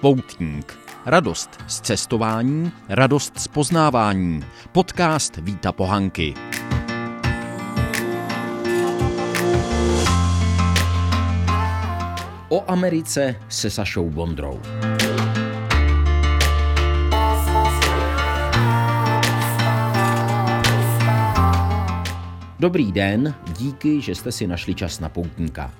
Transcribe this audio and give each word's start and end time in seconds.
Poutník. 0.00 0.78
Radost 1.06 1.50
z 1.66 1.80
cestování, 1.80 2.72
radost 2.88 3.38
z 3.38 3.48
poznávání. 3.48 4.44
Podcast 4.72 5.36
Víta 5.36 5.72
Pohanky. 5.72 6.34
O 12.48 12.70
Americe 12.70 13.36
se 13.48 13.70
Sašou 13.70 14.10
Bondrou. 14.10 14.60
Dobrý 22.58 22.92
den, 22.92 23.34
díky, 23.58 24.00
že 24.00 24.14
jste 24.14 24.32
si 24.32 24.46
našli 24.46 24.74
čas 24.74 25.00
na 25.00 25.08
poutníka. 25.08 25.72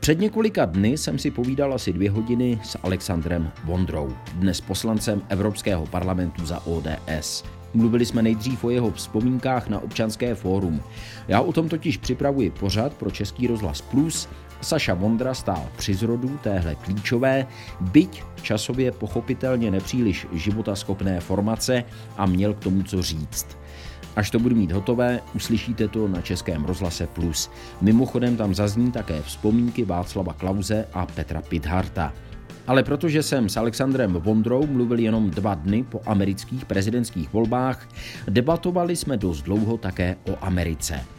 Před 0.00 0.20
několika 0.20 0.64
dny 0.64 0.98
jsem 0.98 1.18
si 1.18 1.30
povídal 1.30 1.74
asi 1.74 1.92
dvě 1.92 2.10
hodiny 2.10 2.60
s 2.62 2.78
Alexandrem 2.82 3.52
Vondrou, 3.64 4.16
dnes 4.34 4.60
poslancem 4.60 5.22
Evropského 5.28 5.86
parlamentu 5.86 6.46
za 6.46 6.66
ODS. 6.66 7.44
Mluvili 7.74 8.06
jsme 8.06 8.22
nejdřív 8.22 8.64
o 8.64 8.70
jeho 8.70 8.90
vzpomínkách 8.90 9.68
na 9.68 9.80
občanské 9.80 10.34
fórum. 10.34 10.82
Já 11.28 11.40
o 11.40 11.52
tom 11.52 11.68
totiž 11.68 11.96
připravuji 11.96 12.50
pořad 12.50 12.94
pro 12.94 13.10
Český 13.10 13.46
rozhlas 13.46 13.80
Plus. 13.80 14.28
Saša 14.60 14.94
Vondra 14.94 15.34
stál 15.34 15.68
při 15.76 15.94
zrodu 15.94 16.38
téhle 16.42 16.74
klíčové, 16.74 17.46
byť 17.80 18.22
časově 18.42 18.92
pochopitelně 18.92 19.70
nepříliš 19.70 20.26
životaschopné 20.32 21.20
formace 21.20 21.84
a 22.16 22.26
měl 22.26 22.54
k 22.54 22.58
tomu 22.58 22.82
co 22.82 23.02
říct. 23.02 23.46
Až 24.16 24.30
to 24.30 24.38
budu 24.38 24.56
mít 24.56 24.72
hotové, 24.72 25.20
uslyšíte 25.34 25.88
to 25.88 26.08
na 26.08 26.20
Českém 26.20 26.64
rozhlase 26.64 27.06
Plus. 27.06 27.50
Mimochodem 27.80 28.36
tam 28.36 28.54
zazní 28.54 28.92
také 28.92 29.22
vzpomínky 29.22 29.84
Václava 29.84 30.32
Klauze 30.32 30.86
a 30.92 31.06
Petra 31.06 31.42
Pidharta. 31.42 32.12
Ale 32.66 32.82
protože 32.82 33.22
jsem 33.22 33.48
s 33.48 33.56
Alexandrem 33.56 34.12
Vondrou 34.12 34.66
mluvil 34.66 34.98
jenom 34.98 35.30
dva 35.30 35.54
dny 35.54 35.82
po 35.82 36.00
amerických 36.06 36.64
prezidentských 36.64 37.32
volbách, 37.32 37.88
debatovali 38.28 38.96
jsme 38.96 39.16
dost 39.16 39.42
dlouho 39.42 39.76
také 39.76 40.16
o 40.30 40.36
Americe. 40.40 41.13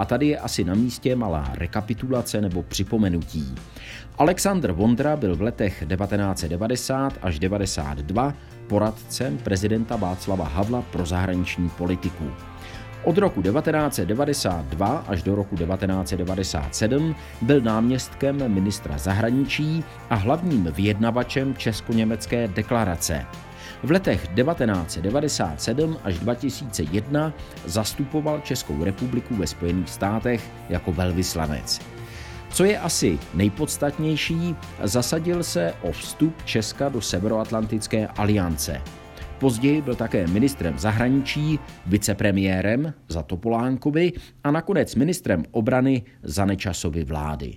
A 0.00 0.04
tady 0.04 0.26
je 0.26 0.38
asi 0.38 0.64
na 0.64 0.74
místě 0.74 1.16
malá 1.16 1.50
rekapitulace 1.54 2.40
nebo 2.40 2.62
připomenutí. 2.62 3.54
Alexandr 4.18 4.72
Vondra 4.72 5.16
byl 5.16 5.36
v 5.36 5.42
letech 5.42 5.84
1990 5.88 7.18
až 7.22 7.38
92 7.38 8.34
poradcem 8.66 9.38
prezidenta 9.38 9.96
Václava 9.96 10.44
Havla 10.44 10.82
pro 10.82 11.06
zahraniční 11.06 11.68
politiku. 11.68 12.24
Od 13.04 13.18
roku 13.18 13.42
1992 13.42 15.04
až 15.08 15.22
do 15.22 15.34
roku 15.34 15.56
1997 15.56 17.16
byl 17.42 17.60
náměstkem 17.60 18.54
ministra 18.54 18.98
zahraničí 18.98 19.84
a 20.10 20.14
hlavním 20.14 20.64
vyjednavačem 20.64 21.54
Česko-německé 21.54 22.48
deklarace. 22.48 23.26
V 23.82 23.90
letech 23.90 24.28
1997 24.28 25.96
až 26.04 26.18
2001 26.18 27.32
zastupoval 27.66 28.40
Českou 28.40 28.84
republiku 28.84 29.36
ve 29.36 29.46
Spojených 29.46 29.90
státech 29.90 30.50
jako 30.68 30.92
velvyslanec. 30.92 31.80
Co 32.52 32.64
je 32.64 32.78
asi 32.78 33.18
nejpodstatnější, 33.34 34.56
zasadil 34.82 35.42
se 35.42 35.74
o 35.82 35.92
vstup 35.92 36.42
Česka 36.44 36.88
do 36.88 37.00
Severoatlantické 37.00 38.06
aliance. 38.06 38.82
Později 39.40 39.82
byl 39.82 39.94
také 39.94 40.26
ministrem 40.26 40.78
zahraničí, 40.78 41.58
vicepremiérem 41.86 42.94
za 43.08 43.22
Topolánkovi 43.22 44.12
a 44.44 44.50
nakonec 44.50 44.94
ministrem 44.94 45.44
obrany 45.50 46.02
za 46.22 46.44
Nečasovy 46.44 47.04
vlády. 47.04 47.56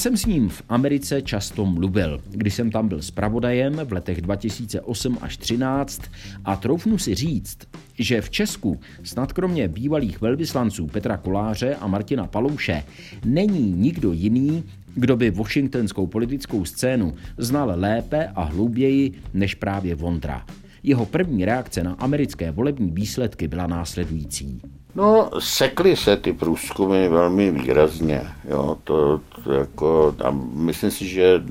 Jsem 0.00 0.16
s 0.16 0.26
ním 0.26 0.48
v 0.48 0.62
Americe 0.68 1.22
často 1.22 1.66
mluvil, 1.66 2.20
když 2.30 2.54
jsem 2.54 2.70
tam 2.70 2.88
byl 2.88 3.02
zpravodajem 3.02 3.80
v 3.84 3.92
letech 3.92 4.20
2008 4.20 5.18
až 5.20 5.36
2013 5.36 6.02
a 6.44 6.56
troufnu 6.56 6.98
si 6.98 7.14
říct, 7.14 7.58
že 7.98 8.20
v 8.20 8.30
Česku 8.30 8.80
snad 9.02 9.32
kromě 9.32 9.68
bývalých 9.68 10.20
velvyslanců 10.20 10.86
Petra 10.86 11.16
Koláře 11.16 11.74
a 11.74 11.86
Martina 11.86 12.26
Palouše 12.26 12.84
není 13.24 13.72
nikdo 13.72 14.12
jiný, 14.12 14.64
kdo 14.94 15.16
by 15.16 15.30
washingtonskou 15.30 16.06
politickou 16.06 16.64
scénu 16.64 17.14
znal 17.38 17.72
lépe 17.74 18.28
a 18.34 18.42
hlouběji 18.42 19.12
než 19.34 19.54
právě 19.54 19.94
Vondra. 19.94 20.46
Jeho 20.82 21.06
první 21.06 21.44
reakce 21.44 21.82
na 21.82 21.92
americké 21.92 22.50
volební 22.50 22.90
výsledky 22.90 23.48
byla 23.48 23.66
následující. 23.66 24.60
No, 24.94 25.30
sekly 25.38 25.96
se 25.96 26.16
ty 26.16 26.32
průzkumy 26.32 27.08
velmi 27.08 27.50
výrazně. 27.50 28.22
Jo, 28.48 28.78
to, 28.84 29.20
to 29.44 29.52
jako, 29.52 30.14
a 30.24 30.30
myslím 30.54 30.90
si, 30.90 31.08
že 31.08 31.42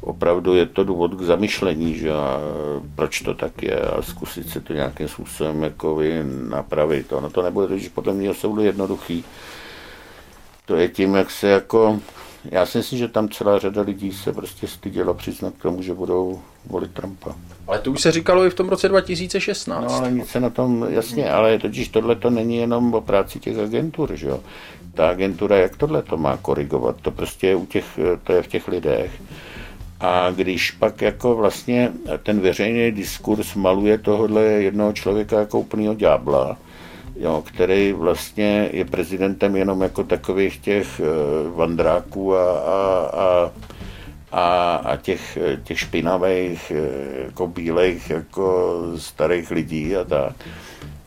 opravdu 0.00 0.54
je 0.54 0.66
to 0.66 0.84
důvod 0.84 1.14
k 1.14 1.20
zamyšlení, 1.20 1.94
že 1.94 2.12
a 2.12 2.38
proč 2.94 3.20
to 3.20 3.34
tak 3.34 3.62
je 3.62 3.80
a 3.80 4.02
zkusit 4.02 4.48
se 4.50 4.60
to 4.60 4.72
nějakým 4.72 5.08
způsobem 5.08 5.62
jako 5.62 5.98
napravit. 6.48 7.12
Ono 7.12 7.30
to 7.30 7.42
nebude 7.42 7.66
totiž 7.66 7.88
podle 7.88 8.12
mě 8.12 8.34
soudu 8.34 8.62
jednoduchý. 8.62 9.24
To 10.66 10.76
je 10.76 10.88
tím, 10.88 11.14
jak 11.14 11.30
se 11.30 11.48
jako 11.48 12.00
já 12.44 12.66
si 12.66 12.78
myslím, 12.78 12.98
že 12.98 13.08
tam 13.08 13.28
celá 13.28 13.58
řada 13.58 13.82
lidí 13.82 14.12
se 14.12 14.32
prostě 14.32 14.66
styděla 14.66 15.14
přiznat 15.14 15.54
k 15.58 15.62
tomu, 15.62 15.82
že 15.82 15.94
budou 15.94 16.40
volit 16.66 16.90
Trumpa. 16.90 17.34
Ale 17.66 17.78
to 17.78 17.92
už 17.92 18.00
se 18.00 18.12
říkalo 18.12 18.46
i 18.46 18.50
v 18.50 18.54
tom 18.54 18.68
roce 18.68 18.88
2016. 18.88 19.84
No 19.84 19.96
ale 19.96 20.10
nic 20.10 20.28
se 20.28 20.40
na 20.40 20.50
tom, 20.50 20.86
jasně, 20.90 21.30
ale 21.30 21.58
totiž 21.58 21.88
tohle 21.88 22.16
to 22.16 22.30
není 22.30 22.56
jenom 22.56 22.94
o 22.94 23.00
práci 23.00 23.40
těch 23.40 23.58
agentur, 23.58 24.14
že 24.14 24.28
jo. 24.28 24.40
Ta 24.94 25.08
agentura, 25.08 25.56
jak 25.56 25.76
tohle 25.76 26.02
to 26.02 26.16
má 26.16 26.36
korigovat, 26.36 26.96
to 27.02 27.10
prostě 27.10 27.46
je, 27.46 27.54
u 27.54 27.66
těch, 27.66 27.98
to 28.24 28.32
je 28.32 28.42
v 28.42 28.46
těch 28.46 28.68
lidech. 28.68 29.12
A 30.00 30.30
když 30.30 30.70
pak 30.70 31.02
jako 31.02 31.36
vlastně 31.36 31.92
ten 32.22 32.40
veřejný 32.40 32.92
diskurs 32.92 33.54
maluje 33.54 33.98
tohohle 33.98 34.42
jednoho 34.42 34.92
člověka 34.92 35.38
jako 35.40 35.60
úplného 35.60 35.94
ďábla, 35.94 36.56
jo, 37.16 37.42
který 37.46 37.92
vlastně 37.92 38.70
je 38.72 38.84
prezidentem 38.84 39.56
jenom 39.56 39.82
jako 39.82 40.04
takových 40.04 40.58
těch 40.58 41.00
uh, 41.00 41.56
vandráků 41.56 42.36
a, 42.36 42.58
a, 42.58 43.10
a, 43.12 43.50
a, 44.32 44.74
a 44.76 44.96
těch, 44.96 45.38
těch 45.64 45.80
špinavých, 45.80 46.72
eh, 46.74 47.24
jako 47.24 47.46
bílejch, 47.46 48.10
jako 48.10 48.82
starých 48.96 49.50
lidí 49.50 49.96
a 49.96 50.04
tak. 50.04 50.34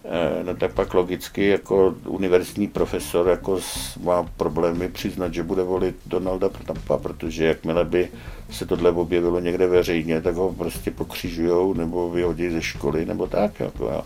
Eh, 0.08 0.44
no 0.44 0.56
tak 0.56 0.74
pak 0.74 0.94
logicky 0.94 1.48
jako 1.48 1.96
univerzitní 2.08 2.68
profesor 2.68 3.28
jako 3.28 3.60
má 4.04 4.24
problémy 4.38 4.90
přiznat, 4.90 5.34
že 5.34 5.44
bude 5.44 5.64
volit 5.64 5.96
Donalda 6.06 6.50
Trumpa, 6.50 6.98
protože 6.98 7.46
jakmile 7.46 7.86
by 7.86 8.08
se 8.52 8.66
tohle 8.66 8.92
objevilo 8.92 9.40
někde 9.40 9.68
veřejně, 9.68 10.22
tak 10.22 10.36
ho 10.36 10.54
prostě 10.54 10.92
pokřižujou 10.92 11.74
nebo 11.74 12.10
vyhodí 12.10 12.50
ze 12.50 12.62
školy 12.62 13.06
nebo 13.06 13.28
tak. 13.28 13.60
Jako, 13.60 13.86
jo. 13.86 14.04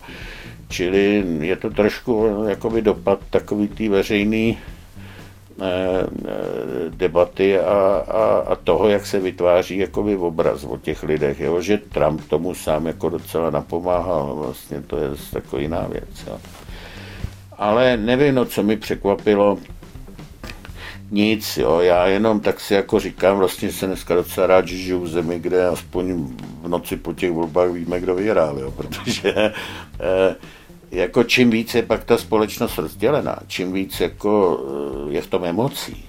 Čili 0.68 1.24
je 1.40 1.56
to 1.56 1.70
trošku 1.70 2.44
jakoby 2.48 2.82
dopad 2.82 3.20
takový 3.30 3.68
tý 3.68 3.88
veřejný 3.88 4.58
debaty 6.88 7.58
a, 7.58 8.04
a, 8.08 8.44
a 8.46 8.56
toho, 8.56 8.88
jak 8.88 9.06
se 9.06 9.20
vytváří 9.20 9.78
jakoby 9.78 10.16
obraz 10.16 10.64
o 10.64 10.76
těch 10.76 11.02
lidech, 11.02 11.40
jo? 11.40 11.60
že 11.60 11.78
Trump 11.78 12.28
tomu 12.28 12.54
sám 12.54 12.86
jako 12.86 13.08
docela 13.08 13.50
napomáhal, 13.50 14.34
vlastně 14.36 14.82
to 14.82 14.96
je 14.96 15.10
taková 15.32 15.62
jiná 15.62 15.86
věc. 15.86 16.24
Jo? 16.26 16.38
Ale 17.52 17.96
nevím, 17.96 18.34
no, 18.34 18.44
co 18.44 18.62
mi 18.62 18.76
překvapilo, 18.76 19.58
nic, 21.10 21.56
jo, 21.56 21.80
já 21.80 22.06
jenom 22.06 22.40
tak 22.40 22.60
si 22.60 22.74
jako 22.74 23.00
říkám, 23.00 23.38
vlastně 23.38 23.72
se 23.72 23.86
dneska 23.86 24.14
docela 24.14 24.46
rád, 24.46 24.68
že 24.68 24.76
žiju 24.76 25.00
v 25.00 25.08
zemi, 25.08 25.38
kde 25.38 25.66
aspoň 25.66 26.14
v 26.62 26.68
noci 26.68 26.96
po 26.96 27.12
těch 27.12 27.32
volbách 27.32 27.70
víme, 27.70 28.00
kdo 28.00 28.14
vyhrál, 28.14 28.72
protože 28.76 29.34
eh, 29.36 30.34
jako 30.90 31.24
čím 31.24 31.50
víc 31.50 31.74
je 31.74 31.82
pak 31.82 32.04
ta 32.04 32.18
společnost 32.18 32.78
rozdělená, 32.78 33.38
čím 33.46 33.72
víc 33.72 34.00
jako 34.00 34.60
eh, 35.08 35.12
je 35.12 35.22
v 35.22 35.26
tom 35.26 35.44
emocí, 35.44 36.04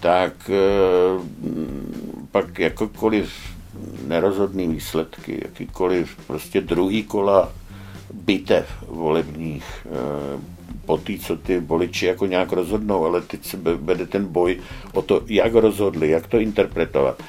tak 0.00 0.50
eh, 0.50 1.20
pak 2.30 2.58
jakokoliv 2.58 3.32
nerozhodný 4.06 4.68
výsledky, 4.68 5.40
jakýkoliv 5.44 6.16
prostě 6.26 6.60
druhý 6.60 7.02
kola 7.02 7.52
bitev 8.12 8.66
volebních 8.88 9.64
eh, 9.86 10.40
po 10.86 10.98
tý, 10.98 11.18
co 11.18 11.36
ty 11.36 11.60
voliči 11.60 12.06
jako 12.06 12.26
nějak 12.26 12.52
rozhodnou, 12.52 13.04
ale 13.04 13.20
teď 13.20 13.46
se 13.46 13.56
vede 13.62 14.06
ten 14.06 14.26
boj 14.26 14.60
o 14.92 15.02
to, 15.02 15.20
jak 15.26 15.54
rozhodli, 15.54 16.10
jak 16.10 16.26
to 16.26 16.38
interpretovat 16.38 17.22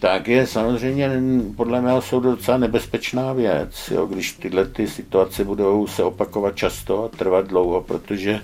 tak 0.00 0.28
je 0.28 0.46
samozřejmě 0.46 1.10
podle 1.56 1.80
mého 1.80 2.02
soudu 2.02 2.30
docela 2.30 2.56
nebezpečná 2.56 3.32
věc, 3.32 3.90
jo, 3.94 4.06
když 4.06 4.32
tyhle 4.32 4.64
ty 4.64 4.88
situace 4.88 5.44
budou 5.44 5.86
se 5.86 6.04
opakovat 6.04 6.56
často 6.56 7.04
a 7.04 7.08
trvat 7.08 7.46
dlouho, 7.46 7.80
protože 7.80 8.40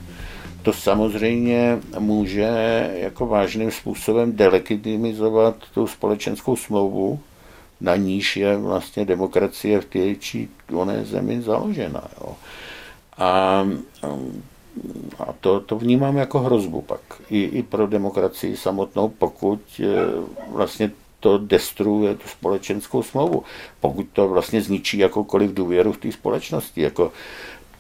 to 0.62 0.73
samozřejmě 0.73 1.79
může 1.99 2.91
jako 2.94 3.26
vážným 3.26 3.70
způsobem 3.70 4.37
delegitimizovat 4.37 5.56
tu 5.75 5.87
společenskou 5.87 6.56
smlouvu, 6.56 7.20
na 7.81 7.97
níž 7.97 8.37
je 8.37 8.56
vlastně 8.56 9.05
demokracie 9.05 9.81
v 9.81 9.85
té 9.85 10.14
či 10.14 10.49
oné 10.75 11.05
zemi 11.05 11.43
založena. 11.43 12.05
Jo. 12.20 12.37
A, 13.19 13.67
a 15.19 15.32
to, 15.41 15.61
to 15.61 15.79
vnímám 15.79 16.17
jako 16.17 16.38
hrozbu 16.38 16.82
pak. 16.82 17.00
I, 17.31 17.43
I 17.43 17.62
pro 17.62 17.87
demokracii 17.87 18.56
samotnou, 18.56 19.08
pokud 19.08 19.81
vlastně 20.53 20.91
to 21.21 21.39
destruuje 21.39 22.15
tu 22.15 22.29
společenskou 22.29 23.03
smlouvu. 23.03 23.45
Pokud 23.81 24.07
to 24.13 24.29
vlastně 24.29 24.63
zničí 24.63 24.99
jakoukoliv 24.99 25.55
důvěru 25.55 25.93
v 25.93 25.99
té 25.99 26.13
společnosti. 26.13 26.81
Jako 26.81 27.13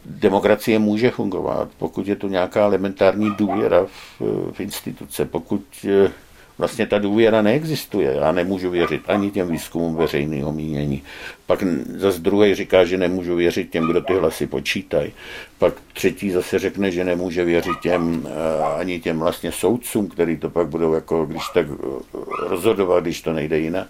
demokracie 0.04 0.78
může 0.78 1.10
fungovat, 1.10 1.68
pokud 1.78 2.08
je 2.08 2.16
tu 2.16 2.28
nějaká 2.28 2.64
elementární 2.64 3.30
důvěra 3.38 3.86
v, 3.86 4.22
v 4.52 4.60
instituce, 4.60 5.24
pokud 5.24 5.62
eh, 5.84 6.12
vlastně 6.58 6.86
ta 6.86 6.98
důvěra 6.98 7.42
neexistuje. 7.42 8.12
Já 8.12 8.32
nemůžu 8.32 8.70
věřit 8.70 9.02
ani 9.06 9.30
těm 9.30 9.48
výzkumům 9.48 9.96
veřejného 9.96 10.52
mínění. 10.52 11.02
Pak 11.46 11.62
zase 11.96 12.18
druhý 12.18 12.54
říká, 12.54 12.84
že 12.84 12.98
nemůžu 12.98 13.36
věřit 13.36 13.70
těm, 13.70 13.90
kdo 13.90 14.00
ty 14.00 14.14
hlasy 14.14 14.46
počítají. 14.46 15.12
Pak 15.58 15.74
třetí 15.92 16.30
zase 16.30 16.58
řekne, 16.58 16.90
že 16.90 17.04
nemůže 17.04 17.44
věřit 17.44 17.80
těm, 17.82 18.28
eh, 18.28 18.64
ani 18.80 19.00
těm 19.00 19.18
vlastně 19.18 19.52
soudcům, 19.52 20.08
který 20.08 20.36
to 20.36 20.50
pak 20.50 20.68
budou 20.68 20.94
jako, 20.94 21.26
když 21.26 21.42
tak 21.54 21.66
eh, 21.66 22.18
rozhodovat, 22.48 23.04
když 23.04 23.22
to 23.22 23.32
nejde 23.32 23.58
jinak. 23.58 23.86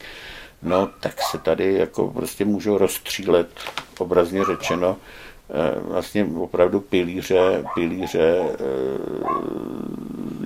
No, 0.63 0.91
tak 1.01 1.23
se 1.31 1.39
tady 1.39 1.75
jako 1.75 2.09
prostě 2.09 2.45
můžou 2.45 2.79
rozstřílet, 2.79 3.49
obrazně 3.99 4.45
řečeno, 4.45 4.97
vlastně 5.89 6.25
opravdu 6.25 6.81
pilíře, 6.81 7.65
pilíře 7.75 8.39
eh, 8.41 8.57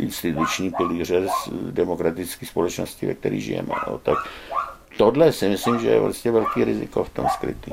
instituční 0.02 0.72
pilíře 0.76 1.26
z 1.26 1.50
demokratické 1.72 2.46
společnosti, 2.46 3.06
ve 3.06 3.14
které 3.14 3.40
žijeme. 3.40 3.74
No, 3.88 3.98
tak 3.98 4.18
tohle 4.98 5.32
si 5.32 5.48
myslím, 5.48 5.80
že 5.80 5.88
je 5.88 6.00
vlastně 6.00 6.30
velký 6.30 6.64
riziko 6.64 7.04
v 7.04 7.10
tom 7.10 7.26
skrytý. 7.34 7.70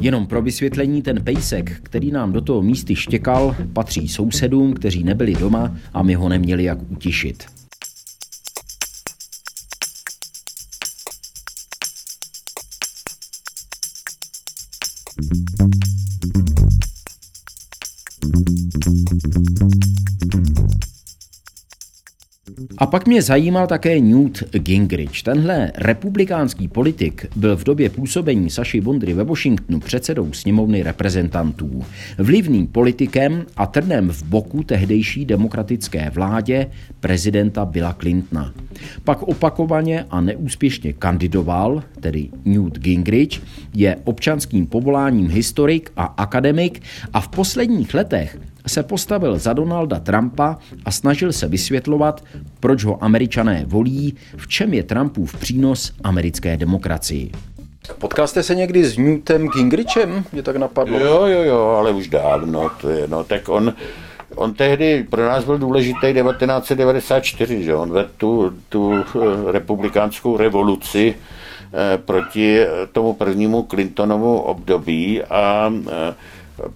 Jenom 0.00 0.26
pro 0.26 0.42
vysvětlení, 0.42 1.02
ten 1.02 1.24
pejsek, 1.24 1.80
který 1.82 2.10
nám 2.10 2.32
do 2.32 2.40
toho 2.40 2.62
místy 2.62 2.96
štěkal, 2.96 3.56
patří 3.72 4.08
sousedům, 4.08 4.74
kteří 4.74 5.04
nebyli 5.04 5.32
doma 5.32 5.76
a 5.94 6.02
my 6.02 6.14
ho 6.14 6.28
neměli 6.28 6.64
jak 6.64 6.78
utišit. 6.90 7.44
A 22.78 22.86
pak 22.86 23.06
mě 23.06 23.22
zajímal 23.22 23.66
také 23.66 24.00
Newt 24.00 24.56
Gingrich. 24.58 25.22
Tenhle 25.22 25.72
republikánský 25.76 26.68
politik 26.68 27.26
byl 27.36 27.56
v 27.56 27.64
době 27.64 27.90
působení 27.90 28.50
Saši 28.50 28.80
Bondry 28.80 29.14
ve 29.14 29.24
Washingtonu 29.24 29.80
předsedou 29.80 30.32
sněmovny 30.32 30.82
reprezentantů. 30.82 31.82
Vlivným 32.18 32.66
politikem 32.66 33.46
a 33.56 33.66
trnem 33.66 34.08
v 34.08 34.22
boku 34.22 34.62
tehdejší 34.62 35.24
demokratické 35.24 36.10
vládě 36.10 36.66
prezidenta 37.00 37.64
Billa 37.64 37.92
Clintona. 37.92 38.52
Pak 39.04 39.22
opakovaně 39.22 40.04
a 40.10 40.20
neúspěšně 40.20 40.92
kandidoval, 40.92 41.82
tedy 42.00 42.28
Newt 42.44 42.78
Gingrich, 42.78 43.42
je 43.74 43.96
občanským 44.04 44.66
povoláním 44.66 45.28
historik 45.28 45.92
a 45.96 46.04
akademik 46.04 46.82
a 47.12 47.20
v 47.20 47.28
posledních 47.28 47.94
letech 47.94 48.38
se 48.66 48.82
postavil 48.82 49.38
za 49.38 49.52
Donalda 49.52 50.00
Trumpa 50.00 50.58
a 50.84 50.90
snažil 50.90 51.32
se 51.32 51.48
vysvětlovat, 51.48 52.24
proč 52.60 52.84
ho 52.84 53.04
američané 53.04 53.64
volí, 53.66 54.14
v 54.36 54.48
čem 54.48 54.74
je 54.74 54.82
Trumpův 54.82 55.36
přínos 55.36 55.92
americké 56.04 56.56
demokracii. 56.56 57.32
Potkal 57.98 58.26
jste 58.26 58.42
se 58.42 58.54
někdy 58.54 58.84
s 58.84 58.98
Newtem 58.98 59.48
Gingrichem? 59.48 60.24
Mě 60.32 60.42
tak 60.42 60.56
napadlo. 60.56 60.98
Jo, 60.98 61.26
jo, 61.26 61.42
jo, 61.42 61.76
ale 61.78 61.90
už 61.90 62.08
dávno. 62.08 62.70
To 62.80 62.88
je, 62.88 63.08
no, 63.08 63.24
tak 63.24 63.48
on, 63.48 63.74
on 64.34 64.54
tehdy 64.54 65.06
pro 65.10 65.24
nás 65.24 65.44
byl 65.44 65.58
důležitý 65.58 66.12
1994, 66.12 67.64
že 67.64 67.74
on 67.74 67.90
vedl 67.90 68.10
tu, 68.16 68.52
tu 68.68 68.94
eh, 68.94 69.52
republikánskou 69.52 70.36
revoluci 70.36 71.14
eh, 71.14 71.98
proti 71.98 72.58
tomu 72.92 73.12
prvnímu 73.12 73.62
Clintonovu 73.62 74.38
období 74.38 75.22
a 75.22 75.72
eh, 75.90 76.14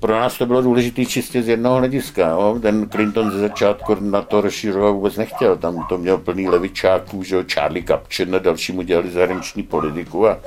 pro 0.01 0.13
nás 0.13 0.39
to 0.39 0.47
bylo 0.47 0.63
důležité 0.63 1.05
čistě 1.05 1.43
z 1.43 1.49
jednoho 1.49 1.77
hlediska. 1.77 2.29
Jo. 2.29 2.59
Ten 2.63 2.89
Clinton 2.89 3.31
ze 3.31 3.39
začátku 3.39 3.97
na 4.01 4.23
to 4.23 4.41
rozšířovat 4.41 4.95
vůbec 4.95 5.17
nechtěl. 5.17 5.57
Tam 5.57 5.87
to 5.89 5.99
měl 5.99 6.19
plný 6.19 6.49
levičáků, 6.49 7.23
že 7.23 7.37
jo, 7.37 7.45
Charlie 7.53 7.83
Kapchen 7.83 8.35
a 8.35 8.39
další 8.39 8.73
mu 8.73 8.83
dělali 8.83 9.11
zahraniční 9.11 9.63
politiku 9.63 10.29
a 10.29 10.39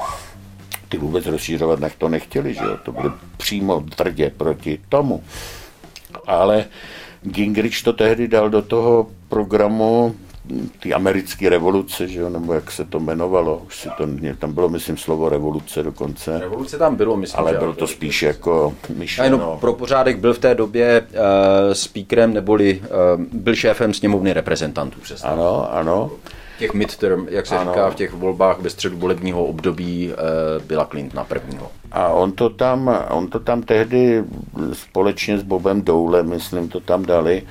ty 0.89 0.97
vůbec 0.97 1.25
rozšířovat 1.25 1.79
nech 1.79 1.95
to 1.95 2.09
nechtěli, 2.09 2.53
že 2.53 2.63
jo. 2.63 2.77
To 2.83 2.91
bylo 2.91 3.13
přímo 3.37 3.81
tvrdě 3.95 4.31
proti 4.37 4.79
tomu. 4.89 5.23
Ale 6.27 6.65
Gingrich 7.21 7.83
to 7.83 7.93
tehdy 7.93 8.27
dal 8.27 8.49
do 8.49 8.61
toho 8.61 9.07
programu 9.29 10.15
ty 10.79 10.93
americké 10.93 11.49
revoluce, 11.49 12.07
že 12.07 12.19
jo, 12.19 12.29
nebo 12.29 12.53
jak 12.53 12.71
se 12.71 12.85
to 12.85 12.99
jmenovalo, 12.99 13.61
už 13.67 13.79
si 13.79 13.89
to, 13.97 14.07
tam 14.39 14.53
bylo, 14.53 14.69
myslím, 14.69 14.97
slovo 14.97 15.29
revoluce 15.29 15.83
dokonce. 15.83 16.39
Revoluce 16.39 16.77
tam 16.77 16.95
bylo, 16.95 17.17
myslím, 17.17 17.39
Ale 17.39 17.53
bylo 17.53 17.73
to 17.73 17.87
spíš 17.87 18.21
jako 18.21 18.73
myšleno. 18.95 19.37
jenom 19.37 19.59
pro 19.59 19.73
pořádek 19.73 20.17
byl 20.17 20.33
v 20.33 20.39
té 20.39 20.55
době 20.55 21.01
uh, 21.11 21.17
speakerem, 21.73 22.33
neboli 22.33 22.81
uh, 22.81 23.21
byl 23.33 23.55
šéfem 23.55 23.93
sněmovny 23.93 24.33
reprezentantů. 24.33 24.99
Přesně. 25.01 25.29
Ano, 25.29 25.73
ano. 25.73 26.11
Těch 26.59 26.73
midterm, 26.73 27.27
jak 27.29 27.45
se 27.45 27.57
ano. 27.57 27.71
říká, 27.71 27.89
v 27.89 27.95
těch 27.95 28.13
volbách 28.13 28.59
ve 28.59 28.69
středu 28.69 28.97
volebního 28.97 29.45
období 29.45 30.11
uh, 30.11 30.63
byla 30.65 30.85
Clintona 30.85 31.23
prvního. 31.23 31.71
A 31.91 32.07
on 32.07 32.31
to 32.31 32.49
tam, 32.49 33.05
on 33.09 33.27
to 33.27 33.39
tam 33.39 33.61
tehdy 33.61 34.23
společně 34.73 35.37
s 35.37 35.43
Bobem 35.43 35.81
Doulem, 35.81 36.29
myslím, 36.29 36.69
to 36.69 36.79
tam 36.79 37.05
dali, 37.05 37.43
Eh, 37.43 37.47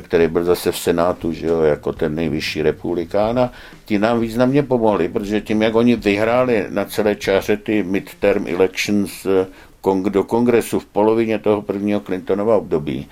který 0.00 0.28
byl 0.28 0.44
zase 0.44 0.72
v 0.72 0.78
Senátu, 0.78 1.32
že 1.32 1.46
jo, 1.46 1.62
jako 1.62 1.92
ten 1.92 2.14
nejvyšší 2.14 2.62
republikán 2.62 3.38
a 3.38 3.52
ti 3.84 3.98
nám 3.98 4.20
významně 4.20 4.62
pomohli, 4.62 5.08
protože 5.08 5.40
tím, 5.40 5.62
jak 5.62 5.74
oni 5.74 5.96
vyhráli 5.96 6.66
na 6.68 6.84
celé 6.84 7.14
čáře 7.16 7.56
ty 7.56 7.82
midterm 7.82 8.46
elections 8.46 9.26
eh, 9.26 9.46
do 10.08 10.24
kongresu 10.24 10.80
v 10.80 10.86
polovině 10.86 11.38
toho 11.38 11.62
prvního 11.62 12.00
Clintonova 12.00 12.56
období, 12.56 13.08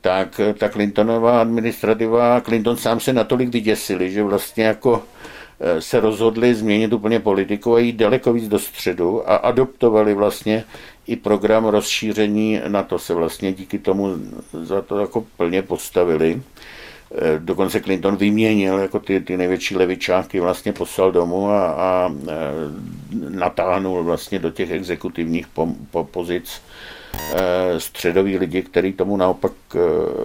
tak 0.00 0.40
eh, 0.40 0.54
ta 0.54 0.68
Clintonová 0.68 1.40
administrativa, 1.40 2.40
Clinton 2.40 2.76
sám 2.76 3.00
se 3.00 3.12
natolik 3.12 3.48
vyděsili, 3.48 4.10
že 4.10 4.22
vlastně 4.22 4.64
jako 4.64 5.02
se 5.78 6.00
rozhodli 6.00 6.54
změnit 6.54 6.92
úplně 6.92 7.20
politiku 7.20 7.74
a 7.74 7.78
jít 7.78 7.96
daleko 7.96 8.32
víc 8.32 8.48
do 8.48 8.58
středu 8.58 9.30
a 9.30 9.36
adoptovali 9.36 10.14
vlastně 10.14 10.64
i 11.06 11.16
program 11.16 11.64
rozšíření 11.64 12.60
na 12.68 12.82
to 12.82 12.98
se 12.98 13.14
vlastně 13.14 13.52
díky 13.52 13.78
tomu 13.78 14.16
za 14.52 14.82
to 14.82 14.98
jako 14.98 15.24
plně 15.36 15.62
postavili. 15.62 16.42
Eh, 17.14 17.38
dokonce 17.38 17.80
Clinton 17.80 18.16
vyměnil 18.16 18.78
jako 18.78 18.98
ty, 18.98 19.20
ty 19.20 19.36
největší 19.36 19.76
levičáky, 19.76 20.40
vlastně 20.40 20.72
poslal 20.72 21.12
domů 21.12 21.50
a, 21.50 21.66
a 21.66 22.14
eh, 22.28 22.32
natáhnul 23.28 24.04
vlastně 24.04 24.38
do 24.38 24.50
těch 24.50 24.70
exekutivních 24.70 25.46
po, 25.48 25.68
po 25.90 26.04
pozic 26.04 26.62
eh, 27.34 27.80
středový 27.80 28.38
lidi, 28.38 28.62
kteří 28.62 28.92
tomu 28.92 29.16
naopak 29.16 29.52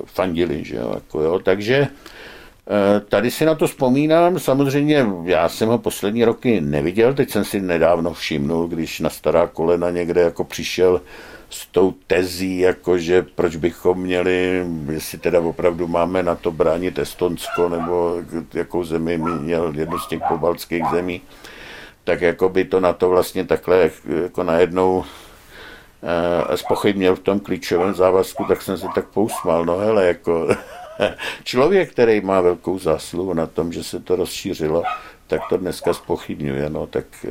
fandili. 0.05 0.63
Že 0.63 0.75
jo, 0.75 0.91
jako 0.95 1.21
jo. 1.21 1.39
Takže 1.39 1.87
Eh, 1.87 2.36
tady 3.09 3.31
si 3.31 3.45
na 3.45 3.55
to 3.55 3.67
vzpomínám, 3.67 4.39
samozřejmě 4.39 5.05
já 5.23 5.49
jsem 5.49 5.69
ho 5.69 5.77
poslední 5.77 6.25
roky 6.25 6.61
neviděl, 6.61 7.13
teď 7.13 7.29
jsem 7.29 7.45
si 7.45 7.61
nedávno 7.61 8.13
všimnul, 8.13 8.67
když 8.67 8.99
na 8.99 9.09
stará 9.09 9.47
kolena 9.47 9.89
někde 9.89 10.21
jako 10.21 10.43
přišel 10.43 11.01
s 11.49 11.65
tou 11.65 11.93
tezí, 12.07 12.59
jakože 12.59 13.25
proč 13.35 13.55
bychom 13.55 13.99
měli, 13.99 14.65
jestli 14.91 15.17
teda 15.17 15.39
opravdu 15.39 15.87
máme 15.87 16.23
na 16.23 16.35
to 16.35 16.51
bránit 16.51 16.99
Estonsko, 16.99 17.69
nebo 17.69 18.21
jakou 18.53 18.83
zemi 18.83 19.17
měl 19.17 19.73
jednu 19.75 19.99
z 19.99 20.07
těch 20.07 20.19
pobaltských 20.27 20.83
zemí, 20.91 21.21
tak 22.03 22.21
jako 22.21 22.49
by 22.49 22.65
to 22.65 22.79
na 22.79 22.93
to 22.93 23.09
vlastně 23.09 23.45
takhle 23.45 23.89
jako 24.23 24.43
najednou 24.43 25.03
eh, 26.53 26.57
spochybnil 26.57 27.15
v 27.15 27.19
tom 27.19 27.39
klíčovém 27.39 27.93
závazku, 27.93 28.45
tak 28.47 28.61
jsem 28.61 28.77
se 28.77 28.87
tak 28.95 29.07
pousmal, 29.07 29.65
no 29.65 29.77
hele, 29.77 30.07
jako 30.07 30.47
člověk, 31.43 31.91
který 31.91 32.21
má 32.21 32.41
velkou 32.41 32.79
zásluhu 32.79 33.33
na 33.33 33.47
tom, 33.47 33.73
že 33.73 33.83
se 33.83 33.99
to 33.99 34.15
rozšířilo, 34.15 34.83
tak 35.27 35.41
to 35.49 35.57
dneska 35.57 35.93
spochybňuje, 35.93 36.69
no, 36.69 36.87
tak 36.87 37.05
e, 37.25 37.29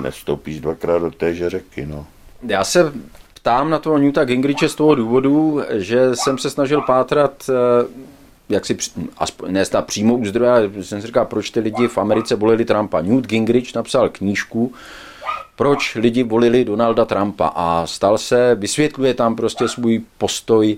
nestoupíš 0.00 0.60
dvakrát 0.60 0.98
do 0.98 1.10
téže 1.10 1.50
řeky, 1.50 1.86
no. 1.86 2.06
Já 2.42 2.64
se 2.64 2.92
ptám 3.34 3.70
na 3.70 3.78
toho 3.78 3.98
Newta 3.98 4.24
Gingriche 4.24 4.68
z 4.68 4.74
toho 4.74 4.94
důvodu, 4.94 5.62
že 5.70 6.16
jsem 6.16 6.38
se 6.38 6.50
snažil 6.50 6.80
pátrat 6.80 7.50
eh, 7.50 7.86
jak 8.48 8.66
si, 8.66 8.76
aspoň 9.18 9.52
ne 9.52 9.66
ta 9.66 9.82
přímo 9.82 10.14
u 10.14 10.24
zdroje, 10.24 10.70
jsem 10.82 11.00
si 11.00 11.06
říkal, 11.06 11.26
proč 11.26 11.50
ty 11.50 11.60
lidi 11.60 11.88
v 11.88 11.98
Americe 11.98 12.36
volili 12.36 12.64
Trumpa. 12.64 13.00
Newt 13.00 13.26
Gingrich 13.26 13.74
napsal 13.74 14.08
knížku, 14.08 14.72
proč 15.56 15.94
lidi 15.94 16.22
volili 16.22 16.64
Donalda 16.64 17.04
Trumpa 17.04 17.52
a 17.54 17.86
stal 17.86 18.18
se, 18.18 18.54
vysvětluje 18.54 19.14
tam 19.14 19.36
prostě 19.36 19.68
svůj 19.68 20.02
postoj 20.18 20.76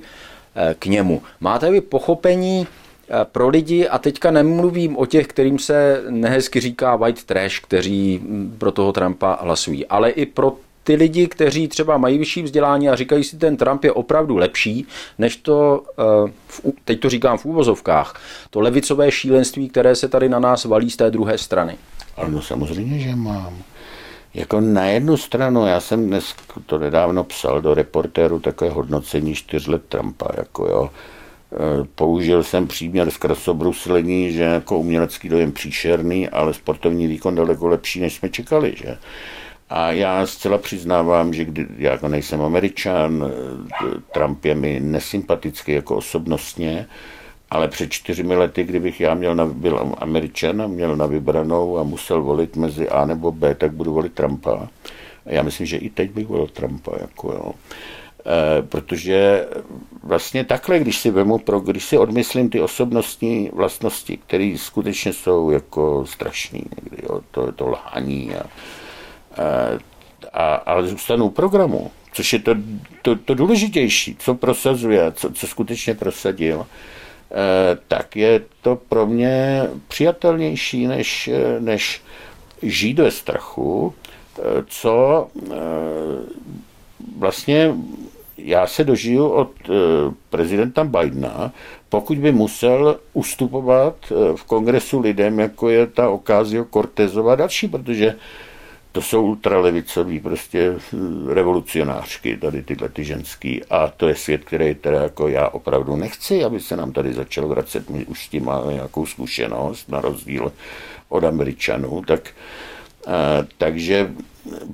k 0.79 0.87
němu. 0.87 1.23
Máte 1.41 1.71
vy 1.71 1.81
pochopení 1.81 2.67
eh, 2.67 3.15
pro 3.25 3.49
lidi, 3.49 3.89
a 3.89 3.99
teďka 3.99 4.31
nemluvím 4.31 4.97
o 4.97 5.07
těch, 5.07 5.27
kterým 5.27 5.59
se 5.59 6.03
nehezky 6.11 6.61
říká 6.61 6.97
white 6.97 7.25
trash, 7.25 7.61
kteří 7.61 8.21
mm, 8.23 8.55
pro 8.59 8.73
toho 8.73 8.93
Trumpa 8.93 9.39
hlasují, 9.43 9.87
ale 9.87 10.11
i 10.11 10.27
pro 10.27 10.57
ty 10.85 10.95
lidi, 10.95 11.27
kteří 11.27 11.69
třeba 11.69 11.99
mají 11.99 12.19
vyšší 12.19 12.43
vzdělání 12.43 12.89
a 12.89 12.97
říkají 12.97 13.25
si, 13.25 13.37
ten 13.37 13.57
Trump 13.57 13.85
je 13.85 13.93
opravdu 13.93 14.37
lepší, 14.37 14.87
než 15.19 15.37
to, 15.37 15.83
eh, 15.99 16.33
teď 16.85 17.01
to 17.01 17.11
říkám 17.11 17.39
v 17.39 17.45
úvozovkách, 17.45 18.21
to 18.51 18.61
levicové 18.61 19.11
šílenství, 19.11 19.69
které 19.69 19.95
se 19.95 20.09
tady 20.09 20.29
na 20.29 20.39
nás 20.39 20.65
valí 20.65 20.91
z 20.91 20.97
té 20.97 21.11
druhé 21.11 21.39
strany. 21.39 21.77
Ano, 22.17 22.43
samozřejmě, 22.43 22.99
že 22.99 23.17
mám. 23.17 23.59
Jako 24.37 24.61
na 24.61 24.85
jednu 24.85 25.17
stranu, 25.17 25.67
já 25.67 25.81
jsem 25.81 26.07
dnes 26.07 26.35
to 26.67 26.79
nedávno 26.79 27.25
psal 27.25 27.61
do 27.61 27.75
reportéru 27.75 28.41
takové 28.41 28.71
hodnocení 28.71 29.35
čtyř 29.35 29.67
let 29.67 29.83
Trumpa, 29.89 30.29
jako 30.37 30.67
jo, 30.67 30.91
e, 31.53 31.85
Použil 31.95 32.43
jsem 32.43 32.67
příměr 32.67 33.11
z 33.11 33.17
krasobruslení, 33.17 34.33
že 34.33 34.43
jako 34.43 34.79
umělecký 34.79 35.29
dojem 35.29 35.53
příšerný, 35.53 36.29
ale 36.29 36.55
sportovní 36.55 37.07
výkon 37.07 37.35
daleko 37.35 37.69
lepší, 37.69 38.01
než 38.01 38.15
jsme 38.15 38.29
čekali. 38.29 38.75
Že? 38.77 38.99
A 39.71 39.93
já 39.93 40.27
zcela 40.27 40.59
přiznávám, 40.59 41.35
že 41.35 41.45
kdy, 41.45 41.67
já 41.79 41.93
jako 41.93 42.09
nejsem 42.09 42.43
američan, 42.43 43.25
e, 43.25 43.31
Trump 44.13 44.45
je 44.45 44.55
mi 44.55 44.81
nesympatický 44.81 45.73
jako 45.73 45.97
osobnostně, 45.97 46.87
ale 47.51 47.69
před 47.69 47.93
čtyřmi 47.93 48.37
lety, 48.37 48.65
kdybych 48.65 49.01
já 49.01 49.15
měl 49.15 49.35
na, 49.35 49.47
byl 49.47 49.95
američan 49.99 50.63
a 50.63 50.67
měl 50.67 50.97
na 50.97 51.07
vybranou 51.07 51.79
a 51.79 51.83
musel 51.83 52.23
volit 52.23 52.57
mezi 52.57 52.89
A 52.89 53.05
nebo 53.05 53.33
B, 53.33 53.55
tak 53.55 53.73
budu 53.73 53.95
volit 53.95 54.13
Trumpa. 54.13 54.69
A 55.27 55.33
já 55.33 55.43
myslím, 55.43 55.67
že 55.67 55.77
i 55.77 55.91
teď 55.91 56.11
bych 56.11 56.27
volil 56.27 56.47
Trumpa. 56.47 56.93
Jako 57.01 57.33
jo. 57.33 57.53
E, 58.27 58.63
protože 58.63 59.49
vlastně 60.03 60.45
takhle, 60.45 60.79
když 60.79 60.99
si 60.99 61.11
vemu, 61.11 61.39
pro, 61.39 61.61
když 61.61 61.85
si 61.85 61.99
odmyslím 61.99 62.51
ty 62.51 62.61
osobnostní 62.61 63.51
vlastnosti, 63.53 64.17
které 64.17 64.55
skutečně 64.57 65.13
jsou 65.13 65.51
jako 65.51 66.07
strašný, 66.07 66.63
někdy, 66.83 67.03
jo, 67.03 67.21
to 67.31 67.47
je 67.47 67.53
to 67.53 67.67
lhání 67.69 68.35
a, 68.35 68.45
a, 70.33 70.55
ale 70.55 70.87
zůstanu 70.89 71.25
u 71.25 71.31
programu, 71.31 71.91
což 72.13 72.33
je 72.33 72.39
to, 72.39 72.55
to, 73.03 73.17
to 73.17 73.35
důležitější, 73.35 74.17
co 74.19 74.35
prosazuje, 74.35 75.13
co, 75.13 75.33
co 75.33 75.47
skutečně 75.47 75.95
prosadil, 75.95 76.67
Eh, 76.67 76.67
tak 77.89 78.17
je 78.17 78.41
to 78.63 78.77
pro 78.89 79.07
mě 79.07 79.63
přijatelnější, 79.89 80.87
než, 80.87 81.29
eh, 81.29 81.61
než 81.61 82.03
žít 82.63 82.99
ve 82.99 83.11
strachu, 83.11 83.95
eh, 84.39 84.43
co 84.67 85.29
vlastně 87.19 87.75
já 88.39 88.67
se 88.67 88.85
dožiju 88.85 89.29
od 89.29 89.51
prezidenta 90.31 90.85
Bidena, 90.85 91.53
pokud 91.89 92.19
by 92.19 92.33
musel 92.33 92.99
ustupovat 93.13 93.97
v 94.37 94.45
kongresu 94.45 95.01
lidem, 95.01 95.39
jako 95.41 95.69
je 95.69 95.87
ta 95.87 96.11
Ocasio 96.11 96.65
Cortezova 96.65 97.37
další, 97.37 97.69
protože 97.69 98.15
to 98.97 99.03
jsou 99.03 99.23
ultralevicoví 99.23 100.21
prostě 100.21 100.75
hm, 100.93 101.29
revolucionářky, 101.29 102.37
tady 102.37 102.63
tyhle 102.63 102.89
ty 102.89 103.05
ženský. 103.05 103.65
A 103.71 103.89
to 103.89 104.09
je 104.09 104.15
svět, 104.15 104.45
který 104.45 104.75
teda 104.75 105.03
jako 105.03 105.29
já 105.29 105.49
opravdu 105.49 105.97
nechci, 105.97 106.45
aby 106.45 106.61
se 106.61 106.77
nám 106.77 106.93
tady 106.93 107.13
začal 107.13 107.49
vracet. 107.49 107.91
My 107.91 108.07
už 108.07 108.25
s 108.25 108.29
tím 108.29 108.45
máme 108.45 108.73
nějakou 108.73 109.07
zkušenost, 109.07 109.89
na 109.89 110.01
rozdíl 110.01 110.53
od 111.09 111.25
Američanů. 111.25 112.03
Tak, 112.07 112.31
a, 113.07 113.13
takže 113.59 114.13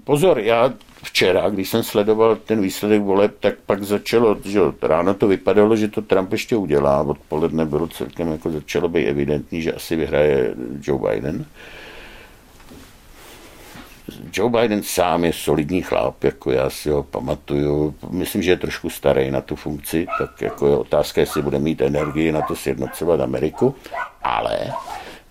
pozor, 0.05 0.39
já 0.39 0.73
včera, 1.03 1.51
když 1.51 1.69
jsem 1.69 1.83
sledoval 1.83 2.37
ten 2.37 2.61
výsledek 2.61 3.03
voleb, 3.03 3.35
tak 3.41 3.55
pak 3.67 3.83
začalo, 3.83 4.37
že 4.45 4.61
ráno 4.83 5.15
to 5.15 5.29
vypadalo, 5.29 5.77
že 5.77 5.89
to 5.89 6.03
Trump 6.03 6.33
ještě 6.33 6.57
udělá, 6.57 7.03
odpoledne 7.03 7.67
bylo 7.67 7.89
celkem 7.89 8.33
jako 8.33 8.51
začalo 8.51 8.89
být 8.89 9.07
evidentní, 9.07 9.63
že 9.63 9.73
asi 9.73 9.97
vyhraje 9.97 10.55
Joe 10.83 11.11
Biden. 11.11 11.45
Joe 14.33 14.51
Biden 14.51 14.83
sám 14.83 15.25
je 15.25 15.33
solidní 15.33 15.83
chlap, 15.83 16.25
jako 16.25 16.51
já 16.51 16.71
si 16.71 16.91
ho 16.91 17.03
pamatuju. 17.03 17.95
Myslím, 18.11 18.43
že 18.43 18.51
je 18.51 18.57
trošku 18.57 18.91
starý 18.91 19.31
na 19.31 19.41
tu 19.41 19.57
funkci, 19.57 20.07
tak 20.19 20.43
jako 20.43 20.67
je 20.67 20.77
otázka, 20.77 21.21
jestli 21.21 21.43
bude 21.43 21.59
mít 21.59 21.81
energii 21.81 22.33
na 22.33 22.43
to 22.43 22.57
sjednocovat 22.57 23.21
Ameriku. 23.21 23.75
Ale 24.23 24.59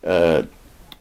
eh, 0.04 0.48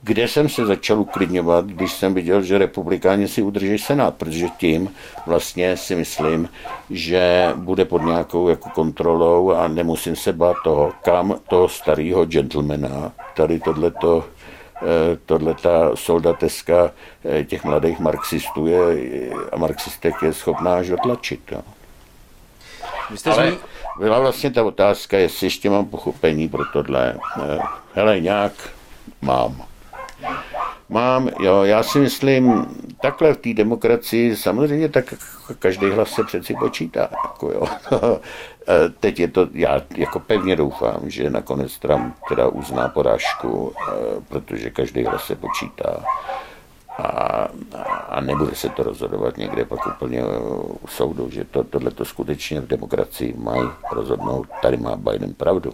kde 0.02 0.28
jsem 0.28 0.48
se 0.48 0.66
začal 0.66 1.00
uklidňovat, 1.00 1.64
když 1.64 1.92
jsem 1.92 2.14
viděl, 2.14 2.42
že 2.42 2.58
republikáni 2.58 3.28
si 3.28 3.42
udrží 3.42 3.78
senát, 3.78 4.14
protože 4.14 4.46
tím 4.58 4.90
vlastně 5.26 5.76
si 5.76 5.94
myslím, 5.94 6.48
že 6.90 7.52
bude 7.56 7.84
pod 7.84 8.02
nějakou 8.02 8.48
jako 8.48 8.70
kontrolou 8.70 9.50
a 9.50 9.68
nemusím 9.68 10.16
se 10.16 10.32
bát 10.32 10.56
toho, 10.64 10.92
kam 11.04 11.34
toho 11.48 11.68
starého 11.68 12.24
gentlemana 12.24 13.12
tady 13.36 13.60
tohleto 13.60 14.24
tohle 15.26 15.54
ta 15.54 15.90
soldateska 15.96 16.90
eh, 17.24 17.44
těch 17.44 17.64
mladých 17.64 17.98
marxistů 17.98 18.66
je, 18.66 18.80
a 19.52 19.56
marxistek 19.56 20.14
je 20.22 20.32
schopná 20.32 20.74
až 20.74 20.88
dotlačit. 20.88 21.40
No. 21.52 21.62
Ale 23.32 23.52
byla 23.98 24.18
vlastně 24.18 24.50
ta 24.50 24.64
otázka, 24.64 25.18
jestli 25.18 25.46
ještě 25.46 25.70
mám 25.70 25.84
pochopení 25.84 26.48
pro 26.48 26.64
tohle. 26.72 27.14
Eh, 27.42 27.58
hele, 27.94 28.20
nějak 28.20 28.52
mám. 29.22 29.62
Mám, 30.88 31.30
jo, 31.40 31.62
já 31.62 31.82
si 31.82 31.98
myslím, 31.98 32.66
takhle 33.02 33.34
v 33.34 33.36
té 33.36 33.54
demokracii 33.54 34.36
samozřejmě 34.36 34.88
tak 34.88 35.14
každý 35.58 35.90
hlas 35.90 36.10
se 36.10 36.24
přeci 36.24 36.54
počítá. 36.54 37.08
Jako 37.24 37.52
jo. 37.52 37.68
E, 38.70 38.88
teď 39.00 39.20
je 39.20 39.28
to, 39.28 39.48
já 39.52 39.82
jako 39.96 40.20
pevně 40.20 40.56
doufám, 40.56 41.00
že 41.10 41.30
nakonec 41.30 41.78
Trump 41.78 42.14
teda 42.28 42.48
uzná 42.48 42.88
porážku, 42.88 43.72
e, 43.72 44.20
protože 44.28 44.70
každý 44.70 45.04
hlas 45.04 45.24
se 45.24 45.36
počítá 45.36 46.04
a, 46.98 47.48
a 48.08 48.20
nebude 48.20 48.54
se 48.54 48.68
to 48.68 48.82
rozhodovat 48.82 49.36
někde 49.36 49.64
pak 49.64 49.86
úplně 49.86 50.24
u 50.82 50.86
soudu, 50.88 51.30
že 51.30 51.44
to, 51.44 51.64
tohle 51.64 51.90
to 51.90 52.04
skutečně 52.04 52.60
v 52.60 52.66
demokracii 52.66 53.34
mají 53.38 53.68
rozhodnout. 53.92 54.46
Tady 54.62 54.76
má 54.76 54.96
Biden 54.96 55.34
pravdu. 55.34 55.72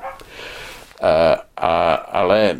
A, 1.03 1.37
a, 1.57 1.95
ale 1.95 2.57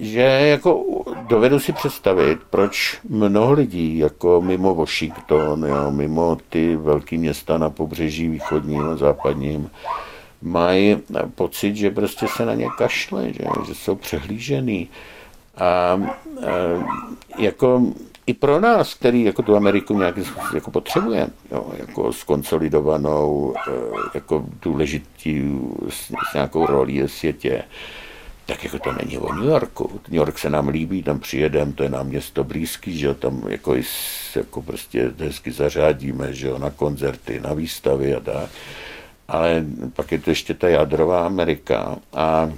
že 0.00 0.20
jako 0.20 0.84
dovedu 1.28 1.58
si 1.58 1.72
představit, 1.72 2.38
proč 2.50 3.00
mnoho 3.08 3.52
lidí, 3.52 3.98
jako 3.98 4.40
mimo 4.40 4.74
Washington, 4.74 5.64
jo, 5.64 5.90
mimo 5.90 6.36
ty 6.48 6.76
velké 6.76 7.16
města 7.18 7.58
na 7.58 7.70
pobřeží 7.70 8.28
východním 8.28 8.82
a 8.82 8.96
západním, 8.96 9.70
mají 10.42 10.96
pocit, 11.34 11.76
že 11.76 11.90
prostě 11.90 12.26
se 12.28 12.46
na 12.46 12.54
ně 12.54 12.66
kašle, 12.78 13.32
že, 13.32 13.44
že 13.66 13.74
jsou 13.74 13.94
přehlížený. 13.94 14.88
A, 15.56 15.64
a 15.64 15.98
jako 17.38 17.82
i 18.26 18.34
pro 18.34 18.60
nás, 18.60 18.94
který 18.94 19.24
jako 19.24 19.42
tu 19.42 19.56
Ameriku 19.56 19.98
nějak 19.98 20.14
jako 20.54 20.70
potřebujeme, 20.70 21.30
jo, 21.52 21.72
jako 21.78 22.12
skonsolidovanou, 22.12 23.54
e, 23.68 23.70
jako 24.14 24.44
důležitý 24.62 25.58
s, 25.88 26.12
s 26.30 26.34
nějakou 26.34 26.66
rolí 26.66 27.02
ve 27.02 27.08
světě, 27.08 27.64
tak 28.46 28.64
jako 28.64 28.78
to 28.78 28.92
není 28.92 29.18
o 29.18 29.32
New 29.32 29.44
Yorku. 29.44 30.00
New 30.08 30.16
York 30.16 30.38
se 30.38 30.50
nám 30.50 30.68
líbí, 30.68 31.02
tam 31.02 31.20
přijedeme, 31.20 31.72
to 31.72 31.82
je 31.82 31.88
nám 31.88 32.06
město 32.06 32.44
blízký, 32.44 32.98
že 32.98 33.06
jo, 33.06 33.14
tam 33.14 33.42
jako, 33.48 33.74
jako 34.36 34.62
prostě 34.62 35.12
hezky 35.18 35.52
zařádíme, 35.52 36.32
že 36.32 36.48
jo, 36.48 36.58
na 36.58 36.70
koncerty, 36.70 37.40
na 37.40 37.54
výstavy 37.54 38.14
a 38.14 38.20
tak. 38.20 38.50
Ale 39.28 39.64
pak 39.96 40.12
je 40.12 40.18
to 40.18 40.30
ještě 40.30 40.54
ta 40.54 40.68
jádrová 40.68 41.26
Amerika 41.26 41.96
a 42.12 42.50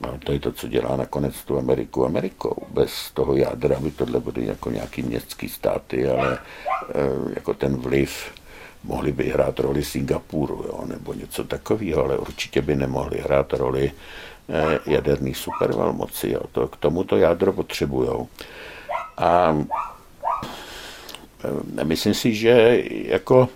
No, 0.00 0.18
to 0.24 0.32
je 0.32 0.40
to, 0.40 0.52
co 0.52 0.68
dělá 0.68 0.96
nakonec 0.96 1.44
tu 1.44 1.58
Ameriku 1.58 2.06
Amerikou. 2.06 2.66
Bez 2.70 3.10
toho 3.14 3.36
jádra 3.36 3.80
by 3.80 3.90
tohle 3.90 4.20
byly 4.20 4.46
jako 4.46 4.70
nějaký 4.70 5.02
městský 5.02 5.48
státy, 5.48 6.08
ale 6.08 6.34
e, 6.34 6.38
jako 7.34 7.54
ten 7.54 7.76
vliv 7.76 8.32
mohli 8.84 9.12
by 9.12 9.30
hrát 9.30 9.60
roli 9.60 9.84
Singapuru, 9.84 10.64
jo, 10.66 10.84
nebo 10.86 11.14
něco 11.14 11.44
takového, 11.44 12.04
ale 12.04 12.18
určitě 12.18 12.62
by 12.62 12.76
nemohli 12.76 13.18
hrát 13.18 13.52
roli 13.52 13.92
Eh, 14.48 14.78
jaderných 14.86 15.36
supervelmocí. 15.36 16.32
Jo. 16.32 16.40
To, 16.52 16.68
k 16.68 16.76
tomu 16.76 17.04
to 17.04 17.16
jádro 17.16 17.52
potřebují. 17.52 18.28
A 19.16 19.56
eh, 21.78 21.84
myslím 21.84 22.14
si, 22.14 22.34
že 22.34 22.82
jako 22.88 23.48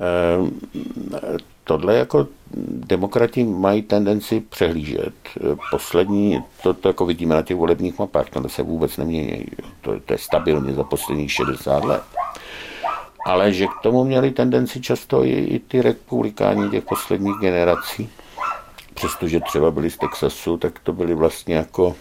eh, 0.00 1.38
tohle 1.70 1.96
jako 1.96 2.26
demokrati 2.66 3.44
mají 3.44 3.82
tendenci 3.82 4.40
přehlížet. 4.40 5.14
Poslední, 5.70 6.42
to, 6.62 6.74
to 6.74 6.88
jako 6.88 7.06
vidíme 7.06 7.34
na 7.34 7.42
těch 7.42 7.56
volebních 7.56 7.98
mapách, 7.98 8.30
tohle 8.30 8.48
se 8.48 8.62
vůbec 8.62 8.96
nemění. 8.96 9.44
To, 9.80 10.00
to 10.00 10.12
je 10.12 10.18
stabilně 10.18 10.74
za 10.74 10.84
posledních 10.84 11.32
60 11.32 11.84
let. 11.84 12.02
Ale 13.26 13.52
že 13.52 13.66
k 13.66 13.82
tomu 13.82 14.04
měli 14.04 14.30
tendenci 14.30 14.80
často 14.80 15.24
i, 15.24 15.30
i 15.30 15.58
ty 15.58 15.82
republikáni 15.82 16.70
těch 16.70 16.84
posledních 16.84 17.36
generací 17.40 18.08
přestože 18.94 19.40
třeba 19.40 19.70
byli 19.70 19.90
z 19.90 19.96
Texasu, 19.96 20.56
tak 20.56 20.78
to 20.78 20.92
byli 20.92 21.14
vlastně 21.14 21.54
jako 21.54 21.96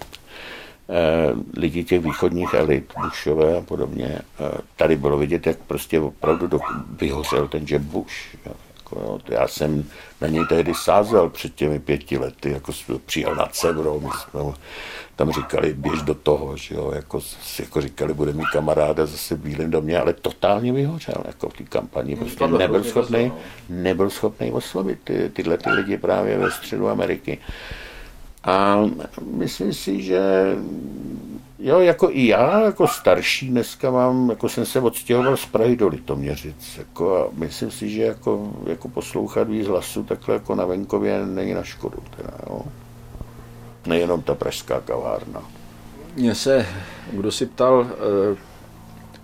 eh, 0.90 1.34
lidi 1.58 1.84
těch 1.84 2.02
východních 2.02 2.54
elit, 2.54 2.94
Bushové 3.04 3.58
a 3.58 3.62
podobně. 3.62 4.20
Eh, 4.40 4.58
tady 4.76 4.96
bylo 4.96 5.18
vidět, 5.18 5.48
jak 5.48 5.58
prostě 5.58 6.00
opravdu 6.00 6.60
vyhořel 7.00 7.48
ten 7.48 7.66
Jeb 7.70 7.82
Bush. 7.82 8.36
Jako, 8.92 9.06
jo. 9.06 9.20
Já 9.28 9.48
jsem 9.48 9.86
na 10.22 10.28
něj 10.28 10.46
tehdy 10.50 10.74
sázel 10.76 11.30
před 11.30 11.56
těmi 11.56 11.80
pěti 11.80 12.18
lety, 12.18 12.52
jako 12.52 12.72
přijel 13.06 13.36
na 13.36 13.46
Cebro, 13.46 14.00
my 14.00 14.10
jsme 14.10 14.54
tam 15.16 15.32
říkali, 15.32 15.74
běž 15.74 16.02
do 16.02 16.16
toho, 16.16 16.58
že 16.58 16.76
jo, 16.76 16.92
jako, 16.96 17.20
jako 17.60 17.82
říkali, 17.82 18.14
bude 18.14 18.34
mít 18.34 18.46
kamaráda 18.54 19.06
zase 19.06 19.36
v 19.36 19.40
Bílém 19.40 19.72
domě, 19.72 20.00
ale 20.00 20.14
totálně 20.14 20.74
vyhořel, 20.74 21.24
jako 21.26 21.50
v 21.50 21.54
té 21.54 21.64
kampani, 21.64 22.16
prostě 22.16 22.48
nebyl 22.48 22.84
schopný, 22.84 23.32
nebyl 23.70 24.10
schopný 24.10 24.52
oslovit 24.52 25.00
ty, 25.04 25.30
tyhle 25.34 25.58
ty 25.58 25.70
lidi 25.70 25.98
právě 25.98 26.38
ve 26.38 26.52
středu 26.52 26.90
Ameriky. 26.90 27.38
A 28.44 28.86
myslím 29.34 29.74
si, 29.74 30.02
že 30.02 30.20
jo, 31.60 31.80
jako 31.80 32.10
i 32.12 32.28
já, 32.28 32.62
jako 32.62 32.88
starší 32.88 33.50
dneska 33.50 33.92
mám, 33.92 34.30
jako 34.30 34.50
jsem 34.50 34.66
se 34.66 34.82
odstěhoval 34.82 35.38
z 35.38 35.46
Prahy 35.46 35.76
do 35.76 35.88
Litoměřic, 35.88 36.78
jako 36.78 37.18
a 37.18 37.30
myslím 37.34 37.72
si, 37.72 37.90
že 37.90 38.04
jako, 38.04 38.54
jako 38.66 38.88
poslouchat 38.88 39.48
víc 39.48 39.68
hlasu 39.68 40.04
takhle 40.04 40.36
jako 40.36 40.56
na 40.56 40.66
venkově 40.66 41.26
není 41.26 41.54
na 41.54 41.64
škodu, 41.64 41.98
teda, 42.18 42.32
jo. 42.50 42.62
Nejenom 43.86 44.22
ta 44.22 44.36
pražská 44.36 44.80
kavárna. 44.80 45.44
Mně 46.16 46.36
se, 46.36 46.66
kdo 47.12 47.32
si 47.32 47.46
ptal, 47.46 47.88
eh, 47.92 48.49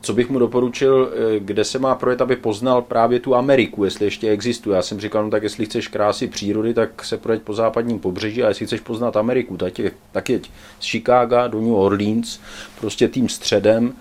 co 0.06 0.14
bych 0.14 0.30
mu 0.30 0.40
doporučil, 0.40 1.12
eh, 1.14 1.40
kde 1.40 1.64
se 1.64 1.80
má 1.80 1.96
projet, 1.96 2.22
aby 2.22 2.36
poznal 2.36 2.82
právě 2.82 3.20
tu 3.20 3.36
Ameriku, 3.36 3.86
jestli 3.86 4.06
ještě 4.06 4.30
existuje. 4.30 4.76
Já 4.76 4.82
jsem 4.82 5.00
říkal, 5.00 5.24
no 5.24 5.30
tak 5.30 5.44
jestli 5.44 5.66
chceš 5.66 5.88
krásy 5.88 6.28
přírody, 6.28 6.74
tak 6.74 7.06
se 7.06 7.18
projeď 7.18 7.42
po 7.42 7.54
západním 7.54 8.00
pobřeží 8.00 8.44
a 8.44 8.48
jestli 8.48 8.66
chceš 8.66 8.80
poznat 8.80 9.18
Ameriku, 9.18 9.58
tak, 9.58 9.80
je, 9.80 9.92
tak 10.12 10.30
jeď 10.30 10.52
z 10.80 10.86
Chicaga 10.86 11.48
do 11.48 11.62
New 11.62 11.74
Orleans, 11.74 12.40
prostě 12.80 13.08
tím 13.08 13.30
středem 13.30 13.94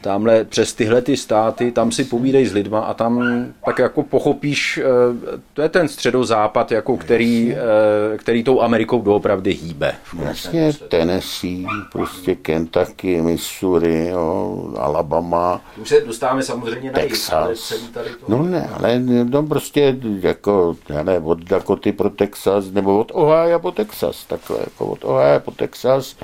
tamhle 0.00 0.44
přes 0.44 0.74
tyhle 0.74 1.02
ty 1.02 1.16
státy, 1.16 1.72
tam 1.72 1.92
si 1.92 2.04
povídej 2.04 2.46
s 2.46 2.52
lidma 2.52 2.80
a 2.80 2.94
tam 2.94 3.44
tak 3.64 3.78
jako 3.78 4.02
pochopíš, 4.02 4.78
eh, 4.78 5.38
to 5.52 5.62
je 5.62 5.68
ten 5.68 5.88
středozápad, 5.88 6.72
jako 6.72 6.96
který, 6.96 7.54
eh, 7.54 8.18
který 8.18 8.44
tou 8.44 8.60
Amerikou 8.60 9.02
doopravdy 9.02 9.52
hýbe. 9.52 9.94
Vlastně 10.12 10.72
Tennessee, 10.88 11.66
prostě 11.92 12.34
Kentucky, 12.34 13.22
Missouri, 13.22 14.08
jo, 14.08 14.74
Alabama. 14.78 15.60
Už 15.82 15.88
se 15.88 16.00
dostáváme 16.00 16.42
samozřejmě 16.42 16.92
na 16.92 16.98
Texas. 16.98 17.70
Jich, 17.70 17.90
tady 17.90 18.10
to... 18.10 18.26
No 18.28 18.42
ne, 18.42 18.70
ale 18.72 19.00
no 19.24 19.42
prostě 19.42 19.96
jako, 20.20 20.76
já 20.88 21.02
ne, 21.02 21.18
od 21.18 21.44
Dakoty 21.44 21.92
pro 21.92 22.10
Texas, 22.10 22.70
nebo 22.70 22.98
od 22.98 23.10
Ohio 23.14 23.60
po 23.60 23.70
Texas, 23.70 24.24
takhle, 24.24 24.58
jako 24.60 24.86
od 24.86 25.04
Ohio 25.04 25.40
po 25.40 25.50
Texas, 25.50 26.16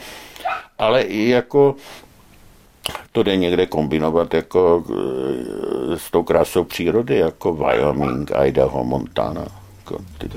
ale 0.79 1.03
i 1.03 1.29
jako 1.29 1.77
to 3.13 3.23
jde 3.23 3.37
někde 3.37 3.67
kombinovat 3.67 4.35
jako 4.35 4.85
eh, 4.91 5.99
s 5.99 6.11
tou 6.11 6.23
krásou 6.23 6.65
přírody, 6.65 7.17
jako 7.17 7.53
Wyoming, 7.53 8.31
Idaho, 8.45 8.85
Montana. 8.85 9.47
Jako 9.79 10.05
ty, 10.19 10.31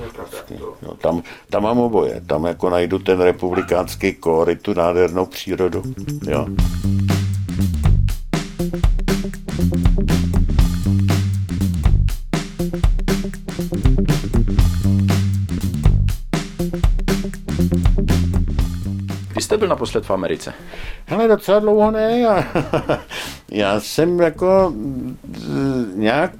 no, 0.83 0.93
tam, 1.01 1.23
tam 1.49 1.63
mám 1.63 1.79
oboje. 1.79 2.21
Tam 2.27 2.45
jako 2.45 2.69
najdu 2.69 2.99
ten 2.99 3.21
republikánský 3.21 4.13
kóry, 4.13 4.55
tu 4.55 4.73
nádhernou 4.73 5.25
přírodu. 5.25 5.83
Jo. 6.27 6.47
Jste 19.47 19.57
byl 19.57 19.67
naposled 19.67 20.05
v 20.05 20.11
Americe? 20.11 20.53
Hele, 21.05 21.27
docela 21.27 21.59
dlouho 21.59 21.91
ne. 21.91 22.19
Já, 22.19 22.43
já 23.51 23.79
jsem 23.79 24.19
jako 24.19 24.73
nějak, 25.95 26.31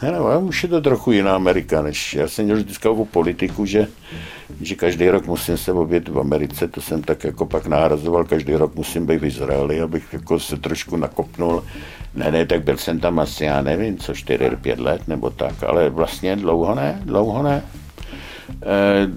hele, 0.00 0.38
už 0.38 0.62
je 0.62 0.68
to 0.68 0.80
trochu 0.80 1.12
jiná 1.12 1.34
Amerika, 1.34 1.82
než 1.82 2.14
já 2.14 2.28
jsem 2.28 2.44
měl 2.44 2.56
vždycky 2.56 2.88
o 2.88 3.04
politiku, 3.04 3.66
že, 3.66 3.86
že 4.60 4.74
každý 4.74 5.08
rok 5.08 5.26
musím 5.26 5.56
se 5.56 5.72
obět 5.72 6.08
v 6.08 6.18
Americe, 6.18 6.68
to 6.68 6.80
jsem 6.80 7.02
tak 7.02 7.24
jako 7.24 7.46
pak 7.46 7.66
nárazoval, 7.66 8.24
každý 8.24 8.54
rok 8.54 8.74
musím 8.74 9.06
být 9.06 9.20
v 9.20 9.24
Izraeli, 9.24 9.80
abych 9.80 10.12
jako 10.12 10.40
se 10.40 10.56
trošku 10.56 10.96
nakopnul. 10.96 11.64
Ne, 12.14 12.30
ne, 12.30 12.46
tak 12.46 12.64
byl 12.64 12.76
jsem 12.76 13.00
tam 13.00 13.18
asi, 13.18 13.44
já 13.44 13.62
nevím, 13.62 13.98
co 13.98 14.12
4-5 14.12 14.80
let 14.82 15.08
nebo 15.08 15.30
tak, 15.30 15.62
ale 15.62 15.90
vlastně 15.90 16.36
dlouho 16.36 16.74
ne, 16.74 17.00
dlouho 17.04 17.42
ne. 17.42 17.64
E, 18.66 19.08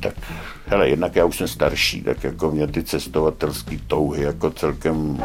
tak 0.00 0.14
hele, 0.74 0.88
jednak 0.88 1.16
já 1.16 1.24
už 1.24 1.36
jsem 1.36 1.48
starší, 1.48 2.02
tak 2.02 2.24
jako 2.24 2.50
mě 2.50 2.66
ty 2.66 2.82
cestovatelské 2.82 3.78
touhy 3.86 4.22
jako 4.22 4.50
celkem 4.50 5.22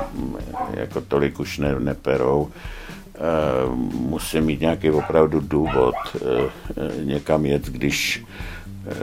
jako 0.73 1.01
tolik 1.01 1.39
už 1.39 1.57
ne, 1.57 1.79
neperou. 1.79 2.47
E, 2.47 3.19
musím 3.93 4.43
mít 4.43 4.61
nějaký 4.61 4.91
opravdu 4.91 5.39
důvod 5.39 5.95
e, 6.15 7.05
někam 7.05 7.45
jet, 7.45 7.65
když 7.65 8.23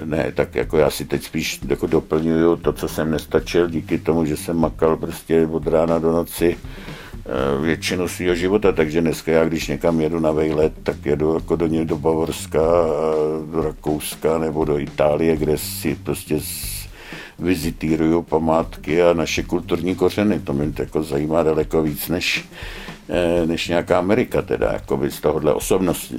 ne, 0.05 0.33
tak 0.35 0.55
jako 0.55 0.79
já 0.79 0.91
si 0.91 1.05
teď 1.05 1.23
spíš 1.23 1.61
jako 1.69 1.87
doplňuju 1.87 2.57
to, 2.57 2.73
co 2.73 2.89
jsem 2.89 3.11
nestačil 3.11 3.71
díky 3.71 3.99
tomu, 3.99 4.25
že 4.25 4.37
jsem 4.37 4.57
makal 4.57 4.97
prostě 4.97 5.47
od 5.47 5.67
rána 5.67 5.99
do 5.99 6.13
noci 6.13 6.57
Eh, 6.57 6.96
většinu 7.61 8.09
svého 8.09 8.35
života, 8.35 8.73
takže 8.73 9.01
dneska 9.01 9.33
já, 9.33 9.45
když 9.45 9.69
někam 9.69 10.01
jedu 10.01 10.21
na 10.21 10.31
vejlet, 10.31 10.73
tak 10.83 11.07
jedu 11.07 11.35
jako 11.35 11.57
do 11.57 11.67
něj 11.67 11.85
do 11.85 11.97
Bavorska, 11.97 12.61
do 13.53 13.63
Rakouska 13.63 14.39
nebo 14.39 14.65
do 14.65 14.79
Itálie, 14.79 15.37
kde 15.37 15.59
si 15.59 15.95
prostě 15.95 16.41
vizitíruju 17.39 18.23
památky 18.23 19.03
a 19.03 19.13
naše 19.13 19.43
kulturní 19.43 19.95
kořeny. 19.95 20.41
To 20.41 20.53
mě 20.53 20.73
jako 20.79 21.03
zajímá 21.03 21.43
daleko 21.43 21.83
víc 21.83 22.09
než, 22.09 22.45
eh, 23.09 23.47
než 23.47 23.69
nějaká 23.69 23.99
Amerika, 23.99 24.43
teda 24.43 24.73
jako 24.73 25.01
z 25.09 25.21
tohohle 25.21 25.55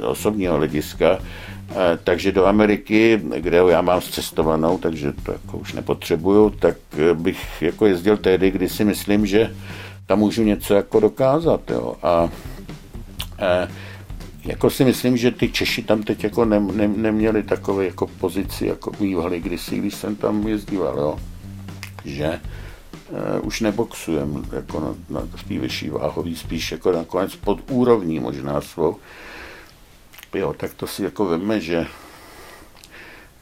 osobního 0.04 0.56
hlediska. 0.56 1.20
Eh, 1.70 2.00
takže 2.04 2.32
do 2.32 2.46
Ameriky, 2.46 3.22
kde 3.38 3.58
já 3.70 3.82
mám 3.82 4.02
zcestovanou, 4.02 4.78
takže 4.78 5.14
to 5.24 5.32
jako 5.32 5.58
už 5.58 5.74
nepotřebuju, 5.74 6.50
tak 6.50 6.78
bych 7.14 7.62
jako 7.62 7.86
jezdil 7.86 8.18
tehdy, 8.18 8.52
kdy 8.52 8.70
si 8.70 8.86
myslím, 8.86 9.26
že 9.26 9.52
tam 10.08 10.20
můžu 10.20 10.44
něco 10.44 10.74
jako 10.74 11.00
dokázat. 11.00 11.70
Jo. 11.70 11.96
A 12.04 12.30
e, 13.40 13.68
jako 14.46 14.70
si 14.70 14.86
myslím, 14.86 15.18
že 15.18 15.32
ty 15.32 15.50
Češi 15.50 15.84
tam 15.84 16.04
teď 16.04 16.24
jako 16.24 16.46
ne, 16.46 16.60
ne, 16.60 16.88
neměli 16.88 17.44
takové 17.44 17.86
jako 17.86 18.08
pozici, 18.08 18.66
jako 18.66 18.92
mývali 19.00 19.40
kdysi, 19.40 19.78
když 19.78 19.96
jsem 19.96 20.16
tam 20.16 20.48
jezdíval, 20.48 20.98
jo. 20.98 21.20
že 22.06 22.26
e, 22.26 22.40
už 23.40 23.62
neboxujem 23.62 24.46
jako 24.52 24.80
na, 24.80 24.96
na 25.10 25.28
v 25.36 25.44
té 25.44 25.60
vyšší 25.60 25.90
váhový, 25.90 26.36
spíš 26.36 26.72
jako 26.72 26.92
nakonec 26.92 27.36
pod 27.36 27.72
úrovní 27.72 28.20
možná 28.20 28.62
svou. 28.62 28.96
Jo, 30.34 30.54
tak 30.58 30.74
to 30.74 30.88
si 30.88 31.04
jako 31.04 31.26
veme, 31.26 31.62
že 31.62 31.88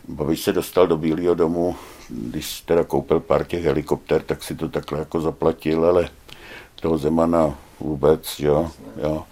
Babiš 0.07 0.41
se 0.41 0.53
dostal 0.53 0.87
do 0.87 0.97
Bílého 0.97 1.35
domu, 1.35 1.75
když 2.09 2.61
teda 2.61 2.83
koupil 2.83 3.19
pár 3.19 3.45
těch 3.45 3.63
helikopter, 3.63 4.21
tak 4.21 4.43
si 4.43 4.55
to 4.55 4.69
takhle 4.69 4.99
jako 4.99 5.21
zaplatil, 5.21 5.85
ale 5.85 6.09
toho 6.85 6.97
Zemana 6.97 7.55
vůbec, 7.79 8.39
jo, 8.39 8.69
jo. 9.03 9.23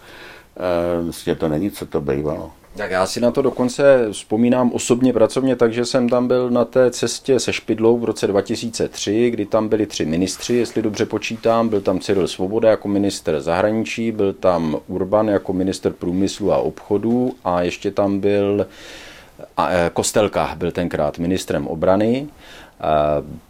E, 0.58 1.02
vlastně 1.04 1.36
to 1.36 1.48
není, 1.48 1.72
co 1.72 1.86
to 1.86 2.02
bývalo. 2.02 2.52
Tak 2.76 2.92
já 2.92 3.06
si 3.06 3.22
na 3.22 3.32
to 3.32 3.42
dokonce 3.42 4.08
vzpomínám 4.12 4.72
osobně 4.74 5.14
pracovně, 5.14 5.56
takže 5.56 5.86
jsem 5.86 6.10
tam 6.10 6.28
byl 6.28 6.50
na 6.50 6.66
té 6.66 6.92
cestě 6.92 7.40
se 7.40 7.54
Špidlou 7.54 7.98
v 7.98 8.04
roce 8.04 8.28
2003, 8.28 9.30
kdy 9.30 9.46
tam 9.46 9.68
byli 9.68 9.86
tři 9.86 10.06
ministři, 10.06 10.54
jestli 10.54 10.82
dobře 10.82 11.06
počítám. 11.06 11.70
Byl 11.70 11.82
tam 11.82 12.00
Cyril 12.00 12.28
Svoboda 12.28 12.70
jako 12.70 12.88
minister 12.88 13.42
zahraničí, 13.42 14.12
byl 14.12 14.34
tam 14.34 14.78
Urban 14.88 15.28
jako 15.28 15.54
minister 15.54 15.94
průmyslu 15.94 16.54
a 16.54 16.58
obchodu 16.58 17.36
a 17.44 17.62
ještě 17.62 17.92
tam 17.92 18.20
byl 18.20 18.66
e, 19.58 19.90
Kostelka, 19.94 20.56
byl 20.58 20.72
tenkrát 20.72 21.20
ministrem 21.20 21.68
obrany 21.68 22.28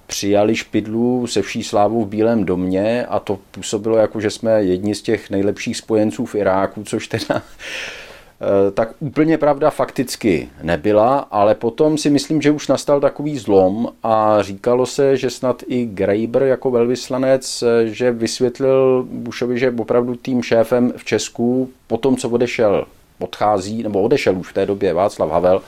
přijali 0.08 0.56
špidlu 0.56 1.28
se 1.28 1.42
vší 1.42 1.64
slávou 1.64 2.06
v 2.06 2.08
Bílém 2.08 2.44
domě 2.44 3.06
a 3.06 3.20
to 3.20 3.40
působilo 3.52 3.98
jako, 3.98 4.22
že 4.22 4.30
jsme 4.30 4.64
jedni 4.64 4.96
z 4.96 5.02
těch 5.02 5.30
nejlepších 5.30 5.78
spojenců 5.78 6.26
v 6.26 6.36
Iráku, 6.36 6.84
což 6.84 7.08
teda 7.08 7.26
eh, 7.32 8.72
tak 8.72 8.94
úplně 9.00 9.38
pravda 9.38 9.70
fakticky 9.70 10.50
nebyla, 10.64 11.18
ale 11.18 11.56
potom 11.56 11.98
si 11.98 12.10
myslím, 12.10 12.42
že 12.42 12.52
už 12.52 12.68
nastal 12.68 13.00
takový 13.00 13.38
zlom 13.38 13.88
a 14.04 14.38
říkalo 14.42 14.86
se, 14.86 15.18
že 15.18 15.30
snad 15.30 15.64
i 15.68 15.86
Graeber 15.86 16.44
jako 16.44 16.72
velvyslanec, 16.72 17.64
eh, 17.64 17.88
že 17.88 18.12
vysvětlil 18.12 19.08
Bushovi, 19.10 19.60
že 19.60 19.74
opravdu 19.78 20.16
tým 20.16 20.44
šéfem 20.44 20.94
v 20.98 21.04
Česku 21.04 21.70
po 21.88 21.98
tom, 21.98 22.18
co 22.18 22.30
odešel 22.30 22.86
odchází, 23.20 23.84
nebo 23.84 24.02
odešel 24.02 24.38
už 24.38 24.50
v 24.50 24.54
té 24.54 24.66
době 24.66 24.94
Václav 24.94 25.32
Havel, 25.32 25.62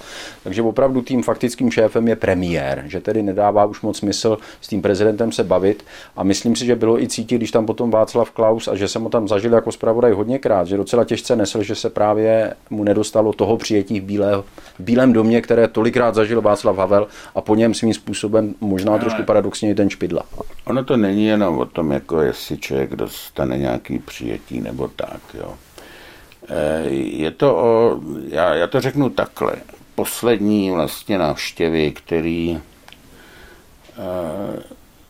takže 0.43 0.61
opravdu 0.61 1.01
tím 1.01 1.23
faktickým 1.23 1.71
šéfem 1.71 2.07
je 2.07 2.15
premiér, 2.15 2.83
že 2.87 2.99
tedy 2.99 3.23
nedává 3.23 3.65
už 3.65 3.81
moc 3.81 3.97
smysl 3.97 4.37
s 4.61 4.67
tím 4.67 4.81
prezidentem 4.81 5.31
se 5.31 5.43
bavit. 5.43 5.85
A 6.15 6.23
myslím 6.23 6.55
si, 6.55 6.65
že 6.65 6.75
bylo 6.75 7.01
i 7.01 7.07
cítit, 7.07 7.37
když 7.37 7.51
tam 7.51 7.65
potom 7.65 7.91
Václav 7.91 8.31
Klaus 8.31 8.67
a 8.67 8.75
že 8.75 8.87
jsem 8.87 9.03
ho 9.03 9.09
tam 9.09 9.27
zažil 9.27 9.53
jako 9.53 9.71
zpravodaj 9.71 10.11
hodněkrát, 10.11 10.67
že 10.67 10.77
docela 10.77 11.03
těžce 11.03 11.35
nesl, 11.35 11.63
že 11.63 11.75
se 11.75 11.89
právě 11.89 12.53
mu 12.69 12.83
nedostalo 12.83 13.33
toho 13.33 13.57
přijetí 13.57 13.99
v, 13.99 14.03
Bílé, 14.03 14.43
v 14.79 14.79
Bílém 14.79 15.13
domě, 15.13 15.41
které 15.41 15.67
tolikrát 15.67 16.15
zažil 16.15 16.41
Václav 16.41 16.77
Havel 16.77 17.07
a 17.35 17.41
po 17.41 17.55
něm 17.55 17.73
svým 17.73 17.93
způsobem 17.93 18.55
možná 18.61 18.97
trošku 18.97 19.23
paradoxně 19.23 19.71
i 19.71 19.75
ten 19.75 19.89
Špidla. 19.89 20.23
Ono 20.65 20.83
to 20.83 20.97
není 20.97 21.25
jenom 21.25 21.57
o 21.57 21.65
tom, 21.65 21.91
jako 21.91 22.21
jestli 22.21 22.57
člověk 22.57 22.95
dostane 22.95 23.57
nějaký 23.57 23.99
přijetí 23.99 24.61
nebo 24.61 24.87
tak, 24.87 25.21
jo 25.33 25.53
Je 26.89 27.31
to 27.31 27.55
o, 27.55 27.99
já, 28.27 28.53
já 28.53 28.67
to 28.67 28.81
řeknu 28.81 29.09
takhle. 29.09 29.53
Poslední 29.95 30.71
vlastně 30.71 31.17
návštěvy, 31.17 31.91
který 31.91 32.61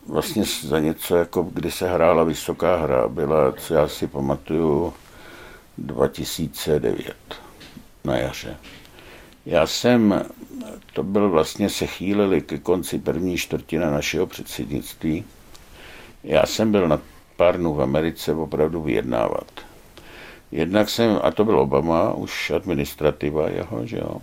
vlastně 0.08 0.44
za 0.62 0.78
něco, 0.78 1.16
jako 1.16 1.42
kdy 1.42 1.70
se 1.70 1.90
hrála 1.90 2.24
vysoká 2.24 2.76
hra, 2.76 3.08
byla, 3.08 3.52
co 3.52 3.74
já 3.74 3.88
si 3.88 4.06
pamatuju, 4.06 4.94
2009 5.78 7.16
na 8.04 8.16
jaře. 8.16 8.56
Já 9.46 9.66
jsem, 9.66 10.24
to 10.92 11.02
byl 11.02 11.30
vlastně, 11.30 11.68
se 11.68 11.86
chýlili 11.86 12.40
ke 12.40 12.58
konci 12.58 12.98
první 12.98 13.36
čtvrtina 13.36 13.90
našeho 13.90 14.26
předsednictví. 14.26 15.24
Já 16.24 16.46
jsem 16.46 16.72
byl 16.72 16.88
na 16.88 17.00
pár 17.36 17.56
dnů 17.56 17.74
v 17.74 17.82
Americe 17.82 18.32
opravdu 18.32 18.82
vyjednávat. 18.82 19.46
Jednak 20.52 20.88
jsem, 20.90 21.20
a 21.22 21.30
to 21.30 21.44
byl 21.44 21.58
Obama, 21.58 22.12
už 22.12 22.50
administrativa 22.50 23.48
jeho, 23.48 23.86
že 23.86 23.96
jo. 23.96 24.16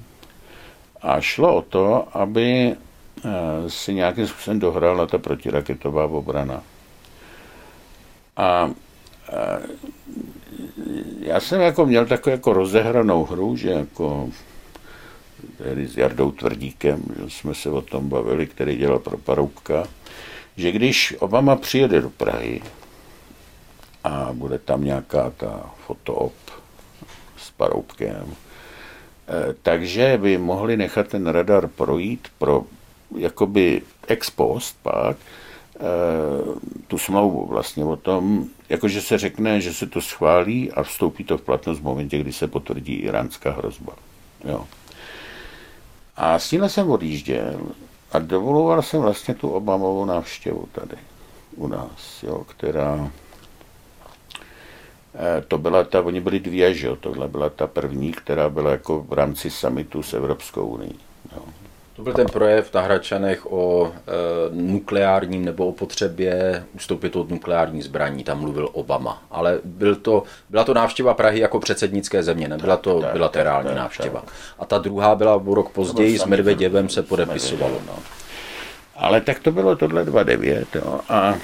A 1.01 1.21
šlo 1.21 1.55
o 1.55 1.61
to, 1.61 2.07
aby 2.13 2.75
Eh, 3.25 3.69
si 3.69 3.93
nějakým 3.93 4.27
způsobem 4.27 4.59
dohrála 4.59 5.05
ta 5.05 5.17
protiraketová 5.17 6.05
obrana. 6.05 6.63
A 8.37 8.71
eh, 9.29 9.59
já 11.19 11.39
jsem 11.39 11.61
jako 11.61 11.85
měl 11.85 12.05
takovou 12.05 12.31
jako 12.31 12.53
rozehranou 12.53 13.25
hru, 13.25 13.57
že 13.57 13.69
jako 13.69 14.29
tehdy 15.57 15.87
s 15.87 15.97
Jardou 15.97 16.31
Tvrdíkem, 16.31 17.03
že 17.19 17.29
jsme 17.29 17.55
se 17.55 17.69
o 17.69 17.81
tom 17.81 18.09
bavili, 18.09 18.47
který 18.47 18.77
dělal 18.77 18.99
pro 18.99 19.17
Paroubka, 19.17 19.83
že 20.57 20.71
když 20.71 21.15
Obama 21.19 21.55
přijede 21.55 22.01
do 22.01 22.09
Prahy 22.09 22.61
a 24.03 24.29
bude 24.33 24.59
tam 24.59 24.83
nějaká 24.83 25.29
ta 25.37 25.69
fotoop 25.87 26.33
s 27.37 27.51
Paroubkem, 27.51 28.35
eh, 29.27 29.55
takže 29.63 30.19
by 30.21 30.37
mohli 30.37 30.77
nechat 30.77 31.07
ten 31.07 31.27
radar 31.27 31.67
projít 31.67 32.27
pro 32.37 32.63
jakoby 33.17 33.81
ex 34.07 34.29
post 34.29 34.77
pak 34.83 35.17
eh, 35.75 35.79
tu 36.87 36.97
smlouvu 36.97 37.45
vlastně 37.45 37.85
o 37.85 37.95
tom, 37.95 38.47
jakože 38.69 39.01
se 39.01 39.17
řekne, 39.17 39.61
že 39.61 39.73
se 39.73 39.87
to 39.87 40.01
schválí 40.01 40.71
a 40.71 40.83
vstoupí 40.83 41.23
to 41.23 41.37
v 41.37 41.41
platnost 41.41 41.79
v 41.79 41.83
momentě, 41.83 42.19
kdy 42.19 42.33
se 42.33 42.47
potvrdí 42.47 42.93
iránská 42.93 43.51
hrozba. 43.51 43.93
Jo. 44.45 44.65
A 46.15 46.39
s 46.39 46.49
tímhle 46.49 46.69
jsem 46.69 46.89
odjížděl 46.89 47.61
a 48.11 48.19
dovoloval 48.19 48.81
jsem 48.81 49.01
vlastně 49.01 49.33
tu 49.33 49.49
Obamovou 49.49 50.05
návštěvu 50.05 50.67
tady 50.71 50.97
u 51.55 51.67
nás, 51.67 52.23
jo, 52.23 52.43
která 52.47 53.11
to 55.47 55.57
byla 55.57 55.83
ta, 55.83 56.01
oni 56.01 56.19
byli 56.19 56.39
dvě, 56.39 56.73
že 56.73 56.87
jo, 56.87 56.95
tohle 56.95 57.27
byla 57.27 57.49
ta 57.49 57.67
první, 57.67 58.11
která 58.11 58.49
byla 58.49 58.71
jako 58.71 59.01
v 59.01 59.13
rámci 59.13 59.49
summitu 59.49 60.03
s 60.03 60.13
Evropskou 60.13 60.65
unii. 60.65 60.95
Jo. 61.35 61.43
To 61.95 62.01
byl 62.01 62.13
ten 62.13 62.27
projev 62.27 62.73
na 62.73 62.81
Hračanech 62.81 63.51
o 63.51 63.87
e, 63.87 63.91
nukleárním 64.51 65.45
nebo 65.45 65.67
o 65.67 65.71
potřebě 65.71 66.63
ustoupit 66.75 67.15
od 67.15 67.29
nukleární 67.29 67.81
zbraní. 67.81 68.23
Tam 68.23 68.39
mluvil 68.39 68.69
Obama. 68.71 69.23
Ale 69.31 69.59
byl 69.63 69.95
to, 69.95 70.23
byla 70.49 70.63
to 70.63 70.73
návštěva 70.73 71.13
Prahy 71.13 71.39
jako 71.39 71.59
předsednické 71.59 72.23
země, 72.23 72.47
nebyla 72.47 72.77
to 72.77 73.01
tak, 73.01 73.13
bilaterální 73.13 73.67
tak, 73.67 73.73
tak, 73.73 73.83
návštěva. 73.83 74.19
Tak. 74.19 74.33
A 74.59 74.65
ta 74.65 74.77
druhá 74.77 75.15
byla 75.15 75.35
o 75.35 75.55
rok 75.55 75.69
později, 75.69 76.19
s 76.19 76.25
Medveděvem 76.25 76.89
se 76.89 77.03
podepisovalo. 77.03 77.81
No. 77.87 77.93
Ale 78.95 79.21
tak 79.21 79.39
to 79.39 79.51
bylo 79.51 79.75
tohle 79.75 80.05
2.9. 80.05 80.65
Jo. 80.75 80.99
A, 81.09 81.35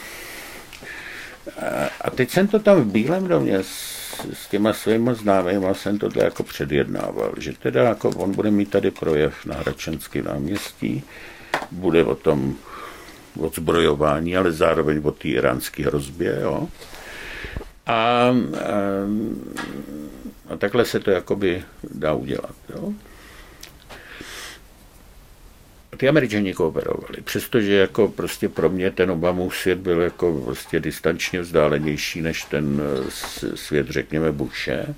a 2.02 2.10
teď 2.10 2.30
jsem 2.30 2.48
to 2.48 2.60
tam 2.60 2.82
v 2.82 2.92
Bílém 2.92 3.28
domě 3.28 3.64
s 4.34 4.48
těma 4.50 4.74
svými 4.74 5.16
známými 5.16 5.68
jsem 5.74 6.00
to 6.00 6.10
jako 6.16 6.44
předjednával, 6.44 7.34
že 7.38 7.54
teda 7.54 7.84
jako 7.84 8.10
on 8.10 8.32
bude 8.32 8.52
mít 8.52 8.70
tady 8.70 8.92
projev 8.92 9.46
na 9.46 9.56
Hračenském 9.56 10.26
náměstí, 10.26 11.04
bude 11.72 12.04
o 12.04 12.16
tom 12.16 12.56
odzbrojování, 13.40 14.38
ale 14.38 14.52
zároveň 14.52 15.02
o 15.04 15.12
té 15.12 15.28
iránské 15.28 15.86
hrozbě, 15.86 16.40
jo. 16.42 16.68
A, 17.86 17.94
a, 17.94 18.34
a 20.50 20.58
takhle 20.58 20.86
se 20.86 21.00
to 21.00 21.12
jakoby 21.12 21.64
dá 21.94 22.14
udělat, 22.14 22.56
jo 22.76 22.94
ty 26.00 26.10
američani 26.10 26.54
kooperovali, 26.54 27.22
přestože 27.24 27.74
jako 27.74 28.08
prostě 28.08 28.50
pro 28.50 28.70
mě 28.70 28.92
ten 28.92 29.12
Obamův 29.12 29.58
svět 29.58 29.78
byl 29.78 30.02
jako 30.02 30.42
prostě 30.46 30.80
distančně 30.80 31.42
vzdálenější 31.42 32.22
než 32.22 32.44
ten 32.44 32.82
eh, 32.82 33.12
svět, 33.56 33.88
řekněme, 33.90 34.32
Bushe. 34.32 34.96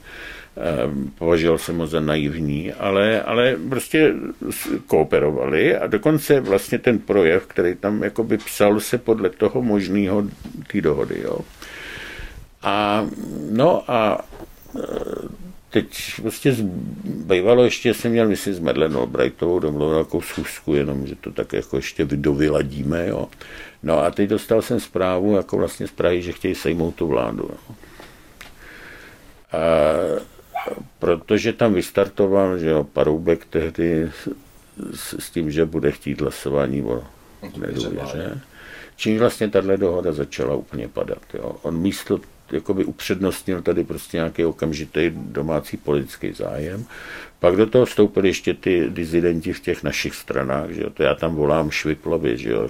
Ehm, 0.57 1.11
považoval 1.17 1.57
jsem 1.57 1.77
ho 1.77 1.87
za 1.87 1.99
naivní, 1.99 2.73
ale, 2.73 3.21
ale 3.21 3.55
prostě 3.69 4.13
kooperovali 4.87 5.77
a 5.77 5.87
dokonce 5.87 6.39
vlastně 6.39 6.79
ten 6.79 6.99
projev, 6.99 7.45
který 7.45 7.75
tam 7.75 8.03
jakoby 8.03 8.37
psal 8.37 8.79
se 8.79 8.97
podle 8.97 9.29
toho 9.29 9.61
možného 9.61 10.23
té 10.71 10.81
dohody. 10.81 11.21
Jo. 11.23 11.39
A 12.61 13.05
no 13.51 13.83
a 13.91 14.25
eh, 14.79 14.81
teď 15.71 16.13
prostě 16.21 16.55
bývalo 17.03 17.63
ještě, 17.63 17.93
jsem 17.93 18.11
měl 18.11 18.27
myslím 18.27 18.53
s 18.53 18.59
Madeleine 18.59 18.95
Albrightovou 18.95 19.59
domluvil 19.59 19.93
nějakou 19.93 20.21
schůzku, 20.21 20.73
jenom, 20.73 21.07
že 21.07 21.15
to 21.15 21.31
tak 21.31 21.53
jako 21.53 21.75
ještě 21.75 22.05
dovyladíme, 22.05 23.07
jo. 23.07 23.27
No 23.83 23.99
a 24.03 24.11
teď 24.11 24.29
dostal 24.29 24.61
jsem 24.61 24.79
zprávu, 24.79 25.35
jako 25.35 25.57
vlastně 25.57 25.87
z 25.87 25.91
Prahy, 25.91 26.21
že 26.21 26.31
chtějí 26.31 26.55
sejmout 26.55 26.95
tu 26.95 27.07
vládu. 27.07 27.49
Jo. 27.49 27.75
A, 29.51 29.57
protože 30.99 31.53
tam 31.53 31.73
vystartoval, 31.73 32.57
že 32.57 32.69
jo, 32.69 32.83
Paroubek 32.83 33.45
tehdy 33.45 34.11
s, 34.93 35.15
s 35.19 35.29
tím, 35.29 35.51
že 35.51 35.65
bude 35.65 35.91
chtít 35.91 36.21
hlasování 36.21 36.83
o 36.83 37.03
nedůvěře, 37.57 38.41
čím 38.95 39.19
vlastně 39.19 39.49
tahle 39.49 39.77
dohoda 39.77 40.11
začala 40.11 40.55
úplně 40.55 40.87
padat. 40.87 41.23
Jo. 41.33 41.55
On 41.61 41.77
místo 41.77 42.19
jakoby 42.53 42.85
upřednostnil 42.85 43.61
tady 43.61 43.83
prostě 43.83 44.17
nějaký 44.17 44.45
okamžitý 44.45 45.11
domácí 45.15 45.77
politický 45.77 46.31
zájem. 46.31 46.85
Pak 47.39 47.55
do 47.55 47.65
toho 47.65 47.85
vstoupili 47.85 48.27
ještě 48.27 48.53
ty 48.53 48.87
dizidenti 48.89 49.53
v 49.53 49.59
těch 49.59 49.83
našich 49.83 50.15
stranách, 50.15 50.69
že 50.69 50.81
jo, 50.81 50.89
to 50.89 51.03
já 51.03 51.15
tam 51.15 51.35
volám 51.35 51.71
Šviplovi, 51.71 52.37
že 52.37 52.49
jo, 52.51 52.69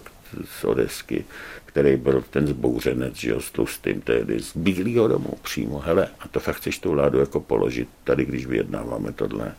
z 0.59 0.63
Odesky, 0.63 1.25
který 1.65 1.97
byl 1.97 2.23
ten 2.29 2.47
zbouřenec, 2.47 3.15
že 3.15 3.29
jo, 3.29 3.41
s 3.41 3.51
tlustým 3.51 4.01
tehdy 4.01 4.39
z 4.39 4.57
Bílého 4.57 5.07
domu 5.07 5.37
přímo, 5.41 5.79
hele, 5.79 6.07
a 6.19 6.27
to 6.27 6.39
fakt 6.39 6.55
chceš 6.55 6.79
tu 6.79 6.91
vládu 6.91 7.19
jako 7.19 7.39
položit 7.39 7.89
tady, 8.03 8.25
když 8.25 8.45
vyjednáváme 8.45 9.11
tohle. 9.11 9.51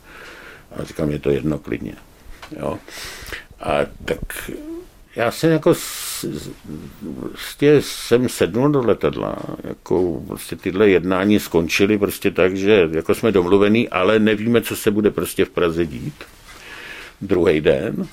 A 0.76 0.84
říkám, 0.84 1.10
je 1.10 1.18
to 1.18 1.30
jedno 1.30 1.58
klidně. 1.58 1.94
Jo. 2.56 2.78
A 3.60 3.78
tak 4.04 4.50
já 5.16 5.30
jsem 5.30 5.50
jako 5.50 5.74
prostě 7.30 7.76
jsem 7.80 8.28
sednul 8.28 8.68
do 8.68 8.82
letadla, 8.82 9.36
jako 9.64 10.22
prostě 10.26 10.56
tyhle 10.56 10.88
jednání 10.88 11.38
skončily 11.38 11.98
prostě 11.98 12.30
tak, 12.30 12.56
že 12.56 12.88
jako 12.92 13.14
jsme 13.14 13.32
domluvení, 13.32 13.88
ale 13.88 14.18
nevíme, 14.18 14.60
co 14.60 14.76
se 14.76 14.90
bude 14.90 15.10
prostě 15.10 15.44
v 15.44 15.50
Praze 15.50 15.86
dít. 15.86 16.14
Druhý 17.20 17.60
den. 17.60 18.08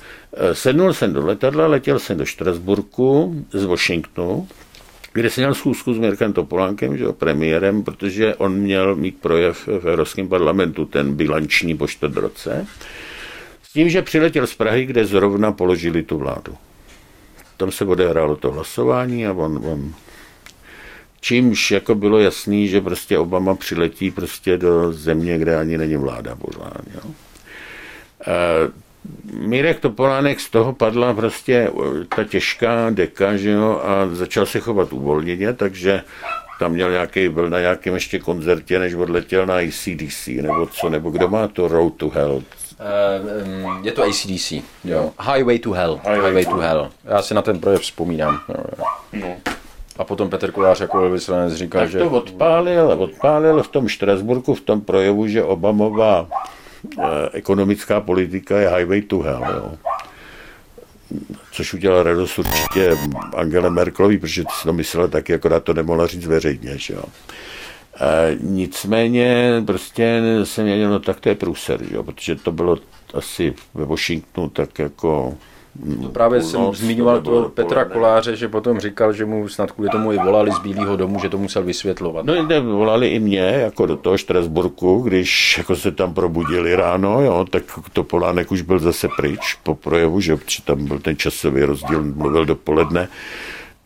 Sednul 0.52 0.92
jsem 0.92 1.12
do 1.12 1.26
letadla, 1.26 1.66
letěl 1.66 1.98
jsem 1.98 2.18
do 2.18 2.24
Štrasburku 2.24 3.44
z 3.52 3.64
Washingtonu, 3.64 4.48
kde 5.12 5.30
jsem 5.30 5.42
měl 5.42 5.54
schůzku 5.54 5.94
s 5.94 5.98
Mirkem 5.98 6.32
Topolánkem, 6.32 6.98
že 6.98 7.04
jo, 7.04 7.12
premiérem, 7.12 7.82
protože 7.82 8.34
on 8.34 8.54
měl 8.54 8.96
mít 8.96 9.20
projev 9.20 9.66
v 9.66 9.88
Evropském 9.88 10.28
parlamentu, 10.28 10.84
ten 10.84 11.14
bilanční 11.14 11.76
po 11.76 11.86
roce, 12.14 12.66
s 13.62 13.72
tím, 13.72 13.88
že 13.88 14.02
přiletěl 14.02 14.46
z 14.46 14.54
Prahy, 14.54 14.86
kde 14.86 15.04
zrovna 15.04 15.52
položili 15.52 16.02
tu 16.02 16.18
vládu 16.18 16.54
tam 17.60 17.72
se 17.72 17.84
odehrálo 17.84 18.36
to 18.36 18.52
hlasování 18.52 19.26
a 19.26 19.32
on, 19.32 19.60
on 19.64 19.94
čímž 21.20 21.70
jako 21.70 21.94
bylo 21.94 22.18
jasný, 22.18 22.68
že 22.68 22.80
prostě 22.80 23.18
Obama 23.18 23.54
přiletí 23.54 24.10
prostě 24.10 24.56
do 24.56 24.92
země, 24.92 25.38
kde 25.38 25.56
ani 25.56 25.78
není 25.78 25.96
vláda 25.96 26.36
pořád. 26.36 26.82
Jo. 26.94 27.10
Mírek 29.32 29.80
Topolánek 29.80 30.40
z 30.40 30.50
toho 30.50 30.72
padla 30.72 31.14
prostě 31.14 31.70
ta 32.16 32.24
těžká 32.24 32.90
deka, 32.90 33.36
že 33.36 33.50
jo, 33.50 33.80
a 33.84 34.14
začal 34.14 34.46
se 34.46 34.60
chovat 34.60 34.92
uvolněně, 34.92 35.52
takže 35.52 36.02
tam 36.58 36.72
měl 36.72 36.90
nějaký, 36.90 37.28
byl 37.28 37.50
na 37.50 37.60
nějakém 37.60 37.94
ještě 37.94 38.18
koncertě, 38.18 38.78
než 38.78 38.94
odletěl 38.94 39.46
na 39.46 39.54
ACDC, 39.54 40.26
nebo 40.26 40.66
co, 40.66 40.90
nebo 40.90 41.10
kdo 41.10 41.28
má 41.28 41.48
to 41.48 41.68
Road 41.68 41.94
to 41.96 42.08
Hell, 42.08 42.42
je 43.82 43.92
to 43.92 44.02
ACDC. 44.02 44.52
Jo. 44.84 45.12
Highway 45.34 45.58
to 45.58 45.72
Hell. 45.72 46.00
Highway, 46.04 46.20
Highway 46.20 46.44
to 46.44 46.56
hell. 46.56 46.90
Já 47.04 47.22
si 47.22 47.34
na 47.34 47.42
ten 47.42 47.60
projev 47.60 47.80
vzpomínám. 47.80 48.40
Jo, 48.48 48.64
jo. 48.78 48.84
No. 49.12 49.36
A 49.96 50.04
potom 50.04 50.30
Petr 50.30 50.50
Kolář 50.50 50.80
jako 50.80 51.10
vyslanec 51.10 51.54
říká, 51.54 51.78
tak 51.78 51.90
že... 51.90 51.98
to 51.98 52.10
odpálil, 52.10 52.88
odpálil 52.98 53.62
v 53.62 53.68
tom 53.68 53.88
Štrasburku 53.88 54.54
v 54.54 54.60
tom 54.60 54.80
projevu, 54.80 55.28
že 55.28 55.44
Obamová 55.44 56.26
eh, 56.98 57.04
ekonomická 57.32 58.00
politika 58.00 58.60
je 58.60 58.68
highway 58.68 59.02
to 59.02 59.18
hell. 59.18 59.44
Jo. 59.54 59.72
Což 61.52 61.74
udělal 61.74 62.02
radost 62.02 62.38
určitě 62.38 62.96
Angele 63.36 63.70
Merkelový, 63.70 64.18
protože 64.18 64.44
to 64.62 64.72
myslela 64.72 65.06
taky, 65.08 65.34
akorát 65.34 65.64
to 65.64 65.74
nemohla 65.74 66.06
říct 66.06 66.26
veřejně. 66.26 66.78
Že 66.78 66.94
jo. 66.94 67.02
E, 67.96 68.36
nicméně 68.40 69.62
prostě 69.66 70.22
jsem 70.44 70.64
věděl, 70.64 70.90
no 70.90 70.98
tak 70.98 71.20
to 71.20 71.28
je 71.28 71.34
průser, 71.34 71.80
jo, 71.90 72.02
protože 72.02 72.36
to 72.36 72.52
bylo 72.52 72.78
asi 73.14 73.54
ve 73.74 73.84
Washingtonu 73.84 74.48
tak 74.48 74.78
jako 74.78 75.34
to 76.02 76.08
právě 76.08 76.42
jsem 76.42 76.60
no, 76.60 76.72
zmiňoval 76.74 77.20
toho 77.20 77.48
Petra 77.48 77.84
Koláře, 77.84 78.36
že 78.36 78.48
potom 78.48 78.80
říkal, 78.80 79.12
že 79.12 79.24
mu 79.24 79.48
snad 79.48 79.72
kvůli 79.72 79.90
tomu 79.90 80.12
i 80.12 80.18
volali 80.18 80.50
z 80.52 80.58
Bílého 80.58 80.96
domu, 80.96 81.18
že 81.22 81.28
to 81.28 81.38
musel 81.38 81.62
vysvětlovat. 81.62 82.26
No 82.26 82.42
ne, 82.46 82.60
volali 82.60 83.08
i 83.08 83.18
mě, 83.18 83.40
jako 83.40 83.86
do 83.86 83.96
toho 83.96 84.18
Štrasburku, 84.18 85.00
když 85.00 85.58
jako 85.58 85.76
se 85.76 85.92
tam 85.92 86.14
probudili 86.14 86.76
ráno, 86.76 87.20
jo, 87.20 87.46
tak 87.50 87.62
to 87.92 88.04
Polánek 88.04 88.52
už 88.52 88.62
byl 88.62 88.78
zase 88.78 89.08
pryč 89.16 89.54
po 89.62 89.74
projevu, 89.74 90.20
že 90.20 90.38
tam 90.64 90.84
byl 90.84 90.98
ten 90.98 91.16
časový 91.16 91.62
rozdíl, 91.62 92.02
mluvil 92.04 92.44
dopoledne. 92.44 93.08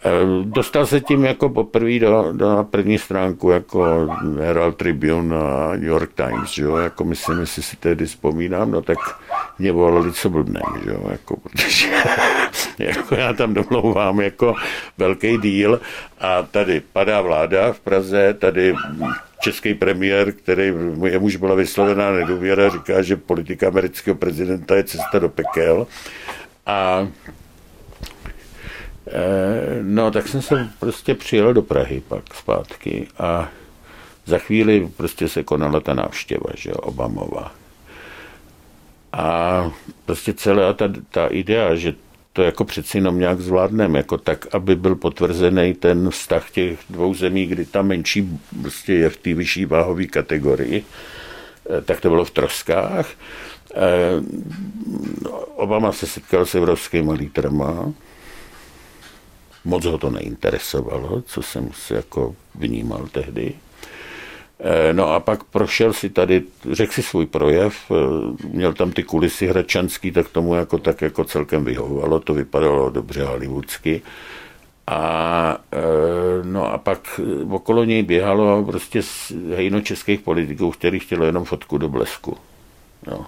Eh, 0.06 0.44
dostal 0.44 0.86
se 0.86 1.00
tím 1.00 1.24
jako 1.24 1.48
poprvé 1.48 1.98
do, 1.98 2.32
do 2.32 2.56
na 2.56 2.64
první 2.64 2.98
stránku 2.98 3.50
jako 3.50 4.08
Herald 4.38 4.76
Tribune 4.76 5.36
a 5.36 5.70
New 5.72 5.84
York 5.84 6.12
Times, 6.14 6.58
jo, 6.58 6.76
jako 6.76 7.04
myslím, 7.04 7.40
jestli 7.40 7.62
si 7.62 7.76
tehdy 7.76 8.06
vzpomínám, 8.06 8.70
no 8.70 8.82
tak 8.82 8.98
mě 9.58 9.72
volali 9.72 10.12
co 10.12 10.30
blbnem, 10.30 10.62
jo, 10.86 11.08
jako, 11.10 11.36
protože 11.36 11.88
jako 12.78 13.14
já 13.14 13.32
tam 13.32 13.54
domlouvám 13.54 14.20
jako 14.20 14.54
velký 14.98 15.38
díl. 15.38 15.80
A 16.20 16.42
tady 16.42 16.82
padá 16.92 17.20
vláda 17.20 17.72
v 17.72 17.80
Praze, 17.80 18.34
tady 18.34 18.74
český 19.40 19.74
premiér, 19.74 20.32
který 20.32 20.72
jemuž 21.04 21.36
byla 21.36 21.54
vyslovená 21.54 22.12
nedůvěra, 22.12 22.68
říká, 22.68 23.02
že 23.02 23.16
politika 23.16 23.68
amerického 23.68 24.16
prezidenta 24.16 24.76
je 24.76 24.84
cesta 24.84 25.18
do 25.18 25.28
pekel. 25.28 25.86
A 26.66 27.08
no, 29.82 30.10
tak 30.10 30.28
jsem 30.28 30.42
se 30.42 30.68
prostě 30.78 31.14
přijel 31.14 31.54
do 31.54 31.62
Prahy 31.62 32.02
pak 32.08 32.34
zpátky 32.34 33.06
a 33.18 33.48
za 34.26 34.38
chvíli 34.38 34.88
prostě 34.96 35.28
se 35.28 35.42
konala 35.42 35.80
ta 35.80 35.94
návštěva, 35.94 36.50
že 36.54 36.70
jo, 36.70 36.76
Obamova. 36.76 37.52
A 39.12 39.70
prostě 40.06 40.32
celá 40.32 40.72
ta, 40.72 40.88
ta 41.10 41.26
idea, 41.26 41.74
že 41.74 41.94
to 42.32 42.42
jako 42.42 42.64
přeci 42.64 42.98
jenom 42.98 43.18
nějak 43.18 43.40
zvládneme, 43.40 43.98
jako 43.98 44.18
tak, 44.18 44.54
aby 44.54 44.76
byl 44.76 44.96
potvrzený 44.96 45.74
ten 45.74 46.10
vztah 46.10 46.50
těch 46.50 46.78
dvou 46.90 47.14
zemí, 47.14 47.46
kdy 47.46 47.66
ta 47.66 47.82
menší 47.82 48.38
prostě 48.62 48.92
je 48.92 49.10
v 49.10 49.16
té 49.16 49.34
vyšší 49.34 49.64
váhové 49.64 50.06
kategorii, 50.06 50.84
eh, 50.84 51.80
tak 51.80 52.00
to 52.00 52.08
bylo 52.08 52.24
v 52.24 52.30
troskách. 52.30 53.08
Eh, 53.74 53.78
Obama 55.56 55.92
se 55.92 56.06
setkal 56.06 56.46
s 56.46 56.54
evropskými 56.54 57.12
lídrama, 57.12 57.92
Moc 59.64 59.84
ho 59.84 59.98
to 59.98 60.10
neinteresovalo, 60.10 61.22
co 61.22 61.42
jsem 61.42 61.70
si 61.72 61.94
jako 61.94 62.36
vnímal 62.54 63.08
tehdy. 63.12 63.54
Eh, 64.60 64.92
no 64.92 65.12
a 65.12 65.20
pak 65.20 65.44
prošel 65.44 65.92
si 65.92 66.10
tady, 66.10 66.42
řekl 66.72 66.92
si 66.92 67.02
svůj 67.02 67.26
projev, 67.26 67.74
eh, 67.90 67.94
měl 68.48 68.72
tam 68.72 68.92
ty 68.92 69.02
kulisy 69.02 69.46
hračanský, 69.46 70.10
tak 70.10 70.28
tomu 70.28 70.54
jako 70.54 70.78
tak 70.78 71.02
jako 71.02 71.24
celkem 71.24 71.64
vyhovovalo, 71.64 72.20
to 72.20 72.34
vypadalo 72.34 72.90
dobře 72.90 73.24
hollywoodsky. 73.24 74.02
A 74.86 75.58
eh, 75.72 75.78
no 76.42 76.72
a 76.72 76.78
pak 76.78 77.20
okolo 77.50 77.84
něj 77.84 78.02
běhalo 78.02 78.64
prostě 78.64 79.02
hejno 79.56 79.80
českých 79.80 80.20
politiků, 80.20 80.70
který 80.70 80.98
chtěli 80.98 81.26
jenom 81.26 81.44
fotku 81.44 81.78
do 81.78 81.88
blesku. 81.88 82.36
No. 83.06 83.26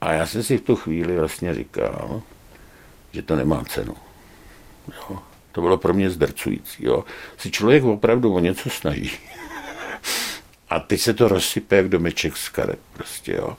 A 0.00 0.12
já 0.12 0.26
jsem 0.26 0.42
si 0.42 0.58
v 0.58 0.62
tu 0.62 0.76
chvíli 0.76 1.18
vlastně 1.18 1.54
říkal, 1.54 2.22
že 3.12 3.22
to 3.22 3.36
nemá 3.36 3.64
cenu. 3.64 3.94
Jo. 4.88 5.18
To 5.52 5.60
bylo 5.60 5.76
pro 5.76 5.94
mě 5.94 6.10
zdrcující. 6.10 6.84
Jo. 6.84 7.04
Si 7.38 7.50
člověk 7.50 7.84
opravdu 7.84 8.34
o 8.34 8.38
něco 8.38 8.70
snaží. 8.70 9.10
A 10.70 10.80
teď 10.80 11.00
se 11.00 11.14
to 11.14 11.28
rozsype 11.28 11.76
jak 11.76 11.88
domeček 11.88 12.36
z 12.36 12.48
karet. 12.48 12.78
Prostě, 12.92 13.32
jo. 13.32 13.56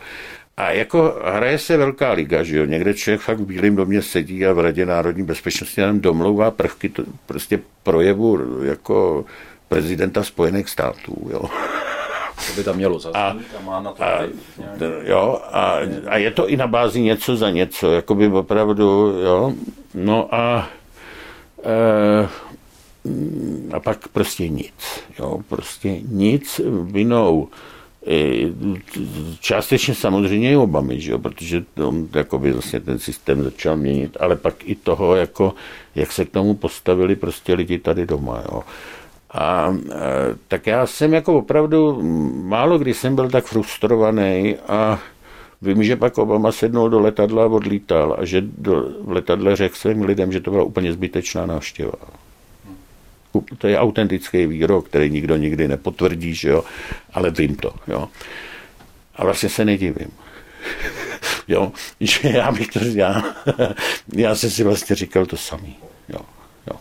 A 0.58 0.72
jako 0.72 1.16
hraje 1.24 1.60
se 1.60 1.78
velká 1.78 2.12
liga, 2.12 2.44
že 2.44 2.58
jo, 2.58 2.66
někde 2.66 2.94
člověk 2.94 3.22
fakt 3.22 3.40
v 3.40 3.46
Bílém 3.46 3.76
domě 3.76 4.02
sedí 4.02 4.46
a 4.46 4.54
v 4.54 4.60
Radě 4.60 4.86
národní 4.86 5.24
bezpečnosti 5.24 5.82
nám 5.82 6.00
domlouvá 6.00 6.52
prvky 6.52 6.90
to, 6.90 7.04
prostě 7.26 7.60
projevu 7.84 8.64
jako 8.64 9.26
prezidenta 9.68 10.24
Spojených 10.24 10.70
států, 10.70 11.30
jo. 11.32 11.42
To 12.48 12.54
by 12.56 12.64
tam 12.64 12.76
mělo 12.76 13.00
zaznít 13.00 13.46
a, 13.56 13.58
a 13.60 13.62
má 13.64 13.82
na 13.82 13.92
to 13.92 14.04
a, 14.04 14.20
jo, 15.04 15.42
a, 15.52 15.80
a, 16.08 16.18
je 16.18 16.32
to 16.32 16.50
i 16.50 16.58
na 16.58 16.68
bázi 16.68 17.02
něco 17.02 17.36
za 17.36 17.50
něco, 17.50 17.92
jako 17.92 18.16
by 18.16 18.28
opravdu, 18.28 18.84
jo, 19.24 19.54
no 19.94 20.36
a 20.36 20.70
a 23.74 23.80
pak 23.80 24.08
prostě 24.08 24.50
nic. 24.50 24.74
Jo, 25.20 25.40
prostě 25.50 25.98
nic 26.08 26.62
vinou 26.82 27.48
eh, 28.08 28.50
částečně 29.40 29.96
samozřejmě 29.96 30.52
i 30.52 30.56
Obamy, 30.56 31.02
že 31.02 31.12
jo, 31.12 31.20
protože 31.20 31.64
on 31.84 32.08
jakoby 32.16 32.52
vlastně 32.52 32.80
ten 32.80 33.00
systém 33.00 33.44
začal 33.44 33.78
měnit, 33.78 34.18
ale 34.20 34.36
pak 34.36 34.56
i 34.64 34.76
toho, 34.76 35.16
jako, 35.16 35.54
jak 35.96 36.12
se 36.12 36.26
k 36.26 36.32
tomu 36.32 36.54
postavili 36.54 37.16
prostě 37.16 37.54
lidi 37.54 37.80
tady 37.80 38.06
doma. 38.06 38.44
Jo. 38.52 38.64
A 39.38 39.76
e, 39.92 39.96
tak 40.48 40.68
já 40.68 40.86
jsem 40.86 41.14
jako 41.14 41.34
opravdu, 41.34 42.02
málo 42.44 42.78
kdy 42.78 42.94
jsem 42.94 43.16
byl 43.16 43.30
tak 43.30 43.46
frustrovaný 43.46 44.56
a 44.68 45.00
Vím, 45.62 45.84
že 45.84 45.96
pak 45.96 46.18
Obama 46.18 46.52
sednul 46.52 46.90
do 46.90 47.00
letadla 47.00 47.44
a 47.44 47.48
odlítal 47.48 48.16
a 48.20 48.26
že 48.26 48.42
do, 48.42 48.90
v 49.02 49.12
letadle 49.12 49.56
řekl 49.56 49.76
svým 49.76 50.04
lidem, 50.04 50.32
že 50.32 50.40
to 50.40 50.52
byla 50.52 50.64
úplně 50.64 50.94
zbytečná 50.94 51.46
návštěva. 51.46 51.94
To 53.58 53.68
je 53.68 53.80
autentický 53.80 54.48
výrok, 54.48 54.88
který 54.88 55.10
nikdo 55.10 55.36
nikdy 55.36 55.68
nepotvrdí, 55.68 56.36
že 56.36 56.50
jo? 56.50 56.64
ale 57.14 57.32
vím 57.32 57.56
to. 57.56 57.74
Jo? 57.88 58.10
A 59.16 59.24
vlastně 59.24 59.50
se 59.50 59.66
nedivím. 59.66 60.12
jo? 61.48 61.72
Že 62.00 62.30
já 62.30 62.52
bych 62.52 62.68
to, 62.68 62.80
já, 62.84 63.24
já 64.16 64.36
jsem 64.36 64.50
si 64.50 64.64
vlastně 64.64 64.96
říkal 64.96 65.26
to 65.26 65.38
samý. 65.38 65.76
Jo? 66.10 66.20
Jo? 66.68 66.80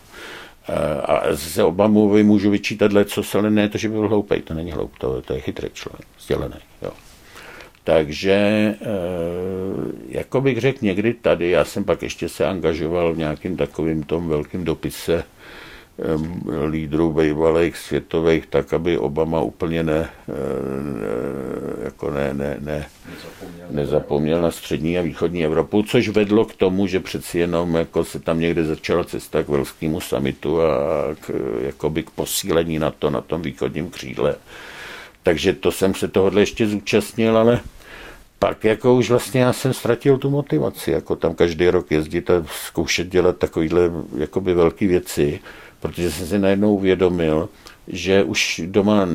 A 1.03 1.35
se 1.35 1.63
Obamovi 1.63 2.23
můžu 2.23 2.49
vyčítat 2.49 2.91
co 3.05 3.23
se, 3.23 3.37
ale 3.37 3.49
ne 3.49 3.69
to, 3.69 3.77
že 3.77 3.89
by 3.89 3.93
byl 3.93 4.07
hloupý, 4.07 4.41
to 4.41 4.53
není 4.53 4.71
hloupý, 4.71 4.95
to, 4.99 5.21
to 5.21 5.33
je 5.33 5.39
chytrý 5.41 5.69
člověk, 5.73 6.07
vzdělený. 6.17 6.55
Jo? 6.81 6.91
Takže, 7.85 8.33
eh, 8.33 8.85
jako 10.09 10.41
bych 10.41 10.59
řekl 10.59 10.77
někdy 10.81 11.13
tady, 11.13 11.49
já 11.49 11.65
jsem 11.65 11.83
pak 11.83 12.01
ještě 12.01 12.29
se 12.29 12.45
angažoval 12.45 13.13
v 13.13 13.17
nějakým 13.17 13.57
takovým 13.57 14.03
tom 14.03 14.29
velkým 14.29 14.63
dopise 14.63 15.23
eh, 15.23 16.65
lídrů 16.67 17.13
bývalých 17.13 17.77
světových, 17.77 18.45
tak 18.45 18.73
aby 18.73 18.97
Obama 18.97 19.41
úplně 19.41 19.83
ne, 19.83 20.09
eh, 20.29 21.85
jako 21.85 22.11
ne, 22.11 22.33
ne, 22.33 22.57
ne, 22.59 22.85
nezapomněl, 23.09 23.67
nezapomněl 23.69 24.41
na 24.41 24.51
střední 24.51 24.97
a 24.97 25.01
východní 25.01 25.45
Evropu, 25.45 25.83
což 25.83 26.09
vedlo 26.09 26.45
k 26.45 26.55
tomu, 26.55 26.87
že 26.87 26.99
přeci 26.99 27.39
jenom 27.39 27.75
jako 27.75 28.05
se 28.05 28.19
tam 28.19 28.39
někde 28.39 28.63
začala 28.63 29.03
cesta 29.03 29.43
k 29.43 29.49
Velskému 29.49 30.01
samitu 30.01 30.61
a 30.61 30.67
k, 31.19 31.31
jakoby 31.61 32.03
k 32.03 32.09
posílení 32.09 32.79
na 32.79 32.91
to 32.91 33.09
na 33.09 33.21
tom 33.21 33.41
východním 33.41 33.89
křídle. 33.89 34.35
Takže 35.23 35.53
to 35.53 35.71
jsem 35.71 35.93
se 35.93 36.07
tohle 36.07 36.41
ještě 36.41 36.67
zúčastnil, 36.67 37.37
ale 37.37 37.59
pak 38.39 38.63
jako 38.63 38.95
už 38.95 39.09
vlastně 39.09 39.41
já 39.41 39.53
jsem 39.53 39.73
ztratil 39.73 40.17
tu 40.17 40.29
motivaci, 40.29 40.91
jako 40.91 41.15
tam 41.15 41.35
každý 41.35 41.69
rok 41.69 41.91
jezdit 41.91 42.29
a 42.29 42.45
zkoušet 42.65 43.07
dělat 43.07 43.37
takovýhle 43.37 43.81
jakoby 44.17 44.53
velké 44.53 44.87
věci, 44.87 45.39
protože 45.79 46.11
jsem 46.11 46.27
si 46.27 46.39
najednou 46.39 46.75
uvědomil, 46.75 47.49
že 47.87 48.23
už 48.23 48.61
doma 48.65 49.05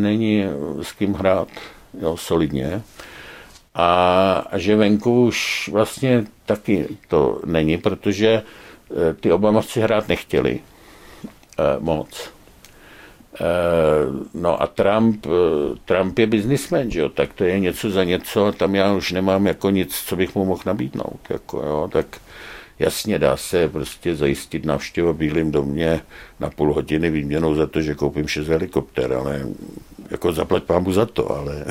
není 0.00 0.44
s 0.82 0.92
kým 0.92 1.14
hrát 1.14 1.48
jo, 2.00 2.16
solidně 2.16 2.82
a, 3.74 4.44
že 4.56 4.76
venku 4.76 5.24
už 5.24 5.68
vlastně 5.72 6.24
taky 6.46 6.88
to 7.08 7.40
není, 7.44 7.78
protože 7.78 8.28
eh, 8.32 9.14
ty 9.14 9.32
Obamovci 9.32 9.80
hrát 9.80 10.08
nechtěli 10.08 10.60
eh, 11.58 11.62
moc. 11.78 12.35
Eh, 13.40 14.26
no 14.34 14.62
a 14.62 14.66
Trump, 14.66 15.26
eh, 15.26 15.78
Trump 15.84 16.18
je 16.18 16.26
biznismen, 16.26 16.90
že 16.90 17.00
jo, 17.00 17.08
tak 17.08 17.32
to 17.32 17.44
je 17.44 17.60
něco 17.60 17.90
za 17.90 18.04
něco 18.04 18.52
tam 18.52 18.74
já 18.74 18.94
už 18.94 19.12
nemám 19.12 19.46
jako 19.46 19.70
nic, 19.70 20.02
co 20.06 20.16
bych 20.16 20.34
mu 20.34 20.44
mohl 20.44 20.62
nabídnout, 20.66 21.20
jako 21.30 21.58
jo, 21.58 21.88
tak 21.92 22.06
jasně 22.78 23.18
dá 23.18 23.36
se 23.36 23.68
prostě 23.68 24.16
zajistit 24.16 24.64
návštěva 24.64 25.12
v 25.12 25.16
Bílém 25.16 25.50
domě 25.50 26.00
na 26.40 26.50
půl 26.50 26.74
hodiny 26.74 27.10
výměnou 27.10 27.54
za 27.54 27.66
to, 27.66 27.82
že 27.82 27.94
koupím 27.94 28.28
šest 28.28 28.48
helikopter, 28.48 29.12
ale 29.12 29.46
jako 30.10 30.32
zaplať 30.32 30.62
pámu 30.62 30.92
za 30.92 31.06
to, 31.06 31.30
ale 31.30 31.64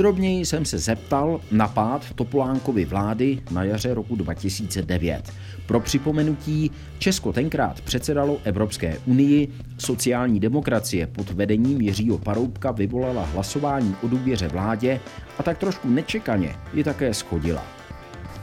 Podrobněji 0.00 0.46
jsem 0.46 0.64
se 0.64 0.78
zeptal 0.78 1.40
na 1.50 1.68
pád 1.68 2.02
Topolánkovy 2.14 2.84
vlády 2.84 3.42
na 3.50 3.64
jaře 3.64 3.94
roku 3.94 4.16
2009. 4.16 5.32
Pro 5.66 5.80
připomenutí, 5.80 6.70
Česko 6.98 7.32
tenkrát 7.32 7.80
předsedalo 7.80 8.38
Evropské 8.44 8.96
unii, 9.06 9.48
sociální 9.78 10.40
demokracie 10.40 11.06
pod 11.06 11.30
vedením 11.30 11.80
Jiřího 11.80 12.18
Paroubka 12.18 12.70
vyvolala 12.70 13.24
hlasování 13.24 13.96
o 14.02 14.08
důvěře 14.08 14.48
vládě 14.48 15.00
a 15.38 15.42
tak 15.42 15.58
trošku 15.58 15.88
nečekaně 15.88 16.56
ji 16.74 16.84
také 16.84 17.14
schodila. 17.14 17.64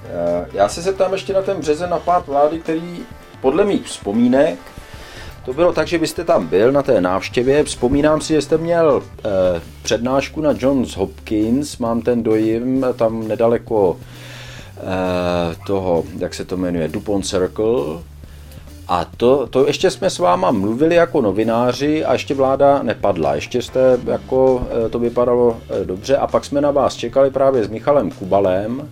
Eh, 0.05 0.47
já 0.53 0.69
se 0.69 0.81
zeptám 0.81 1.13
ještě 1.13 1.33
na 1.33 1.41
ten 1.41 1.57
březen 1.57 1.89
na 1.89 1.99
pád 1.99 2.27
vlády, 2.27 2.59
který 2.59 2.99
podle 3.41 3.65
mých 3.65 3.85
vzpomínek 3.85 4.59
to 5.47 5.53
bylo 5.53 5.73
tak, 5.73 5.87
že 5.87 5.97
byste 5.97 6.23
tam 6.23 6.47
byl 6.47 6.71
na 6.71 6.83
té 6.83 7.01
návštěvě. 7.01 7.63
Vzpomínám 7.63 8.21
si, 8.21 8.33
že 8.33 8.41
jste 8.41 8.57
měl 8.57 9.03
eh, 9.03 9.61
přednášku 9.81 10.41
na 10.41 10.53
Johns 10.57 10.97
Hopkins, 10.97 11.77
mám 11.77 12.01
ten 12.01 12.23
dojím, 12.23 12.85
tam 12.95 13.27
nedaleko 13.27 13.97
eh, 14.77 15.55
toho, 15.67 16.03
jak 16.17 16.33
se 16.33 16.45
to 16.45 16.57
jmenuje, 16.57 16.87
Dupont 16.87 17.25
Circle. 17.25 17.79
A 18.87 19.05
to, 19.17 19.47
to 19.47 19.67
ještě 19.67 19.91
jsme 19.91 20.09
s 20.09 20.19
váma 20.19 20.51
mluvili 20.51 20.95
jako 20.95 21.21
novináři 21.21 22.05
a 22.05 22.13
ještě 22.13 22.33
vláda 22.33 22.83
nepadla. 22.83 23.35
Ještě 23.35 23.61
jste, 23.61 23.99
jako 24.05 24.67
eh, 24.85 24.89
to 24.89 24.99
vypadalo 24.99 25.57
eh, 25.69 25.85
dobře 25.85 26.17
a 26.17 26.27
pak 26.27 26.45
jsme 26.45 26.61
na 26.61 26.71
vás 26.71 26.95
čekali 26.95 27.31
právě 27.31 27.63
s 27.63 27.69
Michalem 27.69 28.11
Kubalem, 28.11 28.89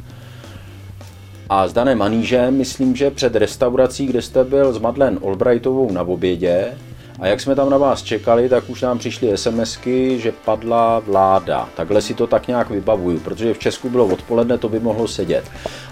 a 1.49 1.67
s 1.67 1.73
Danem 1.73 1.97
Manížem, 1.97 2.57
myslím, 2.57 2.95
že 2.95 3.11
před 3.11 3.35
restaurací, 3.35 4.05
kde 4.05 4.21
jste 4.21 4.43
byl 4.43 4.73
s 4.73 4.77
Madlen 4.77 5.19
Albrightovou 5.25 5.91
na 5.91 6.01
obědě, 6.01 6.73
a 7.19 7.27
jak 7.27 7.41
jsme 7.41 7.55
tam 7.55 7.69
na 7.69 7.77
vás 7.77 8.03
čekali, 8.03 8.49
tak 8.49 8.69
už 8.69 8.81
nám 8.81 8.99
přišly 8.99 9.37
SMSky, 9.37 10.19
že 10.19 10.33
padla 10.45 10.99
vláda. 10.99 11.69
Takhle 11.75 12.01
si 12.01 12.13
to 12.13 12.27
tak 12.27 12.47
nějak 12.47 12.69
vybavuju, 12.69 13.19
protože 13.19 13.53
v 13.53 13.59
Česku 13.59 13.89
bylo 13.89 14.05
odpoledne, 14.05 14.57
to 14.57 14.69
by 14.69 14.79
mohlo 14.79 15.07
sedět. 15.07 15.45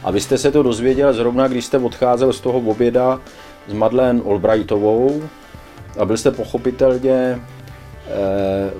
A 0.04 0.12
vy 0.12 0.22
jste 0.22 0.38
se 0.38 0.52
to 0.52 0.64
dozvěděl 0.64 1.14
zrovna, 1.14 1.48
když 1.48 1.66
jste 1.66 1.78
odcházel 1.78 2.34
z 2.34 2.40
toho 2.40 2.60
oběda 2.60 3.20
s 3.68 3.74
Madlen 3.74 4.22
Albrightovou 4.30 5.24
a 6.00 6.06
byl 6.06 6.18
jste 6.18 6.32
pochopitelně 6.32 7.42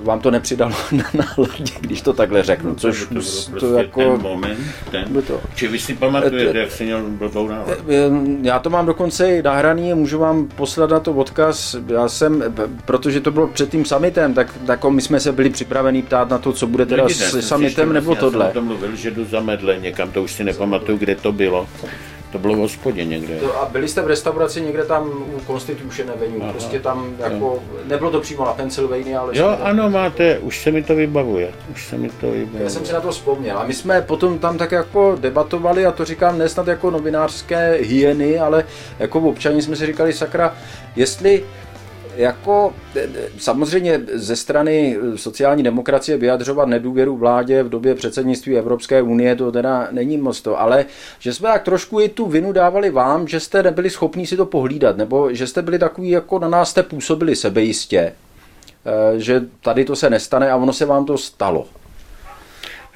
vám 0.02 0.20
to 0.20 0.30
nepřidalo 0.30 0.72
na 0.92 1.04
náladě, 1.14 1.72
když 1.80 2.02
to 2.02 2.12
takhle 2.12 2.42
řeknu, 2.42 2.70
no, 2.70 2.76
což 2.76 3.00
to, 3.00 3.06
to, 3.06 3.14
to 3.14 3.50
prostě 3.50 3.66
jako... 3.76 4.00
Ten 4.00 4.22
moment, 4.22 4.58
ten, 4.90 5.22
to. 5.26 5.40
či 5.54 5.68
vy 5.68 5.78
si 5.78 5.94
pamatujete, 5.94 6.58
jak 6.58 6.70
jsi 6.70 6.84
měl 6.84 7.02
blbou 7.08 7.48
náladu? 7.48 7.72
Eh, 7.72 7.94
eh, 7.94 8.10
já 8.42 8.58
to 8.58 8.70
mám 8.70 8.86
dokonce 8.86 9.36
i 9.36 9.42
nahraný 9.42 9.92
a 9.92 9.94
můžu 9.94 10.18
vám 10.18 10.48
poslat 10.48 10.90
na 10.90 11.00
to 11.00 11.12
odkaz. 11.12 11.76
Já 11.86 12.08
jsem, 12.08 12.44
protože 12.84 13.20
to 13.20 13.30
bylo 13.30 13.46
před 13.46 13.70
tím 13.70 13.84
summitem, 13.84 14.34
tak 14.34 14.48
jako 14.68 14.90
my 14.90 15.02
jsme 15.02 15.20
se 15.20 15.32
byli 15.32 15.50
připraveni 15.50 16.02
ptát 16.02 16.30
na 16.30 16.38
to, 16.38 16.52
co 16.52 16.66
bude 16.66 16.86
teda 16.86 17.08
s 17.08 17.48
summitem 17.48 17.92
nebo 17.92 18.14
tohle. 18.14 18.44
Já 18.44 18.52
jsem 18.52 18.58
o 18.58 18.60
tom 18.60 18.64
mluvil, 18.64 18.96
že 18.96 19.10
jdu 19.10 19.24
za 19.24 19.40
medle 19.40 19.78
někam, 19.78 20.10
to 20.10 20.22
už 20.22 20.32
si 20.32 20.44
nepamatuju, 20.44 20.98
kde 20.98 21.14
to 21.14 21.32
bylo. 21.32 21.68
To 22.34 22.38
bylo 22.38 22.54
v 22.54 22.58
hospodě 22.58 23.04
někde. 23.04 23.36
To, 23.36 23.62
a 23.62 23.66
byli 23.66 23.88
jste 23.88 24.02
v 24.02 24.06
restauraci 24.06 24.60
někde 24.60 24.84
tam 24.84 25.08
u 25.36 25.40
Constitution 25.46 26.10
Avenue, 26.10 26.42
Aha. 26.42 26.52
prostě 26.52 26.80
tam 26.80 27.16
jako, 27.18 27.62
no. 27.72 27.78
nebylo 27.84 28.10
to 28.10 28.20
přímo 28.20 28.44
na 28.44 28.52
Pennsylvania, 28.52 29.20
ale... 29.20 29.38
Jo, 29.38 29.58
ano, 29.62 29.90
máte, 29.90 30.38
už 30.38 30.62
se 30.62 30.70
mi 30.70 30.82
to 30.82 30.94
vybavuje, 30.94 31.52
už 31.72 31.86
se 31.86 31.98
mi 31.98 32.08
to 32.08 32.30
vybavuje. 32.30 32.64
Já 32.64 32.70
jsem 32.70 32.86
si 32.86 32.92
na 32.92 33.00
to 33.00 33.10
vzpomněl 33.10 33.58
a 33.58 33.66
my 33.66 33.74
jsme 33.74 34.02
potom 34.02 34.38
tam 34.38 34.58
tak 34.58 34.72
jako 34.72 35.16
debatovali 35.20 35.86
a 35.86 35.92
to 35.92 36.04
říkám 36.04 36.38
nesnad 36.38 36.68
jako 36.68 36.90
novinářské 36.90 37.78
hyeny, 37.80 38.38
ale 38.38 38.64
jako 38.98 39.20
občani 39.20 39.62
jsme 39.62 39.76
si 39.76 39.86
říkali, 39.86 40.12
sakra, 40.12 40.54
jestli 40.96 41.44
jako 42.16 42.74
samozřejmě 43.38 44.00
ze 44.12 44.36
strany 44.36 44.96
sociální 45.16 45.62
demokracie 45.62 46.16
vyjadřovat 46.16 46.68
nedůvěru 46.68 47.16
vládě 47.16 47.62
v 47.62 47.68
době 47.68 47.94
předsednictví 47.94 48.56
Evropské 48.56 49.02
unie, 49.02 49.36
to 49.36 49.52
teda 49.52 49.88
není 49.90 50.18
moc 50.18 50.40
to, 50.40 50.60
ale 50.60 50.86
že 51.18 51.34
jsme 51.34 51.48
tak 51.48 51.62
trošku 51.62 52.00
i 52.00 52.08
tu 52.08 52.26
vinu 52.26 52.52
dávali 52.52 52.90
vám, 52.90 53.28
že 53.28 53.40
jste 53.40 53.62
nebyli 53.62 53.90
schopni 53.90 54.26
si 54.26 54.36
to 54.36 54.46
pohlídat, 54.46 54.96
nebo 54.96 55.34
že 55.34 55.46
jste 55.46 55.62
byli 55.62 55.78
takový, 55.78 56.10
jako 56.10 56.38
na 56.38 56.48
nás 56.48 56.70
jste 56.70 56.82
působili 56.82 57.36
sebejistě, 57.36 58.12
že 59.16 59.42
tady 59.60 59.84
to 59.84 59.96
se 59.96 60.10
nestane 60.10 60.50
a 60.50 60.56
ono 60.56 60.72
se 60.72 60.84
vám 60.86 61.06
to 61.06 61.18
stalo. 61.18 61.66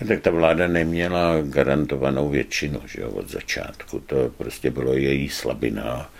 Tak 0.08 0.20
ta 0.20 0.30
vláda 0.30 0.66
neměla 0.66 1.34
garantovanou 1.42 2.28
většinu 2.28 2.80
že 2.86 3.00
jo, 3.00 3.10
od 3.10 3.30
začátku. 3.30 4.00
To 4.00 4.30
prostě 4.38 4.70
bylo 4.70 4.92
její 4.92 5.28
slabina 5.28 6.10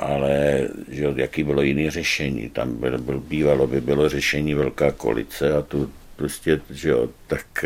ale 0.00 0.68
že, 0.88 1.06
jaký 1.16 1.42
bylo 1.42 1.62
jiné 1.62 1.90
řešení. 1.90 2.50
Tam 2.50 2.76
byl, 2.76 2.98
byl, 2.98 3.20
bývalo 3.20 3.66
by 3.66 3.80
bylo 3.80 4.08
řešení 4.08 4.54
velká 4.54 4.92
kolice 4.92 5.54
a 5.54 5.62
tu 5.62 5.90
prostě, 6.16 6.60
že 6.70 6.88
jo, 6.88 7.08
tak 7.26 7.64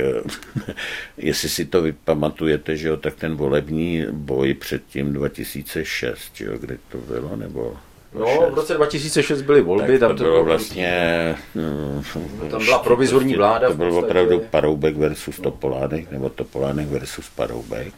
jestli 1.17 1.49
si 1.49 1.65
to 1.65 1.83
vypamatujete, 1.83 2.77
že 2.77 2.89
jo, 2.89 2.97
tak 2.97 3.15
ten 3.15 3.35
volební 3.35 4.07
boj 4.11 4.55
předtím 4.55 5.13
2006, 5.13 6.31
že 6.35 6.45
jo, 6.45 6.53
kde 6.59 6.79
to 6.89 6.99
bylo, 6.99 7.37
nebo 7.37 7.77
No, 8.19 8.51
v 8.51 8.55
roce 8.55 8.75
2006 8.75 9.43
byly 9.43 9.61
volby. 9.61 9.99
Tak 9.99 10.01
to, 10.01 10.07
tam 10.09 10.17
to 10.17 10.25
bylo 10.25 10.45
vlastně... 10.45 11.35
No, 11.55 12.03
tam 12.51 12.65
byla 12.65 12.79
provizorní 12.79 13.33
prostě 13.33 13.39
vláda. 13.39 13.69
To 13.69 13.75
byl 13.75 13.99
opravdu 13.99 14.41
Paroubek 14.51 14.97
versus 14.97 15.41
Topolánek, 15.41 16.11
nebo 16.11 16.29
Topolánek 16.29 16.89
versus 16.89 17.29
Paroubek 17.29 17.95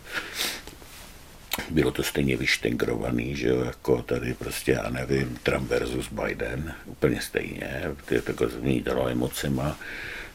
bylo 1.70 1.90
to 1.90 2.02
stejně 2.02 2.36
vyštengrovaný, 2.36 3.36
že 3.36 3.48
jo, 3.48 3.64
jako 3.64 4.02
tady 4.02 4.34
prostě, 4.34 4.72
já 4.72 4.90
nevím, 4.90 5.38
Trump 5.42 5.68
versus 5.68 6.08
Biden, 6.08 6.74
úplně 6.86 7.20
stejně, 7.20 7.82
to 8.08 8.14
jako 8.14 8.48
zmítalo 8.48 9.08
emocema, 9.08 9.78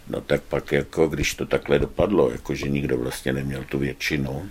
no 0.10 0.22
tak 0.22 0.42
pak 0.42 0.72
jako, 0.72 1.08
když 1.08 1.34
to 1.36 1.46
takhle 1.46 1.80
dopadlo, 1.80 2.32
jako 2.32 2.56
že 2.56 2.70
nikdo 2.70 2.98
vlastně 2.98 3.34
neměl 3.34 3.64
tu 3.64 3.80
většinu, 3.80 4.50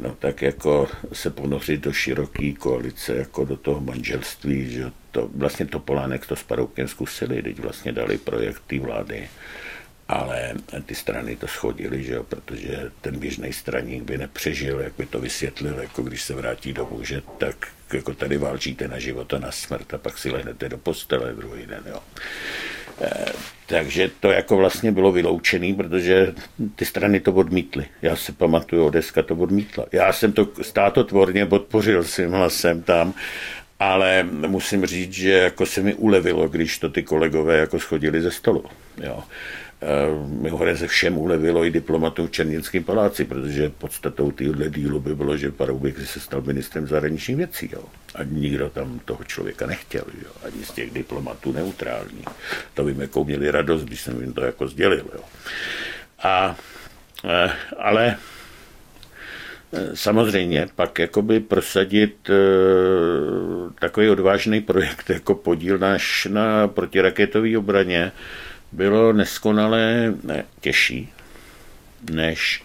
no 0.00 0.16
tak 0.18 0.42
jako 0.42 0.88
se 1.12 1.30
ponořit 1.30 1.80
do 1.80 1.92
široké 1.92 2.52
koalice, 2.52 3.16
jako 3.16 3.44
do 3.44 3.56
toho 3.56 3.80
manželství, 3.80 4.70
že 4.70 4.90
to 5.10 5.30
vlastně 5.34 5.66
to 5.66 5.80
Polánek 5.80 6.26
to 6.26 6.36
s 6.36 6.42
Paroukem 6.42 6.88
zkusili, 6.88 7.42
teď 7.42 7.58
vlastně 7.58 7.92
dali 7.92 8.18
projekt 8.18 8.62
té 8.66 8.78
vlády, 8.78 9.28
ale 10.08 10.54
ty 10.86 10.94
strany 10.94 11.36
to 11.36 11.46
schodily, 11.48 12.04
že 12.04 12.12
jo, 12.14 12.22
protože 12.22 12.90
ten 13.00 13.18
běžný 13.18 13.52
straník 13.52 14.02
by 14.02 14.18
nepřežil, 14.18 14.80
jak 14.80 14.92
by 14.98 15.06
to 15.06 15.20
vysvětlil, 15.20 15.78
jako 15.80 16.02
když 16.02 16.22
se 16.22 16.34
vrátí 16.34 16.72
domů, 16.72 17.04
že 17.04 17.22
tak 17.38 17.66
jako 17.92 18.14
tady 18.14 18.38
válčíte 18.38 18.88
na 18.88 18.98
život 18.98 19.34
a 19.34 19.38
na 19.38 19.52
smrt 19.52 19.94
a 19.94 19.98
pak 19.98 20.18
si 20.18 20.30
lehnete 20.30 20.68
do 20.68 20.78
postele 20.78 21.34
druhý 21.34 21.66
den, 21.66 21.82
jo. 21.86 22.00
E, 23.00 23.24
takže 23.66 24.10
to 24.20 24.30
jako 24.30 24.56
vlastně 24.56 24.92
bylo 24.92 25.12
vyloučené, 25.12 25.74
protože 25.74 26.34
ty 26.76 26.84
strany 26.84 27.20
to 27.20 27.32
odmítly. 27.32 27.86
Já 28.02 28.16
si 28.16 28.32
pamatuju, 28.32 28.86
Odeska 28.86 29.22
to 29.22 29.34
odmítla. 29.34 29.86
Já 29.92 30.12
jsem 30.12 30.32
to 30.32 30.48
státotvorně 30.62 31.46
podpořil 31.46 32.04
svým 32.04 32.30
hlasem 32.30 32.82
tam, 32.82 33.14
ale 33.80 34.22
musím 34.46 34.86
říct, 34.86 35.12
že 35.12 35.30
jako 35.30 35.66
se 35.66 35.82
mi 35.82 35.94
ulevilo, 35.94 36.48
když 36.48 36.78
to 36.78 36.88
ty 36.88 37.02
kolegové 37.02 37.58
jako 37.58 37.78
schodili 37.78 38.22
ze 38.22 38.30
stolu. 38.30 38.64
Jo. 39.02 39.24
Mimochodem 40.26 40.76
se 40.76 40.86
všem 40.86 41.18
ulevilo 41.18 41.64
i 41.64 41.70
diplomatům 41.70 42.26
v 42.26 42.30
Černickém 42.30 42.84
paláci, 42.84 43.24
protože 43.24 43.70
podstatou 43.70 44.30
téhle 44.30 44.70
dílu 44.70 45.00
by 45.00 45.14
bylo, 45.14 45.36
že 45.36 45.52
Paroubek 45.52 45.98
se 45.98 46.20
stal 46.20 46.42
ministrem 46.42 46.86
zahraničních 46.86 47.36
věcí. 47.36 47.70
Jo. 47.72 47.84
A 48.14 48.22
nikdo 48.22 48.70
tam 48.70 49.00
toho 49.04 49.24
člověka 49.24 49.66
nechtěl, 49.66 50.04
jo. 50.24 50.30
ani 50.44 50.64
z 50.64 50.70
těch 50.72 50.90
diplomatů 50.90 51.52
neutrální. 51.52 52.24
To 52.74 52.84
vím, 52.84 53.00
jakou 53.00 53.24
měli 53.24 53.50
radost, 53.50 53.84
když 53.84 54.00
jsem 54.00 54.20
jim 54.20 54.32
to 54.32 54.44
jako 54.44 54.68
sdělil. 54.68 55.10
Jo. 55.14 55.20
A, 56.22 56.56
e, 57.24 57.52
ale 57.78 58.16
e, 59.72 59.96
Samozřejmě 59.96 60.68
pak 60.76 60.98
jakoby 60.98 61.40
prosadit 61.40 62.30
e, 62.30 62.34
takový 63.80 64.08
odvážný 64.08 64.60
projekt 64.60 65.10
jako 65.10 65.34
podíl 65.34 65.78
náš 65.78 66.28
na 66.30 66.68
protiraketové 66.68 67.58
obraně, 67.58 68.12
bylo 68.76 69.12
neskonale 69.12 70.14
těžší, 70.60 71.12
než 72.10 72.62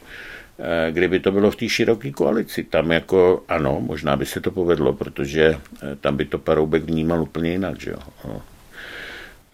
eh, 0.59 0.91
kdyby 0.91 1.19
to 1.19 1.31
bylo 1.31 1.51
v 1.51 1.55
té 1.55 1.69
široké 1.69 2.11
koalici. 2.11 2.63
Tam 2.63 2.91
jako 2.91 3.43
ano, 3.47 3.81
možná 3.81 4.17
by 4.17 4.25
se 4.25 4.41
to 4.41 4.51
povedlo, 4.51 4.93
protože 4.93 5.43
eh, 5.47 5.95
tam 6.01 6.17
by 6.17 6.25
to 6.25 6.39
Paroubek 6.39 6.83
vnímal 6.83 7.21
úplně 7.21 7.51
jinak. 7.51 7.79
Že 7.79 7.91
jo? 7.91 7.99
No. 8.27 8.41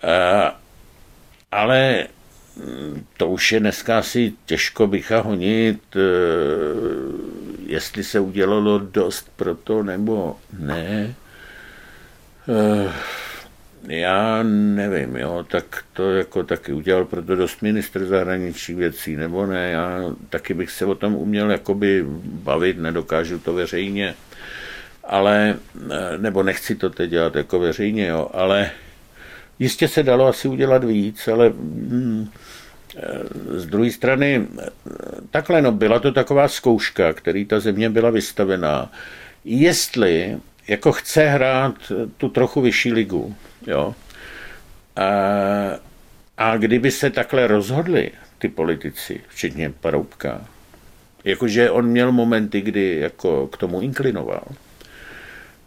A, 0.09 0.59
ale 1.51 2.07
hm, 2.57 3.05
to 3.17 3.27
už 3.27 3.51
je 3.51 3.59
dneska 3.59 3.97
asi 3.97 4.33
těžko 4.45 4.87
bycha 4.87 5.21
honit, 5.21 5.95
eh, 5.95 5.99
jestli 7.65 8.03
se 8.03 8.19
udělalo 8.19 8.79
dost 8.79 9.31
pro 9.35 9.55
to 9.55 9.83
nebo 9.83 10.35
ne. 10.59 11.15
Já 13.87 14.43
nevím, 14.43 15.15
jo, 15.15 15.45
tak 15.49 15.83
to 15.93 16.11
jako 16.11 16.43
taky 16.43 16.73
udělal 16.73 17.05
proto 17.05 17.35
dost 17.35 17.61
ministr 17.61 18.05
zahraničních 18.05 18.77
věcí, 18.77 19.15
nebo 19.15 19.45
ne, 19.45 19.71
já 19.71 20.01
taky 20.29 20.53
bych 20.53 20.71
se 20.71 20.85
o 20.85 20.95
tom 20.95 21.15
uměl 21.15 21.51
jakoby 21.51 22.03
bavit, 22.23 22.77
nedokážu 22.77 23.39
to 23.39 23.53
veřejně, 23.53 24.15
ale, 25.03 25.55
eh, 25.91 26.17
nebo 26.17 26.43
nechci 26.43 26.75
to 26.75 26.89
teď 26.89 27.09
dělat 27.09 27.35
jako 27.35 27.59
veřejně, 27.59 28.07
jo, 28.07 28.29
ale 28.33 28.71
jistě 29.59 29.87
se 29.87 30.03
dalo 30.03 30.27
asi 30.27 30.47
udělat 30.47 30.83
víc, 30.83 31.27
ale 31.27 31.49
hm, 31.49 32.29
z 33.49 33.65
druhé 33.65 33.91
strany, 33.91 34.47
takhle, 35.31 35.61
no, 35.61 35.71
byla 35.71 35.99
to 35.99 36.11
taková 36.11 36.47
zkouška, 36.47 37.13
který 37.13 37.45
ta 37.45 37.59
země 37.59 37.89
byla 37.89 38.09
vystavená, 38.09 38.91
jestli 39.45 40.37
jako 40.67 40.91
chce 40.91 41.27
hrát 41.27 41.75
tu 42.17 42.29
trochu 42.29 42.61
vyšší 42.61 42.93
ligu, 42.93 43.35
jo. 43.67 43.95
A, 44.95 45.09
a 46.37 46.57
kdyby 46.57 46.91
se 46.91 47.09
takhle 47.09 47.47
rozhodli 47.47 48.11
ty 48.37 48.47
politici, 48.47 49.21
včetně 49.27 49.69
Paroubka, 49.69 50.47
jakože 51.23 51.71
on 51.71 51.85
měl 51.85 52.11
momenty, 52.11 52.61
kdy 52.61 52.99
jako 52.99 53.47
k 53.47 53.57
tomu 53.57 53.81
inklinoval, 53.81 54.43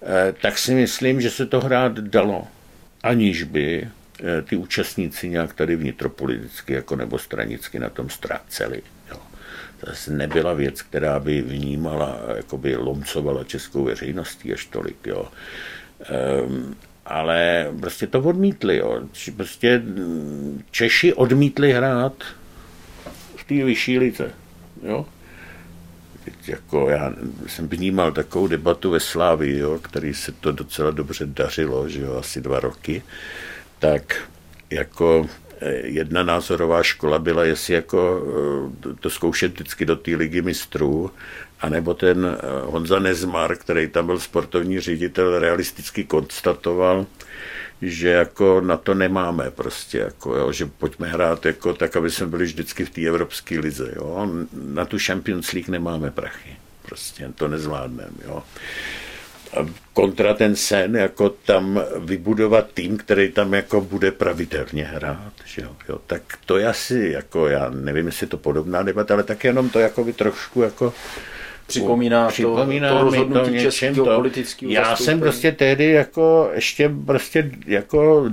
eh, 0.02 0.34
tak 0.42 0.58
si 0.58 0.74
myslím, 0.74 1.20
že 1.20 1.30
se 1.30 1.46
to 1.46 1.60
hrát 1.60 1.92
dalo, 1.92 2.46
aniž 3.02 3.42
by 3.42 3.88
eh, 4.20 4.42
ty 4.42 4.56
účastníci 4.56 5.28
nějak 5.28 5.54
tady 5.54 5.76
vnitropoliticky 5.76 6.72
jako 6.72 6.96
nebo 6.96 7.18
stranicky 7.18 7.78
na 7.78 7.88
tom 7.88 8.10
ztráceli. 8.10 8.82
To 9.80 9.86
nebyla 10.08 10.52
věc, 10.52 10.82
která 10.82 11.20
by 11.20 11.42
vnímala, 11.42 12.20
jakoby 12.36 12.76
lomcovala 12.76 13.44
českou 13.44 13.84
veřejností 13.84 14.52
až 14.52 14.64
tolik. 14.64 15.06
Jo. 15.06 15.28
Um, 16.46 16.76
ale 17.10 17.70
prostě 17.80 18.06
to 18.06 18.20
odmítli. 18.20 18.76
Jo. 18.76 19.00
Prostě 19.36 19.78
mm, 19.78 20.62
Češi 20.70 21.14
odmítli 21.14 21.72
hrát 21.72 22.12
v 23.36 23.44
té 23.44 23.64
vyšší 23.64 23.98
lice. 23.98 24.30
Jo 24.82 25.06
jako 26.46 26.90
já 26.90 27.12
jsem 27.46 27.68
vnímal 27.68 28.12
takovou 28.12 28.46
debatu 28.46 28.90
ve 28.90 29.00
Slávii, 29.00 29.58
jo, 29.58 29.78
který 29.78 30.14
se 30.14 30.32
to 30.32 30.52
docela 30.52 30.90
dobře 30.90 31.26
dařilo, 31.26 31.88
že 31.88 32.00
jo, 32.00 32.16
asi 32.16 32.40
dva 32.40 32.60
roky, 32.60 33.02
tak 33.78 34.28
jako 34.70 35.26
eh, 35.60 35.86
jedna 35.86 36.22
názorová 36.22 36.82
škola 36.82 37.18
byla, 37.18 37.44
jestli 37.44 37.74
jako 37.74 38.22
eh, 38.90 38.94
to 39.00 39.10
zkoušet 39.10 39.52
vždycky 39.52 39.86
do 39.86 39.96
té 39.96 40.16
ligy 40.16 40.42
mistrů, 40.42 41.10
anebo 41.60 41.94
ten 41.94 42.26
eh, 42.26 42.46
Honza 42.64 42.98
Nezmar, 42.98 43.56
který 43.56 43.88
tam 43.88 44.06
byl 44.06 44.18
sportovní 44.18 44.80
ředitel, 44.80 45.38
realisticky 45.38 46.04
konstatoval, 46.04 47.06
že 47.82 48.08
jako 48.08 48.60
na 48.60 48.76
to 48.76 48.94
nemáme 48.94 49.50
prostě, 49.50 49.98
jako, 49.98 50.36
jo, 50.36 50.52
že 50.52 50.66
pojďme 50.66 51.08
hrát 51.08 51.46
jako 51.46 51.74
tak, 51.74 51.96
aby 51.96 52.10
jsme 52.10 52.26
byli 52.26 52.44
vždycky 52.44 52.84
v 52.84 52.90
té 52.90 53.00
evropské 53.06 53.58
lize. 53.58 53.92
Jo. 53.96 54.28
Na 54.52 54.84
tu 54.84 54.96
Champions 55.06 55.52
League 55.52 55.68
nemáme 55.68 56.10
prachy. 56.10 56.56
Prostě 56.82 57.30
to 57.34 57.48
nezvládneme. 57.48 58.10
Jo. 58.24 58.42
A 59.56 59.66
kontra 59.92 60.34
ten 60.34 60.56
sen, 60.56 60.96
jako 60.96 61.28
tam 61.28 61.80
vybudovat 61.98 62.66
tým, 62.74 62.96
který 62.96 63.32
tam 63.32 63.54
jako 63.54 63.80
bude 63.80 64.10
pravidelně 64.10 64.84
hrát. 64.84 65.32
Že 65.44 65.62
jo, 65.62 65.76
jo. 65.88 66.00
Tak 66.06 66.22
to 66.46 66.58
je 66.58 66.66
asi, 66.66 67.10
jako 67.14 67.48
já 67.48 67.70
nevím, 67.70 68.06
jestli 68.06 68.24
je 68.24 68.28
to 68.28 68.36
podobná 68.36 68.82
debata, 68.82 69.14
ale 69.14 69.22
tak 69.22 69.44
jenom 69.44 69.70
to 69.70 69.78
jako 69.78 70.04
by 70.04 70.12
trošku 70.12 70.62
jako 70.62 70.94
připomíná, 71.70 72.28
připomíná 72.28 72.88
to, 72.88 72.98
to 72.98 73.04
rozhodnutí 73.04 73.56
to 73.56 73.62
českého 73.62 74.04
to. 74.04 74.14
politického 74.16 74.72
Já 74.72 74.82
zastoupení. 74.82 75.04
jsem 75.06 75.20
prostě 75.20 75.52
tehdy 75.52 75.90
jako 75.90 76.50
ještě 76.54 76.90
prostě 77.06 77.50
jako 77.66 78.30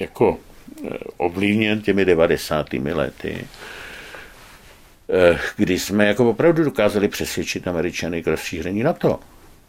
jako 0.00 0.38
eh, 0.84 0.98
ovlivněn 1.16 1.80
těmi 1.80 2.04
90. 2.04 2.66
lety, 2.72 3.44
eh, 5.10 5.38
kdy 5.56 5.78
jsme 5.78 6.06
jako 6.06 6.30
opravdu 6.30 6.64
dokázali 6.64 7.08
přesvědčit 7.08 7.68
Američany 7.68 8.22
k 8.22 8.26
rozšíření 8.26 8.82
NATO. 8.82 9.20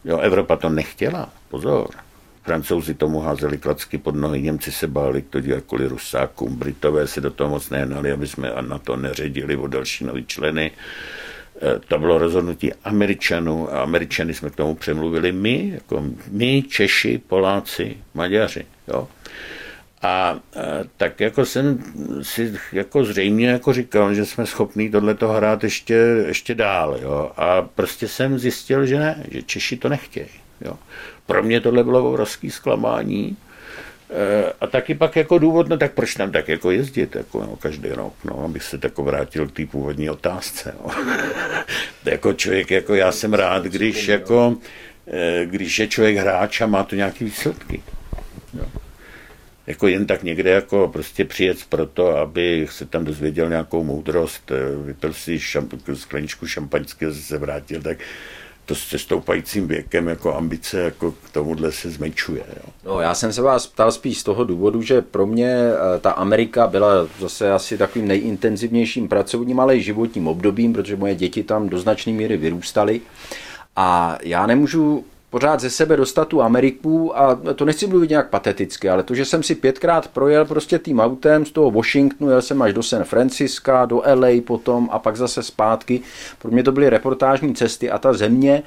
Jo, 0.04 0.18
Evropa 0.18 0.56
to 0.56 0.68
nechtěla, 0.68 1.28
pozor. 1.48 1.88
Francouzi 2.42 2.94
tomu 2.94 3.20
házeli 3.20 3.58
klacky 3.58 3.98
pod 3.98 4.14
nohy, 4.14 4.42
Němci 4.42 4.72
se 4.72 4.86
báli 4.86 5.22
to 5.22 5.40
dělat 5.40 5.64
kvůli 5.66 5.86
Rusákům, 5.86 6.56
Britové 6.56 7.06
se 7.06 7.20
do 7.20 7.30
toho 7.30 7.50
moc 7.50 7.70
nehnali, 7.70 8.12
aby 8.12 8.26
jsme 8.26 8.52
na 8.60 8.78
to 8.78 8.96
neředili 8.96 9.56
o 9.56 9.66
další 9.66 10.04
nový 10.04 10.24
členy. 10.26 10.70
Eh, 11.62 11.80
to 11.88 11.98
bylo 11.98 12.18
rozhodnutí 12.18 12.72
Američanů 12.84 13.74
a 13.74 13.82
Američany 13.82 14.34
jsme 14.34 14.50
k 14.50 14.56
tomu 14.56 14.74
přemluvili 14.74 15.32
my, 15.32 15.70
jako 15.74 16.04
my, 16.30 16.62
Češi, 16.62 17.20
Poláci, 17.26 17.96
Maďaři. 18.14 18.66
Jo? 18.88 19.08
A, 20.02 20.08
a 20.08 20.40
tak 20.96 21.20
jako 21.20 21.44
jsem 21.44 21.78
si 22.22 22.54
jako 22.72 23.04
zřejmě 23.04 23.48
jako 23.48 23.72
říkal, 23.72 24.14
že 24.14 24.26
jsme 24.26 24.46
schopní 24.46 24.90
tohleto 24.90 25.28
hrát 25.28 25.64
ještě, 25.64 25.94
ještě 26.26 26.54
dál. 26.54 26.98
Jo? 27.02 27.32
A 27.36 27.62
prostě 27.62 28.08
jsem 28.08 28.38
zjistil, 28.38 28.86
že 28.86 28.98
ne, 28.98 29.24
že 29.30 29.42
Češi 29.42 29.76
to 29.76 29.88
nechtějí. 29.88 30.28
Jo? 30.60 30.78
Pro 31.26 31.42
mě 31.42 31.60
tohle 31.60 31.84
bylo 31.84 32.08
obrovské 32.10 32.50
zklamání. 32.50 33.36
Eh, 34.12 34.52
a 34.60 34.66
taky 34.66 34.94
pak 34.94 35.16
jako 35.16 35.38
důvod, 35.38 35.68
no 35.68 35.76
tak 35.76 35.92
proč 35.92 36.14
tam 36.14 36.32
tak 36.32 36.48
jako 36.48 36.70
jezdit, 36.70 37.16
jako 37.16 37.40
no, 37.40 37.56
každý 37.56 37.88
rok, 37.88 38.14
no, 38.24 38.44
abych 38.44 38.62
se 38.62 38.78
tako 38.78 39.04
vrátil 39.04 39.48
k 39.48 39.52
té 39.52 39.66
původní 39.66 40.10
otázce. 40.10 40.74
No. 40.84 40.90
jako 42.04 42.32
člověk, 42.32 42.70
jako 42.70 42.94
já 42.94 43.12
jsem 43.12 43.34
rád, 43.34 43.64
když 43.64 44.08
jako, 44.08 44.56
eh, 45.06 45.46
když 45.46 45.78
je 45.78 45.88
člověk 45.88 46.16
hráč 46.16 46.60
a 46.60 46.66
má 46.66 46.84
to 46.84 46.94
nějaké 46.94 47.24
výsledky. 47.24 47.82
Jo. 48.54 48.64
Jako 49.66 49.88
jen 49.88 50.06
tak 50.06 50.22
někde 50.22 50.50
jako 50.50 50.88
prostě 50.88 51.24
přijet 51.24 51.64
proto, 51.68 52.16
aby 52.16 52.66
se 52.70 52.86
tam 52.86 53.04
dozvěděl 53.04 53.48
nějakou 53.48 53.84
moudrost, 53.84 54.50
eh, 54.50 54.86
vypil 54.86 55.12
si 55.12 55.36
šamp- 55.36 55.94
skleničku 55.94 56.46
šampaňské, 56.46 57.12
se 57.12 57.38
vrátil, 57.38 57.82
tak 57.82 57.98
to 58.70 58.74
se 58.74 58.98
stoupajícím 58.98 59.68
věkem 59.68 60.08
jako 60.08 60.36
ambice 60.36 60.80
jako 60.80 61.12
k 61.12 61.30
tomuhle 61.32 61.72
se 61.72 61.90
zmenšuje. 61.90 62.42
Jo. 62.56 62.72
No, 62.84 63.00
já 63.00 63.14
jsem 63.14 63.32
se 63.32 63.42
vás 63.42 63.66
ptal 63.66 63.92
spíš 63.92 64.18
z 64.18 64.22
toho 64.22 64.44
důvodu, 64.44 64.82
že 64.82 65.02
pro 65.02 65.26
mě 65.26 65.46
eh, 65.46 66.00
ta 66.00 66.10
Amerika 66.10 66.66
byla 66.66 66.90
zase 67.20 67.52
asi 67.52 67.78
takovým 67.78 68.08
nejintenzivnějším 68.08 69.08
pracovním, 69.08 69.60
ale 69.60 69.76
i 69.76 69.82
životním 69.82 70.28
obdobím, 70.28 70.72
protože 70.72 70.96
moje 70.96 71.14
děti 71.14 71.42
tam 71.42 71.68
do 71.68 71.78
značné 71.78 72.12
míry 72.12 72.36
vyrůstaly. 72.36 73.00
A 73.76 74.18
já 74.22 74.46
nemůžu 74.46 75.04
pořád 75.30 75.60
ze 75.60 75.70
sebe 75.70 75.96
dostat 75.96 76.28
tu 76.28 76.42
Ameriku 76.42 77.18
a 77.18 77.34
to 77.54 77.64
nechci 77.64 77.86
mluvit 77.86 78.10
nějak 78.10 78.28
pateticky, 78.28 78.88
ale 78.88 79.02
to, 79.02 79.14
že 79.14 79.24
jsem 79.24 79.42
si 79.42 79.54
pětkrát 79.54 80.08
projel 80.08 80.44
prostě 80.44 80.78
tím 80.78 81.00
autem 81.00 81.46
z 81.46 81.52
toho 81.52 81.70
Washingtonu, 81.70 82.30
jel 82.30 82.42
jsem 82.42 82.62
až 82.62 82.72
do 82.72 82.82
San 82.82 83.04
Francisca, 83.04 83.84
do 83.84 84.02
LA 84.14 84.28
potom 84.46 84.88
a 84.92 84.98
pak 84.98 85.16
zase 85.16 85.42
zpátky. 85.42 86.00
Pro 86.38 86.50
mě 86.50 86.62
to 86.62 86.72
byly 86.72 86.90
reportážní 86.90 87.54
cesty 87.54 87.90
a 87.90 87.98
ta 87.98 88.12
země 88.12 88.62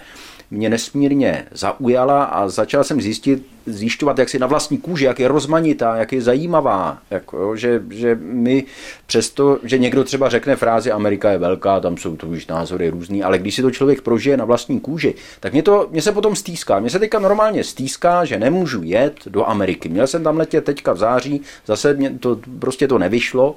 mě 0.53 0.69
nesmírně 0.69 1.45
zaujala 1.51 2.23
a 2.23 2.49
začal 2.49 2.83
jsem 2.83 3.01
zjistit, 3.01 3.45
zjišťovat, 3.65 4.19
jak 4.19 4.29
si 4.29 4.39
na 4.39 4.47
vlastní 4.47 4.77
kůži, 4.77 5.05
jak 5.05 5.19
je 5.19 5.27
rozmanitá, 5.27 5.95
jak 5.95 6.13
je 6.13 6.21
zajímavá, 6.21 6.97
jako, 7.11 7.55
že, 7.55 7.83
že 7.89 8.17
my 8.21 8.63
přesto, 9.05 9.59
že 9.63 9.77
někdo 9.77 10.03
třeba 10.03 10.29
řekne 10.29 10.55
frázi 10.55 10.91
Amerika 10.91 11.31
je 11.31 11.37
velká, 11.37 11.79
tam 11.79 11.97
jsou 11.97 12.15
to 12.15 12.27
už 12.27 12.47
názory 12.47 12.89
různý, 12.89 13.23
ale 13.23 13.37
když 13.37 13.55
si 13.55 13.61
to 13.61 13.71
člověk 13.71 14.01
prožije 14.01 14.37
na 14.37 14.45
vlastní 14.45 14.79
kůži, 14.79 15.15
tak 15.39 15.53
mě, 15.53 15.63
to, 15.63 15.87
mě 15.91 16.01
se 16.01 16.11
potom 16.11 16.35
stýská. 16.35 16.79
Mě 16.79 16.89
se 16.89 16.99
teďka 16.99 17.19
normálně 17.19 17.63
stýská, 17.63 18.25
že 18.25 18.39
nemůžu 18.39 18.81
jet 18.83 19.19
do 19.25 19.49
Ameriky. 19.49 19.89
Měl 19.89 20.07
jsem 20.07 20.23
tam 20.23 20.37
letět 20.37 20.63
teďka 20.63 20.93
v 20.93 20.97
září, 20.97 21.41
zase 21.65 21.93
mě 21.93 22.09
to, 22.19 22.39
prostě 22.59 22.87
to 22.87 22.97
nevyšlo 22.97 23.55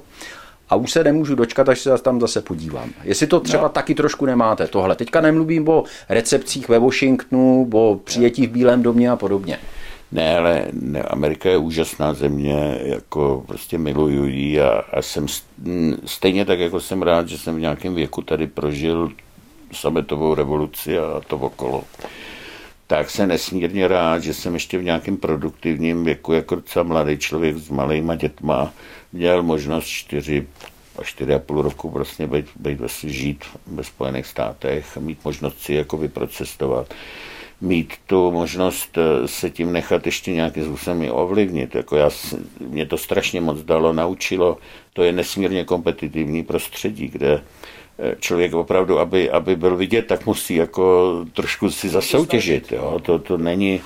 a 0.69 0.75
už 0.75 0.91
se 0.91 1.03
nemůžu 1.03 1.35
dočkat, 1.35 1.69
až 1.69 1.79
se 1.79 1.97
tam 1.97 2.21
zase 2.21 2.41
podívám. 2.41 2.89
Jestli 3.03 3.27
to 3.27 3.39
třeba 3.39 3.63
no. 3.63 3.69
taky 3.69 3.95
trošku 3.95 4.25
nemáte, 4.25 4.67
tohle. 4.67 4.95
Teďka 4.95 5.21
nemluvím 5.21 5.69
o 5.69 5.83
recepcích 6.09 6.69
ve 6.69 6.79
Washingtonu, 6.79 7.69
o 7.73 7.99
přijetí 8.03 8.47
v 8.47 8.51
Bílém 8.51 8.83
domě 8.83 9.11
a 9.11 9.15
podobně. 9.15 9.59
Ne, 10.11 10.37
ale 10.37 10.65
ne, 10.73 11.01
Amerika 11.01 11.49
je 11.49 11.57
úžasná 11.57 12.13
země, 12.13 12.79
jako 12.83 13.43
prostě 13.47 13.77
miluju 13.77 14.25
ji 14.25 14.61
a, 14.61 14.83
a 14.93 15.01
jsem 15.01 15.25
stejně 16.05 16.45
tak, 16.45 16.59
jako 16.59 16.79
jsem 16.79 17.01
rád, 17.01 17.29
že 17.29 17.37
jsem 17.37 17.55
v 17.55 17.59
nějakém 17.59 17.95
věku 17.95 18.21
tady 18.21 18.47
prožil 18.47 19.11
sametovou 19.71 20.35
revoluci 20.35 20.99
a 20.99 21.21
to 21.27 21.37
okolo. 21.37 21.83
Tak 22.87 23.09
jsem 23.09 23.29
nesmírně 23.29 23.87
rád, 23.87 24.19
že 24.23 24.33
jsem 24.33 24.53
ještě 24.53 24.77
v 24.77 24.83
nějakém 24.83 25.17
produktivním 25.17 26.03
věku, 26.03 26.33
jako 26.33 26.55
docela 26.55 26.83
mladý 26.83 27.17
člověk 27.17 27.57
s 27.57 27.69
malýma 27.69 28.15
dětma, 28.15 28.73
měl 29.13 29.43
možnost 29.43 29.87
čtyři 29.87 30.47
a 30.99 31.03
čtyři 31.03 31.33
a 31.33 31.39
půl 31.39 31.61
roku 31.61 31.91
prostě 31.91 32.27
být, 32.27 32.45
být 32.55 32.79
žít 33.03 33.45
ve 33.67 33.83
Spojených 33.83 34.25
státech 34.25 34.97
mít 34.97 35.25
možnost 35.25 35.59
si 35.59 35.73
jako 35.73 35.97
vyprocestovat 35.97 36.93
mít 37.61 37.93
tu 38.07 38.31
možnost 38.31 38.97
eh, 38.97 39.27
se 39.27 39.49
tím 39.49 39.71
nechat 39.71 40.05
ještě 40.05 40.31
nějakým 40.31 40.65
způsobem 40.65 41.07
ovlivnit. 41.11 41.75
Jako 41.75 41.95
já, 41.95 42.09
mě 42.59 42.85
to 42.85 42.97
strašně 42.97 43.41
moc 43.41 43.61
dalo, 43.61 43.93
naučilo. 43.93 44.57
To 44.93 45.03
je 45.03 45.11
nesmírně 45.11 45.65
kompetitivní 45.65 46.43
prostředí, 46.43 47.07
kde 47.07 47.41
eh, 47.99 48.15
člověk 48.19 48.53
opravdu, 48.53 48.99
aby, 48.99 49.29
aby 49.29 49.55
byl 49.55 49.75
vidět, 49.75 50.07
tak 50.07 50.25
musí 50.25 50.55
jako 50.55 51.15
trošku 51.33 51.71
si 51.71 51.89
zasoutěžit. 51.89 52.71
Jo? 52.71 52.99
To, 53.01 53.19
to 53.19 53.37
není, 53.37 53.81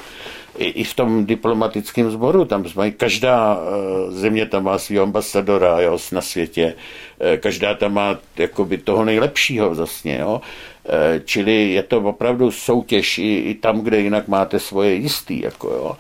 i, 0.62 0.70
i 0.70 0.84
v 0.84 0.94
tom 0.94 1.26
diplomatickém 1.26 2.12
sboru, 2.12 2.46
tam 2.46 2.66
mají, 2.76 2.92
každá 2.92 3.60
eh, 3.60 4.12
země 4.12 4.46
tam 4.46 4.64
má 4.64 4.78
svého 4.78 5.04
ambasadora 5.04 5.82
jo, 5.82 5.98
na 6.12 6.22
světě, 6.22 6.76
eh, 7.20 7.38
každá 7.38 7.74
tam 7.74 7.94
má 7.94 8.18
jakoby 8.38 8.78
toho 8.78 9.06
nejlepšího 9.06 9.76
vlastně, 9.76 10.18
jo. 10.22 10.42
Eh, 10.86 11.22
čili 11.26 11.72
je 11.72 11.84
to 11.84 11.98
opravdu 11.98 12.52
soutěž 12.52 13.18
i, 13.18 13.36
i 13.36 13.54
tam, 13.56 13.82
kde 13.82 14.00
jinak 14.00 14.28
máte 14.28 14.60
svoje 14.60 14.94
jistý, 14.94 15.42
jako 15.42 15.68
jo. 15.70 15.98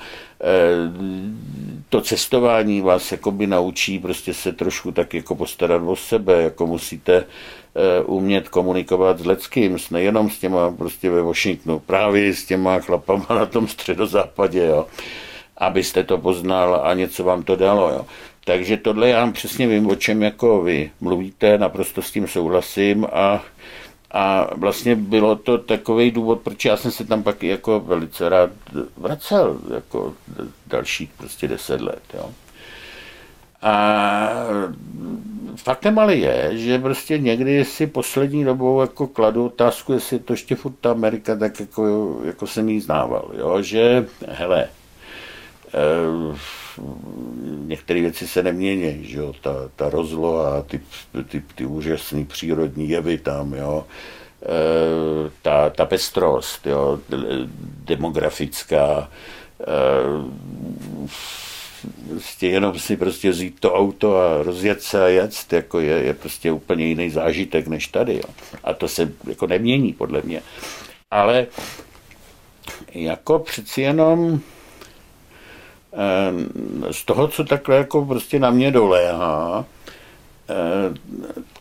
To 1.89 2.01
cestování 2.01 2.81
vás 2.81 3.11
jakoby 3.11 3.47
naučí 3.47 3.99
prostě 3.99 4.33
se 4.33 4.51
trošku 4.51 4.91
tak 4.91 5.13
jako 5.13 5.35
postarat 5.35 5.81
o 5.85 5.95
sebe, 5.95 6.41
jako 6.41 6.67
musíte 6.67 7.25
umět 8.05 8.49
komunikovat 8.49 9.19
s 9.19 9.25
leckým, 9.25 9.77
nejenom 9.91 10.29
s 10.29 10.39
těma 10.39 10.71
prostě 10.71 11.09
ve 11.09 11.21
Washingtonu, 11.21 11.79
právě 11.79 12.33
s 12.33 12.45
těma 12.45 12.79
chlapama 12.79 13.25
na 13.29 13.45
tom 13.45 13.67
středozápadě, 13.67 14.65
jo, 14.65 14.85
abyste 15.57 16.03
to 16.03 16.17
poznal 16.17 16.81
a 16.83 16.93
něco 16.93 17.23
vám 17.23 17.43
to 17.43 17.55
dalo. 17.55 17.89
Jo. 17.89 18.05
Takže 18.45 18.77
tohle 18.77 19.09
já 19.09 19.31
přesně 19.31 19.67
vím, 19.67 19.87
o 19.87 19.95
čem 19.95 20.23
jako 20.23 20.61
vy 20.61 20.91
mluvíte, 21.01 21.57
naprosto 21.57 22.01
s 22.01 22.11
tím 22.11 22.27
souhlasím 22.27 23.07
a 23.13 23.43
a 24.13 24.47
vlastně 24.55 24.95
bylo 24.95 25.35
to 25.35 25.57
takový 25.57 26.11
důvod, 26.11 26.41
proč 26.41 26.65
já 26.65 26.77
jsem 26.77 26.91
se 26.91 27.05
tam 27.05 27.23
pak 27.23 27.43
jako 27.43 27.79
velice 27.79 28.29
rád 28.29 28.49
vracel, 28.97 29.59
jako 29.73 30.13
dalších 30.67 31.09
prostě 31.17 31.47
deset 31.47 31.81
let. 31.81 32.03
Jo. 32.13 32.29
A 33.61 34.29
faktem 35.55 35.99
ale 35.99 36.15
je, 36.15 36.49
že 36.57 36.79
prostě 36.79 37.17
někdy 37.17 37.65
si 37.65 37.87
poslední 37.87 38.45
dobou 38.45 38.81
jako 38.81 39.07
kladu 39.07 39.45
otázku, 39.45 39.93
jestli 39.93 40.19
to 40.19 40.33
ještě 40.33 40.55
furt 40.55 40.73
ta 40.81 40.91
Amerika 40.91 41.35
tak 41.35 41.59
jako, 41.59 42.15
jako 42.23 42.47
jsem 42.47 42.69
jí 42.69 42.79
znával, 42.79 43.31
jo, 43.37 43.61
že 43.61 44.07
hele, 44.27 44.67
eh, 45.73 46.37
některé 47.65 48.01
věci 48.01 48.27
se 48.27 48.43
nemění, 48.43 49.05
že 49.05 49.17
jo, 49.17 49.33
ta, 49.41 49.53
ta 49.75 49.89
rozloha, 49.89 50.61
ty, 50.61 50.81
ty, 51.29 51.43
ty 51.55 51.65
úžasné 51.65 52.25
přírodní 52.25 52.89
jevy 52.89 53.17
tam, 53.17 53.53
jo, 53.53 53.85
e, 54.43 55.31
ta, 55.41 55.69
ta 55.69 55.85
pestrost, 55.85 56.67
jo, 56.67 56.99
demografická, 57.85 59.09
prostě 62.09 62.47
jenom 62.47 62.79
si 62.79 62.97
prostě 62.97 63.29
vzít 63.29 63.59
to 63.59 63.73
auto 63.73 64.17
a 64.17 64.43
rozjet 64.43 64.81
se 64.81 65.03
a 65.03 65.07
jet, 65.07 65.53
jako 65.53 65.79
je, 65.79 66.03
je 66.03 66.13
prostě 66.13 66.51
úplně 66.51 66.85
jiný 66.85 67.09
zážitek 67.09 67.67
než 67.67 67.87
tady. 67.87 68.15
Jo. 68.15 68.33
A 68.63 68.73
to 68.73 68.87
se 68.87 69.11
jako 69.27 69.47
nemění, 69.47 69.93
podle 69.93 70.21
mě. 70.21 70.41
Ale 71.11 71.47
jako 72.93 73.39
přeci 73.39 73.81
jenom 73.81 74.39
z 76.91 77.05
toho, 77.05 77.27
co 77.27 77.43
takhle 77.43 77.75
jako 77.75 78.05
prostě 78.05 78.39
na 78.39 78.49
mě 78.49 78.71
doléhá, 78.71 79.65
ehm, 80.47 80.95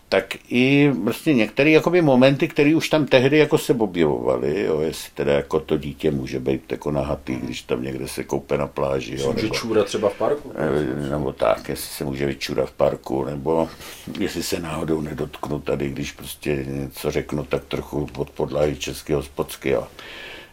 tak 0.09 0.37
i 0.49 0.93
prostě 1.05 1.35
některé 1.35 1.70
jakoby 1.70 2.03
momenty, 2.03 2.49
které 2.49 2.74
už 2.76 2.89
tam 2.89 3.07
tehdy 3.07 3.39
jako 3.39 3.59
se 3.59 3.74
objevovaly, 3.74 4.64
jo, 4.64 4.81
jestli 4.81 5.11
teda 5.14 5.33
jako 5.33 5.61
to 5.61 5.76
dítě 5.76 6.11
může 6.11 6.41
být 6.41 6.72
jako 6.72 6.91
nahatý, 6.91 7.37
když 7.37 7.62
tam 7.62 7.83
někde 7.83 8.09
se 8.09 8.24
koupe 8.24 8.59
na 8.59 8.66
pláži. 8.66 9.16
Jo, 9.20 9.33
může 9.33 9.51
čůrat 9.51 9.87
třeba 9.87 10.09
v 10.09 10.14
parku? 10.14 10.53
Nebo 11.11 11.33
tak, 11.33 11.68
jestli 11.68 11.89
se 11.89 12.05
může 12.05 12.26
vyčůrat 12.26 12.68
v 12.68 12.72
parku, 12.72 13.24
nebo 13.24 13.68
jestli 14.18 14.43
se 14.43 14.61
náhodou 14.61 15.01
nedotknu 15.01 15.61
tady, 15.61 15.89
když 15.89 16.12
prostě 16.12 16.64
něco 16.68 17.11
řeknu, 17.11 17.45
tak 17.45 17.64
trochu 17.64 18.07
pod 18.07 18.31
podlahy 18.31 18.76
českého 18.76 19.22
spocky. 19.22 19.70
Jo. 19.70 19.87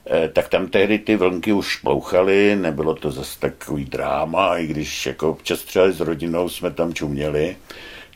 Eh, 0.10 0.30
tak 0.30 0.50
tam 0.50 0.68
tehdy 0.68 1.00
ty 1.00 1.16
vlnky 1.16 1.54
už 1.54 1.76
plouchaly, 1.76 2.56
nebylo 2.56 2.96
to 2.96 3.12
zase 3.12 3.40
takový 3.40 3.86
dráma, 3.86 4.58
i 4.58 4.68
když 4.68 5.06
jako 5.06 5.30
občas 5.30 5.62
třeba 5.62 5.92
s 5.92 6.00
rodinou 6.00 6.50
jsme 6.50 6.72
tam 6.72 6.94
čuměli, 6.94 7.58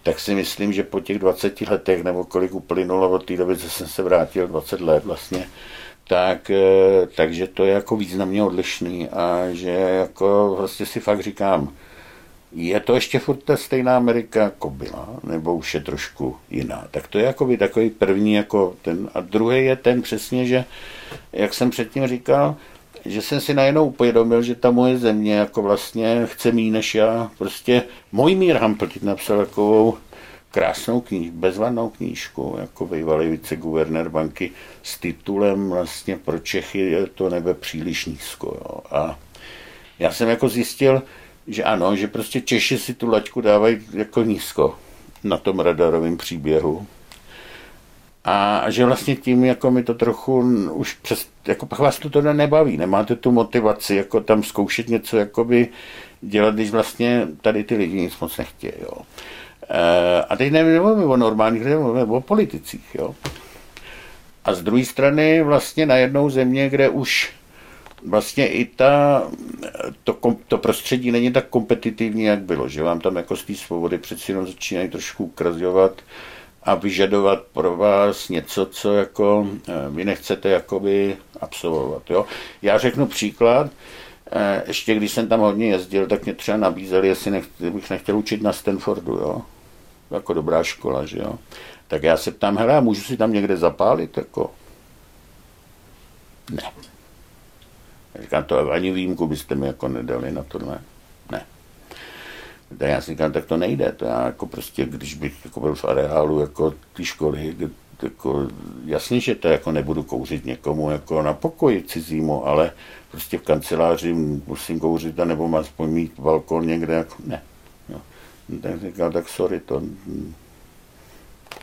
tak 0.03 0.19
si 0.19 0.35
myslím, 0.35 0.73
že 0.73 0.83
po 0.83 0.99
těch 0.99 1.19
20 1.19 1.61
letech, 1.61 2.03
nebo 2.03 2.23
kolik 2.23 2.53
uplynulo 2.53 3.09
od 3.09 3.25
té 3.25 3.37
doby, 3.37 3.57
co 3.57 3.69
jsem 3.69 3.87
se 3.87 4.03
vrátil, 4.03 4.47
20 4.47 4.81
let 4.81 5.05
vlastně, 5.05 5.47
tak, 6.07 6.49
eh, 6.49 7.07
takže 7.15 7.47
to 7.47 7.65
je 7.65 7.73
jako 7.73 7.95
významně 7.95 8.43
odlišný 8.43 9.09
a 9.09 9.47
že 9.51 9.69
jako 9.69 10.55
vlastně 10.57 10.85
si 10.85 10.99
fakt 10.99 11.21
říkám, 11.21 11.73
je 12.53 12.79
to 12.79 12.95
ještě 12.95 13.19
furt 13.19 13.43
ta 13.43 13.57
stejná 13.57 13.97
Amerika, 13.97 14.43
jako 14.43 14.69
byla, 14.69 15.09
nebo 15.23 15.55
už 15.55 15.73
je 15.73 15.79
trošku 15.81 16.37
jiná. 16.49 16.87
Tak 16.91 17.07
to 17.07 17.19
je 17.19 17.25
jako 17.25 17.45
by 17.45 17.57
takový 17.57 17.89
první 17.89 18.33
jako 18.33 18.75
ten. 18.81 19.09
A 19.13 19.19
druhý 19.19 19.65
je 19.65 19.75
ten 19.75 20.01
přesně, 20.01 20.45
že, 20.45 20.65
jak 21.33 21.53
jsem 21.53 21.69
předtím 21.69 22.07
říkal, 22.07 22.55
že 23.05 23.21
jsem 23.21 23.41
si 23.41 23.53
najednou 23.53 23.95
uvědomil, 23.99 24.41
že 24.41 24.55
ta 24.55 24.71
moje 24.71 24.97
země 24.97 25.33
jako 25.35 25.61
vlastně 25.61 26.21
chce 26.25 26.51
mít 26.51 26.71
než 26.71 26.95
já. 26.95 27.31
Prostě 27.37 27.83
můj 28.11 28.35
mír 28.35 28.57
Hampltit 28.57 29.03
napsal 29.03 29.37
takovou 29.37 29.97
krásnou 30.51 31.01
knížku, 31.01 31.37
bezvadnou 31.37 31.89
knížku, 31.89 32.55
jako 32.59 32.87
bývalý 32.87 33.29
viceguvernér 33.29 34.09
banky 34.09 34.51
s 34.83 34.97
titulem 34.97 35.69
vlastně 35.69 36.17
pro 36.17 36.39
Čechy 36.39 36.79
je 36.79 37.07
to 37.07 37.29
nebe 37.29 37.53
příliš 37.53 38.05
nízko. 38.05 38.47
Jo. 38.47 38.97
A 38.97 39.19
já 39.99 40.11
jsem 40.11 40.29
jako 40.29 40.49
zjistil, 40.49 41.03
že 41.47 41.63
ano, 41.63 41.95
že 41.95 42.07
prostě 42.07 42.41
Češi 42.41 42.77
si 42.77 42.93
tu 42.93 43.07
laťku 43.07 43.41
dávají 43.41 43.79
jako 43.93 44.23
nízko 44.23 44.75
na 45.23 45.37
tom 45.37 45.59
radarovém 45.59 46.17
příběhu. 46.17 46.87
A 48.25 48.65
že 48.69 48.85
vlastně 48.85 49.15
tím 49.15 49.43
jako 49.43 49.71
mi 49.71 49.83
to 49.83 49.93
trochu 49.93 50.39
už 50.71 50.93
přes, 50.93 51.27
jako 51.47 51.65
pak 51.65 51.79
vás 51.79 51.99
to 51.99 52.09
teda 52.09 52.33
nebaví, 52.33 52.77
nemáte 52.77 53.15
tu 53.15 53.31
motivaci 53.31 53.95
jako 53.95 54.21
tam 54.21 54.43
zkoušet 54.43 54.89
něco 54.89 55.17
jakoby 55.17 55.67
dělat, 56.21 56.55
když 56.55 56.71
vlastně 56.71 57.27
tady 57.41 57.63
ty 57.63 57.75
lidi 57.75 58.01
nic 58.01 58.19
moc 58.19 58.37
nechtějí, 58.37 58.73
jo. 58.81 59.01
E, 59.69 60.23
a 60.23 60.35
teď 60.35 60.51
nevím 60.51 60.81
o 60.81 61.17
normálních 61.17 61.63
lidech, 61.63 61.79
mluvíme 61.79 62.05
o 62.05 62.21
politicích, 62.21 62.95
jo. 62.95 63.15
A 64.45 64.53
z 64.53 64.61
druhé 64.61 64.85
strany 64.85 65.43
vlastně 65.43 65.85
na 65.85 65.95
jednou 65.95 66.29
země, 66.29 66.69
kde 66.69 66.89
už 66.89 67.29
vlastně 68.07 68.47
i 68.47 68.65
ta, 68.65 69.23
to, 70.03 70.17
to 70.47 70.57
prostředí 70.57 71.11
není 71.11 71.31
tak 71.31 71.47
kompetitivní, 71.47 72.23
jak 72.23 72.41
bylo, 72.41 72.67
že 72.67 72.83
vám 72.83 72.99
tam 72.99 73.15
jako 73.15 73.35
z 73.35 73.43
té 73.43 73.55
svobody 73.55 73.97
přeci 73.97 74.31
jenom 74.31 74.47
začínají 74.47 74.89
trošku 74.89 75.23
ukrazovat 75.23 76.01
a 76.63 76.75
vyžadovat 76.75 77.43
pro 77.53 77.77
vás 77.77 78.29
něco, 78.29 78.65
co 78.65 78.93
jako 78.93 79.47
eh, 79.67 79.73
vy 79.89 80.05
nechcete 80.05 80.49
jakoby 80.49 81.17
absolvovat. 81.41 82.09
Jo? 82.09 82.25
Já 82.61 82.77
řeknu 82.77 83.07
příklad, 83.07 83.71
eh, 84.31 84.63
ještě 84.67 84.95
když 84.95 85.11
jsem 85.11 85.27
tam 85.27 85.39
hodně 85.39 85.67
jezdil, 85.67 86.07
tak 86.07 86.25
mě 86.25 86.33
třeba 86.33 86.57
nabízeli, 86.57 87.07
jestli 87.07 87.31
nech, 87.31 87.45
bych 87.59 87.89
nechtěl 87.89 88.17
učit 88.17 88.41
na 88.41 88.53
Stanfordu, 88.53 89.13
jo? 89.13 89.41
jako 90.11 90.33
dobrá 90.33 90.63
škola, 90.63 91.05
že 91.05 91.19
jo. 91.19 91.39
Tak 91.87 92.03
já 92.03 92.17
se 92.17 92.31
ptám, 92.31 92.57
hele, 92.57 92.81
můžu 92.81 93.01
si 93.01 93.17
tam 93.17 93.33
někde 93.33 93.57
zapálit, 93.57 94.17
jako? 94.17 94.51
Ne. 96.51 96.63
Říkám, 98.19 98.43
to 98.43 98.71
ani 98.71 98.91
výjimku 98.91 99.27
byste 99.27 99.55
mi 99.55 99.67
jako 99.67 99.87
nedali 99.87 100.31
na 100.31 100.43
tohle. 100.43 100.79
Ne. 101.31 101.45
Tak 102.77 102.89
já 102.89 103.01
si 103.01 103.11
říkám, 103.11 103.31
tak 103.31 103.45
to 103.45 103.57
nejde. 103.57 103.91
To 103.91 104.05
já 104.05 104.25
jako 104.25 104.45
prostě, 104.45 104.85
když 104.85 105.15
bych 105.15 105.45
jako 105.45 105.59
byl 105.59 105.75
v 105.75 105.85
areálu 105.85 106.39
jako 106.39 106.73
ty 106.93 107.05
školy, 107.05 107.55
jako, 108.03 108.47
jasně, 108.85 109.19
že 109.19 109.35
to 109.35 109.47
jako 109.47 109.71
nebudu 109.71 110.03
kouřit 110.03 110.45
někomu 110.45 110.91
jako 110.91 111.21
na 111.21 111.33
pokoji 111.33 111.83
cizímu, 111.83 112.47
ale 112.47 112.71
prostě 113.11 113.37
v 113.37 113.41
kanceláři 113.41 114.13
musím 114.47 114.79
kouřit 114.79 115.19
a 115.19 115.25
nebo 115.25 115.57
aspoň 115.57 115.89
mít 115.89 116.19
balkon 116.19 116.67
někde, 116.67 116.93
jako 116.93 117.15
ne. 117.25 117.43
No. 117.89 118.01
Tak 118.61 118.81
říkal, 118.81 119.11
tak 119.11 119.29
sorry, 119.29 119.59
to 119.59 119.81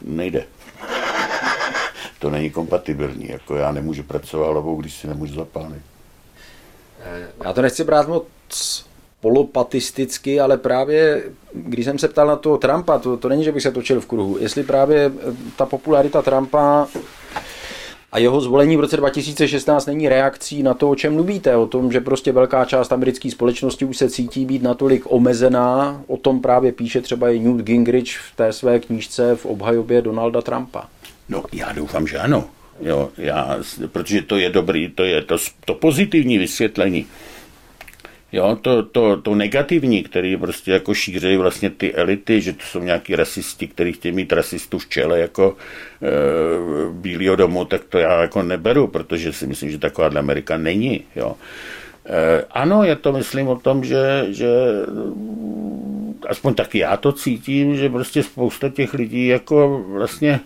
nejde. 0.03 0.46
to 2.18 2.30
není 2.30 2.51
kompatibilní, 2.51 3.28
jako 3.28 3.57
já 3.57 3.72
nemůžu 3.72 4.03
pracovat 4.03 4.53
hlavou, 4.53 4.80
když 4.80 4.94
si 4.94 5.07
nemůžu 5.07 5.34
zapálit. 5.34 5.82
Eh, 7.01 7.28
já 7.44 7.53
to 7.53 7.62
nechci 7.62 7.84
brát 7.84 8.09
moc 8.09 8.24
polopatisticky, 9.20 10.40
ale 10.40 10.57
právě 10.57 11.22
když 11.53 11.84
jsem 11.84 11.99
se 11.99 12.09
ptal 12.09 12.26
na 12.26 12.36
toho 12.36 12.59
Trumpa, 12.59 12.99
to, 12.99 13.16
to 13.16 13.28
není, 13.28 13.44
že 13.44 13.53
bych 13.53 13.62
se 13.62 13.72
točil 13.72 14.01
v 14.01 14.07
kruhu, 14.07 14.38
jestli 14.38 14.62
právě 14.62 15.07
eh, 15.07 15.32
ta 15.57 15.66
popularita 15.66 16.22
Trumpa 16.22 16.86
a 18.12 18.18
jeho 18.18 18.40
zvolení 18.40 18.76
v 18.76 18.80
roce 18.80 18.96
2016 18.96 19.86
není 19.86 20.09
reakcí 20.09 20.62
na 20.62 20.74
to, 20.74 20.90
o 20.90 20.94
čem 20.94 21.14
mluvíte, 21.14 21.57
o 21.57 21.66
tom, 21.66 21.92
že 21.92 22.01
prostě 22.01 22.32
velká 22.32 22.64
část 22.64 22.92
americké 22.92 23.30
společnosti 23.30 23.84
už 23.84 23.96
se 23.96 24.11
cítí 24.11 24.44
být 24.44 24.62
natolik 24.62 25.03
omezená, 25.07 26.03
o 26.07 26.16
tom 26.16 26.40
právě 26.40 26.72
píše 26.72 27.01
třeba 27.01 27.30
i 27.30 27.38
Newt 27.38 27.64
Gingrich 27.64 28.18
v 28.18 28.36
té 28.36 28.53
své 28.53 28.80
knížce 28.80 29.36
v 29.36 29.46
obhajobě 29.46 30.03
Donalda 30.03 30.42
Trumpa. 30.42 30.84
No, 31.28 31.44
já 31.53 31.72
doufám, 31.72 32.07
že 32.07 32.18
ano. 32.18 32.44
Jo, 32.81 33.11
já, 33.18 33.59
protože 33.93 34.22
to 34.22 34.37
je 34.37 34.51
dobrý, 34.51 34.89
to 34.89 35.05
je 35.05 35.22
to, 35.22 35.37
to 35.64 35.74
pozitivní 35.74 36.39
vysvětlení. 36.39 37.07
Jo, 38.33 38.59
to, 38.62 38.83
to, 38.83 39.22
to 39.22 39.35
negativní, 39.35 40.03
který 40.03 40.37
prostě 40.37 40.70
jako 40.70 40.95
šíří 40.95 41.37
vlastně 41.37 41.70
ty 41.70 41.95
elity, 41.95 42.41
že 42.41 42.53
to 42.53 42.62
jsou 42.62 42.83
nějaký 42.83 43.16
rasisti, 43.16 43.66
kteří 43.68 43.93
chtějí 43.93 44.14
mít 44.14 44.33
rasistu 44.33 44.79
v 44.79 44.89
čele 44.89 45.20
jako 45.20 45.57
e, 46.03 46.93
Bílého 46.93 47.37
domu, 47.37 47.64
tak 47.64 47.85
to 47.85 47.99
já 47.99 48.22
jako 48.22 48.43
neberu, 48.43 48.87
protože 48.87 49.33
si 49.33 49.47
myslím, 49.47 49.70
že 49.70 49.79
taková 49.79 50.09
Amerika 50.09 50.57
není. 50.57 51.05
Jo. 51.16 51.37
E, 52.07 52.45
ano, 52.51 52.85
je 52.85 52.97
to 52.97 53.12
myslím 53.12 53.49
o 53.49 53.57
tom, 53.57 53.85
že, 53.85 54.26
že 54.29 54.49
aspoň 56.29 56.55
taky 56.55 56.79
já 56.79 56.97
to 56.97 57.12
cítím, 57.12 57.76
že 57.76 57.89
prostě 57.89 58.22
spousta 58.22 58.68
těch 58.68 58.95
lidí 58.95 59.26
jako 59.26 59.85
vlastně 59.89 60.41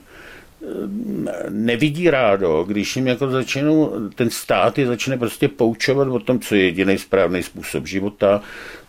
nevidí 1.49 2.11
rádo, 2.11 2.65
když 2.65 2.97
jim 2.97 3.07
jako 3.07 3.31
začnou, 3.31 3.93
ten 4.15 4.31
stát 4.31 4.79
je 4.79 4.87
začne 4.87 5.19
prostě 5.19 5.49
poučovat 5.49 6.09
o 6.09 6.19
tom, 6.19 6.41
co 6.41 6.55
je 6.55 6.65
jediný 6.65 6.99
správný 6.99 7.43
způsob 7.43 7.87
života, 7.87 8.43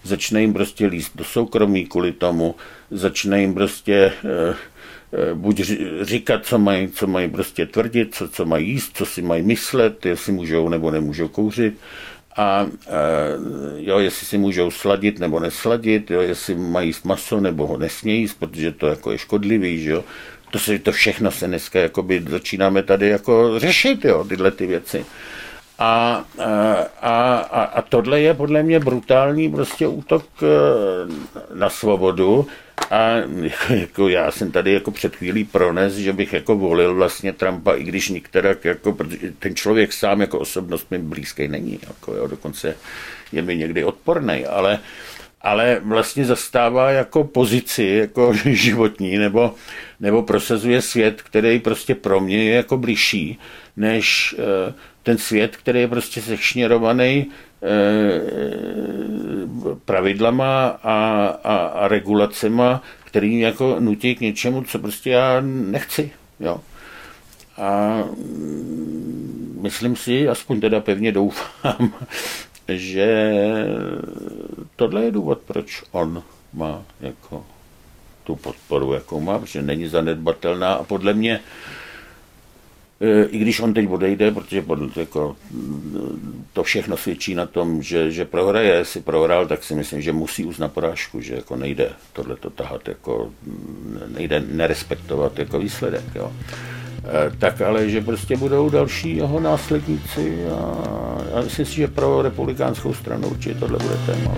začne 0.04 0.42
jim 0.42 0.54
prostě 0.54 0.86
líst 0.86 1.18
do 1.18 1.24
soukromí 1.24 1.86
kvůli 1.86 2.12
tomu, 2.12 2.56
začne 2.92 3.42
jim 3.42 3.54
prostě 3.54 3.94
eh, 3.94 4.56
eh, 5.14 5.34
buď 5.34 5.62
říkat, 6.02 6.46
co 6.46 6.60
mají, 6.60 6.88
co 6.88 7.08
mají 7.08 7.30
prostě 7.30 7.66
tvrdit, 7.66 8.16
co, 8.16 8.28
co 8.28 8.46
mají 8.46 8.70
jíst, 8.70 8.98
co 8.98 9.06
si 9.06 9.22
mají 9.22 9.44
myslet, 9.44 10.06
jestli 10.06 10.32
můžou 10.32 10.70
nebo 10.70 10.92
nemůžou 10.92 11.28
kouřit 11.28 11.74
a 12.38 12.68
jo, 13.78 14.00
jestli 14.00 14.26
si 14.26 14.38
můžou 14.38 14.72
sladit 14.72 15.20
nebo 15.20 15.40
nesladit, 15.40 16.12
jo, 16.12 16.22
jestli 16.22 16.56
mají 16.56 16.90
jíst 16.90 17.06
maso 17.06 17.40
nebo 17.40 17.68
ho 17.68 17.78
nesmějí 17.78 18.22
jíst, 18.22 18.34
protože 18.34 18.72
to 18.72 18.88
jako 18.88 19.12
je 19.12 19.18
škodlivý, 19.18 19.84
že 19.84 19.92
jo. 19.92 20.04
To, 20.54 20.60
se, 20.60 20.80
to 20.80 20.92
všechno 20.92 21.32
se 21.32 21.48
dneska 21.48 21.80
jakoby 21.80 22.26
začínáme 22.30 22.84
tady 22.84 23.10
jako 23.10 23.60
řešit, 23.60 24.06
jo, 24.06 24.24
tyhle 24.24 24.52
ty 24.52 24.68
věci. 24.68 25.06
A, 25.80 26.24
a, 27.02 27.36
a, 27.36 27.64
a 27.64 27.82
tohle 27.82 28.22
je 28.22 28.34
podle 28.34 28.64
mě 28.64 28.80
brutální 28.80 29.52
prostě 29.52 29.88
útok 29.88 30.26
e, 30.44 30.48
na 31.56 31.70
svobodu 31.70 32.48
a 32.92 33.10
jako 33.70 34.10
já 34.10 34.32
jsem 34.32 34.52
tady 34.52 34.74
jako 34.74 34.92
před 34.92 35.16
chvílí 35.16 35.44
prones, 35.44 35.94
že 35.94 36.14
bych 36.14 36.34
jako 36.34 36.56
volil 36.56 36.96
vlastně 36.96 37.34
Trumpa, 37.34 37.74
i 37.74 37.84
když 37.84 38.10
některak 38.10 38.66
jako, 38.66 38.98
ten 39.40 39.56
člověk 39.56 39.94
sám 39.94 40.22
jako 40.22 40.40
osobnost 40.40 40.92
mi 40.92 40.98
blízký 40.98 41.48
není, 41.48 41.80
jako 41.88 42.14
jo, 42.14 42.28
dokonce 42.28 42.76
je 43.32 43.42
mi 43.42 43.58
někdy 43.58 43.84
odporný, 43.84 44.46
ale, 44.46 44.80
ale 45.44 45.80
vlastně 45.84 46.26
zastává 46.26 46.92
jako 46.92 47.24
pozici 47.24 47.84
jako 47.84 48.34
životní 48.46 49.18
nebo, 49.18 49.56
nebo 50.00 50.24
prosazuje 50.24 50.82
svět, 50.82 51.22
který 51.22 51.60
prostě 51.60 51.96
pro 51.96 52.20
mě 52.20 52.44
je 52.44 52.56
jako 52.56 52.78
blížší, 52.78 53.40
než 53.78 54.36
uh, 54.38 54.74
ten 55.04 55.18
svět, 55.18 55.58
který 55.58 55.80
je 55.80 55.88
prostě 55.88 56.22
sešněrovaný 56.22 57.26
eh, 57.64 58.22
pravidlama 59.86 60.68
a, 60.68 61.26
a, 61.44 61.56
a 61.56 61.88
regulacema, 61.88 62.84
který 63.06 63.40
jako 63.40 63.76
nutí 63.80 64.16
k 64.16 64.22
něčemu, 64.22 64.64
co 64.64 64.80
prostě 64.80 65.10
já 65.10 65.42
nechci. 65.42 66.12
Jo. 66.40 66.62
A 67.58 67.98
mm, 68.18 69.60
myslím 69.62 69.96
si, 69.96 70.28
aspoň 70.28 70.62
teda 70.62 70.80
pevně 70.80 71.12
doufám, 71.12 71.94
že 72.68 73.34
tohle 74.76 75.04
je 75.04 75.12
důvod, 75.12 75.40
proč 75.40 75.84
on 75.92 76.24
má 76.54 76.82
jako 77.02 77.46
tu 78.24 78.36
podporu, 78.36 78.94
jakou 78.94 79.20
má, 79.20 79.42
že 79.46 79.62
není 79.62 79.88
zanedbatelná 79.88 80.74
a 80.74 80.84
podle 80.84 81.14
mě 81.14 81.40
i 83.30 83.38
když 83.38 83.60
on 83.60 83.74
teď 83.74 83.90
odejde, 83.90 84.32
protože 84.32 84.62
podle, 84.62 84.88
jako, 84.96 85.36
to 86.54 86.64
všechno 86.64 86.98
svědčí 86.98 87.36
na 87.36 87.46
tom, 87.46 87.84
že, 87.84 88.12
že 88.12 88.26
prohraje, 88.26 88.74
jestli 88.74 89.02
prohrál, 89.02 89.48
tak 89.48 89.64
si 89.64 89.76
myslím, 89.76 90.02
že 90.02 90.14
musí 90.14 90.46
uznat 90.46 90.74
porážku, 90.74 91.22
že 91.22 91.36
jako 91.36 91.56
nejde 91.56 91.90
tohle 92.14 92.36
to 92.36 92.50
tahat, 92.50 92.88
jako, 92.88 93.32
nejde 94.18 94.40
nerespektovat 94.40 95.40
jako 95.40 95.60
výsledek. 95.60 96.04
Jo. 96.16 96.34
E, 97.04 97.32
tak 97.38 97.62
ale, 97.62 97.90
že 97.90 98.02
prostě 98.02 98.38
budou 98.38 98.70
další 98.70 99.18
jeho 99.18 99.40
následníci 99.40 100.46
a 100.48 100.78
já 101.36 101.42
myslím 101.42 101.66
si, 101.66 101.76
že 101.76 101.88
pro 101.88 102.22
republikánskou 102.22 102.94
stranu 102.94 103.28
určitě 103.28 103.56
tohle 103.56 103.80
bude 103.80 103.98
téma. 104.06 104.36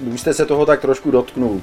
Už 0.00 0.20
jste 0.20 0.34
se 0.34 0.46
toho 0.46 0.66
tak 0.66 0.80
trošku 0.80 1.10
dotknul. 1.10 1.60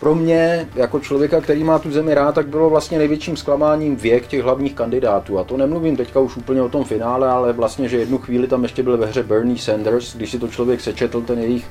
Pro 0.00 0.14
mě, 0.14 0.68
jako 0.74 1.00
člověka, 1.00 1.40
který 1.40 1.64
má 1.64 1.78
tu 1.78 1.90
zemi 1.90 2.14
rád, 2.14 2.34
tak 2.34 2.48
bylo 2.48 2.70
vlastně 2.70 2.98
největším 2.98 3.36
zklamáním 3.36 3.96
věk 3.96 4.26
těch 4.26 4.42
hlavních 4.42 4.74
kandidátů. 4.74 5.38
A 5.38 5.44
to 5.44 5.56
nemluvím 5.56 5.96
teďka 5.96 6.20
už 6.20 6.36
úplně 6.36 6.62
o 6.62 6.68
tom 6.68 6.84
finále, 6.84 7.28
ale 7.28 7.52
vlastně, 7.52 7.88
že 7.88 7.96
jednu 7.96 8.18
chvíli 8.18 8.46
tam 8.46 8.62
ještě 8.62 8.82
byl 8.82 8.96
ve 8.96 9.06
hře 9.06 9.22
Bernie 9.22 9.58
Sanders. 9.58 10.16
Když 10.16 10.30
si 10.30 10.38
to 10.38 10.48
člověk 10.48 10.80
sečetl, 10.80 11.20
ten 11.20 11.38
jejich 11.38 11.64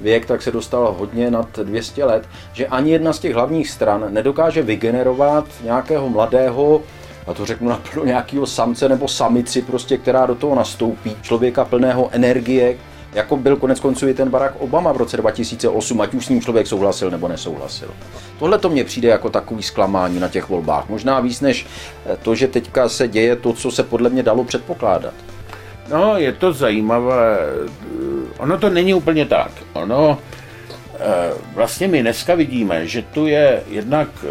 věk, 0.00 0.26
tak 0.26 0.42
se 0.42 0.50
dostal 0.50 0.94
hodně 0.98 1.30
nad 1.30 1.58
200 1.58 2.04
let. 2.04 2.28
Že 2.52 2.66
ani 2.66 2.90
jedna 2.90 3.12
z 3.12 3.18
těch 3.18 3.34
hlavních 3.34 3.70
stran 3.70 4.06
nedokáže 4.08 4.62
vygenerovat 4.62 5.44
nějakého 5.64 6.08
mladého 6.08 6.82
a 7.26 7.34
to 7.34 7.46
řeknu 7.46 7.68
naplno 7.68 8.04
nějakého 8.04 8.46
samce 8.46 8.88
nebo 8.88 9.08
samici, 9.08 9.62
prostě, 9.62 9.98
která 9.98 10.26
do 10.26 10.34
toho 10.34 10.54
nastoupí, 10.54 11.16
člověka 11.22 11.64
plného 11.64 12.08
energie, 12.12 12.76
jako 13.12 13.36
byl 13.36 13.56
konec 13.56 13.80
konců 13.80 14.08
i 14.08 14.14
ten 14.14 14.30
Barack 14.30 14.54
Obama 14.58 14.92
v 14.92 14.96
roce 14.96 15.16
2008, 15.16 16.00
ať 16.00 16.14
už 16.14 16.26
s 16.26 16.28
ním 16.28 16.40
člověk 16.40 16.66
souhlasil 16.66 17.10
nebo 17.10 17.28
nesouhlasil. 17.28 17.88
Tohle 18.38 18.58
to 18.58 18.68
mně 18.68 18.84
přijde 18.84 19.08
jako 19.08 19.30
takový 19.30 19.62
zklamání 19.62 20.20
na 20.20 20.28
těch 20.28 20.48
volbách. 20.48 20.88
Možná 20.88 21.20
víc 21.20 21.40
než 21.40 21.66
eh, 22.06 22.16
to, 22.22 22.34
že 22.34 22.48
teďka 22.48 22.88
se 22.88 23.08
děje 23.08 23.36
to, 23.36 23.52
co 23.52 23.70
se 23.70 23.82
podle 23.82 24.10
mě 24.10 24.22
dalo 24.22 24.44
předpokládat. 24.44 25.14
No, 25.90 26.16
je 26.16 26.32
to 26.32 26.52
zajímavé. 26.52 27.38
Ono 28.38 28.58
to 28.58 28.70
není 28.70 28.94
úplně 28.94 29.26
tak. 29.26 29.50
Ono, 29.72 30.18
Eh, 30.18 30.35
vlastně 31.54 31.88
my 31.88 32.00
dneska 32.02 32.34
vidíme, 32.34 32.86
že 32.86 33.02
tu 33.02 33.26
je 33.26 33.62
jednak 33.70 34.08
eh, 34.24 34.28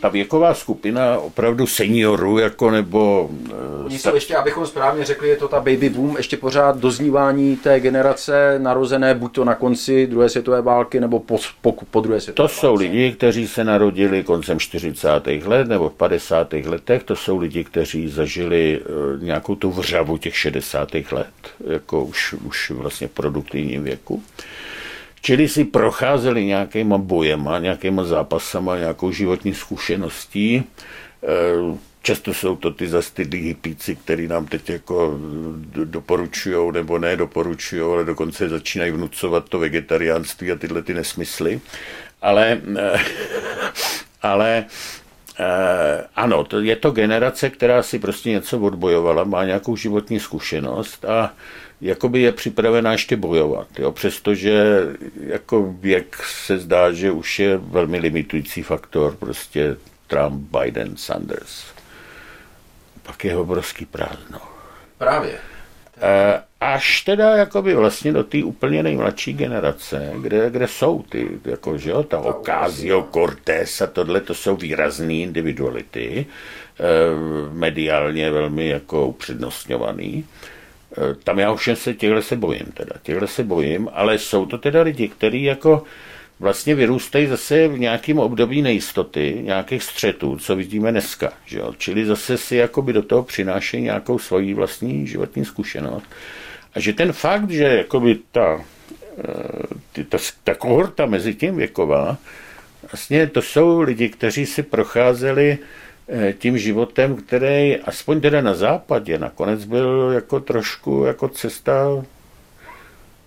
ta 0.00 0.08
věková 0.08 0.54
skupina 0.54 1.18
opravdu 1.18 1.66
seniorů, 1.66 2.38
jako 2.38 2.70
nebo... 2.70 3.30
Eh, 3.50 3.84
Oni 3.84 3.98
jsou 3.98 4.14
ještě, 4.14 4.36
abychom 4.36 4.66
správně 4.66 5.04
řekli, 5.04 5.28
je 5.28 5.36
to 5.36 5.48
ta 5.48 5.56
baby 5.56 5.88
boom, 5.88 6.16
ještě 6.16 6.36
pořád 6.36 6.78
doznívání 6.78 7.56
té 7.56 7.80
generace 7.80 8.58
narozené 8.58 9.14
buď 9.14 9.32
to 9.34 9.44
na 9.44 9.54
konci 9.54 10.06
druhé 10.06 10.28
světové 10.28 10.62
války, 10.62 11.00
nebo 11.00 11.20
po, 11.20 11.38
po, 11.60 11.72
po 11.90 12.00
druhé 12.00 12.20
světové 12.20 12.36
To 12.36 12.42
válce. 12.52 12.60
jsou 12.60 12.74
lidi, 12.74 13.12
kteří 13.12 13.48
se 13.48 13.64
narodili 13.64 14.22
koncem 14.22 14.58
40. 14.58 15.08
let 15.44 15.68
nebo 15.68 15.88
v 15.88 15.92
50. 15.94 16.52
letech, 16.52 17.02
to 17.02 17.16
jsou 17.16 17.38
lidi, 17.38 17.64
kteří 17.64 18.08
zažili 18.08 18.80
nějakou 19.20 19.54
tu 19.54 19.70
vřavu 19.70 20.18
těch 20.18 20.36
60. 20.36 20.88
let, 21.12 21.26
jako 21.66 22.04
už, 22.04 22.32
už 22.32 22.70
vlastně 22.70 23.08
v 23.08 23.10
produktivním 23.10 23.82
věku. 23.84 24.22
Čili 25.26 25.48
si 25.48 25.64
procházeli 25.64 26.44
nějakýma 26.44 26.98
bojema, 26.98 27.58
nějakýma 27.58 28.04
zápasama, 28.04 28.78
nějakou 28.78 29.12
životní 29.12 29.54
zkušeností. 29.54 30.62
Eh, 30.62 31.78
často 32.02 32.34
jsou 32.34 32.56
to 32.56 32.70
ty 32.70 32.88
zastydlí 32.88 33.40
hypíci, 33.40 33.96
který 33.96 34.28
nám 34.28 34.46
teď 34.46 34.70
jako 34.70 35.18
doporučují 35.84 36.72
nebo 36.72 36.98
ne 36.98 37.16
doporučují, 37.16 37.82
ale 37.82 38.04
dokonce 38.04 38.48
začínají 38.48 38.90
vnucovat 38.90 39.48
to 39.48 39.58
vegetariánství 39.58 40.52
a 40.52 40.56
tyhle 40.56 40.82
ty 40.82 40.94
nesmysly. 40.94 41.60
Ale, 42.22 42.60
eh, 42.78 42.98
ale 44.22 44.64
ano, 46.16 46.44
to 46.44 46.60
je 46.60 46.76
to 46.76 46.90
generace, 46.90 47.50
která 47.50 47.82
si 47.82 47.98
prostě 47.98 48.30
něco 48.30 48.58
odbojovala, 48.58 49.24
má 49.24 49.44
nějakou 49.44 49.76
životní 49.76 50.20
zkušenost 50.20 51.04
a 51.04 51.32
jakoby 51.80 52.20
je 52.20 52.32
připravená 52.32 52.92
ještě 52.92 53.16
bojovat, 53.16 53.68
jo? 53.78 53.92
přestože 53.92 54.80
jako 55.20 55.74
věk 55.80 56.16
se 56.16 56.58
zdá, 56.58 56.92
že 56.92 57.10
už 57.10 57.38
je 57.38 57.56
velmi 57.56 57.98
limitující 57.98 58.62
faktor, 58.62 59.16
prostě 59.16 59.76
Trump, 60.06 60.56
Biden, 60.58 60.96
Sanders. 60.96 61.64
Pak 63.02 63.24
je 63.24 63.36
obrovský 63.36 63.86
prázdno. 63.86 64.38
Právě. 64.98 65.38
E, 66.00 66.42
až 66.60 67.00
teda 67.00 67.36
jakoby 67.36 67.74
vlastně 67.74 68.12
do 68.12 68.24
té 68.24 68.44
úplně 68.44 68.82
nejmladší 68.82 69.32
generace, 69.32 70.12
kde, 70.20 70.50
kde 70.50 70.68
jsou 70.68 71.02
ty, 71.02 71.28
jako, 71.44 71.78
že 71.78 71.90
jo, 71.90 72.02
ta 72.02 72.18
Ocasio, 72.18 73.08
Cortés 73.12 73.80
a 73.80 73.86
tohle, 73.86 74.20
to 74.20 74.34
jsou 74.34 74.56
výrazné 74.56 75.14
individuality, 75.14 76.26
e, 76.26 76.84
mediálně 77.52 78.30
velmi 78.30 78.68
jako 78.68 79.06
upřednostňovaný. 79.06 80.24
Eh, 80.98 81.14
tam 81.24 81.38
já 81.38 81.52
už 81.52 81.70
se 81.74 81.94
těchhle 81.94 82.22
se 82.22 82.36
bojím 82.36 82.72
teda, 82.74 82.92
těchhle 83.02 83.26
se 83.26 83.44
bojím, 83.44 83.88
ale 83.92 84.18
jsou 84.18 84.46
to 84.46 84.58
teda 84.58 84.82
lidi, 84.82 85.08
kteří 85.08 85.42
jako 85.42 85.82
vlastně 86.40 86.74
vyrůstají 86.74 87.26
zase 87.26 87.68
v 87.68 87.78
nějakém 87.78 88.18
období 88.18 88.62
nejistoty, 88.62 89.38
nějakých 89.42 89.82
střetů, 89.82 90.38
co 90.38 90.56
vidíme 90.56 90.90
dneska. 90.90 91.32
Že 91.46 91.58
jo? 91.58 91.74
Čili 91.78 92.06
zase 92.06 92.38
si 92.38 92.56
jakoby 92.56 92.92
do 92.92 93.02
toho 93.02 93.22
přinášejí 93.22 93.82
nějakou 93.82 94.18
svoji 94.18 94.54
vlastní 94.54 95.06
životní 95.06 95.44
zkušenost. 95.44 96.04
A 96.74 96.80
že 96.80 96.92
ten 96.92 97.12
fakt, 97.12 97.50
že 97.50 97.64
jakoby 97.64 98.18
ta, 98.32 98.64
eh, 99.98 100.04
ta, 100.04 100.18
ta 100.44 100.54
kohorta 100.54 101.06
mezi 101.06 101.34
tím 101.34 101.56
věková, 101.56 102.16
vlastně 102.92 103.26
to 103.26 103.42
jsou 103.42 103.80
lidi, 103.80 104.08
kteří 104.08 104.46
si 104.46 104.62
procházeli 104.62 105.58
Eh, 106.08 106.32
tím 106.32 106.58
životem, 106.58 107.16
který 107.16 107.76
aspoň 107.76 108.20
teda 108.20 108.40
na 108.40 108.54
západě 108.54 109.18
nakonec 109.18 109.64
byl 109.64 110.10
jako 110.14 110.40
trošku 110.40 111.04
jako 111.04 111.28
cesta 111.28 112.04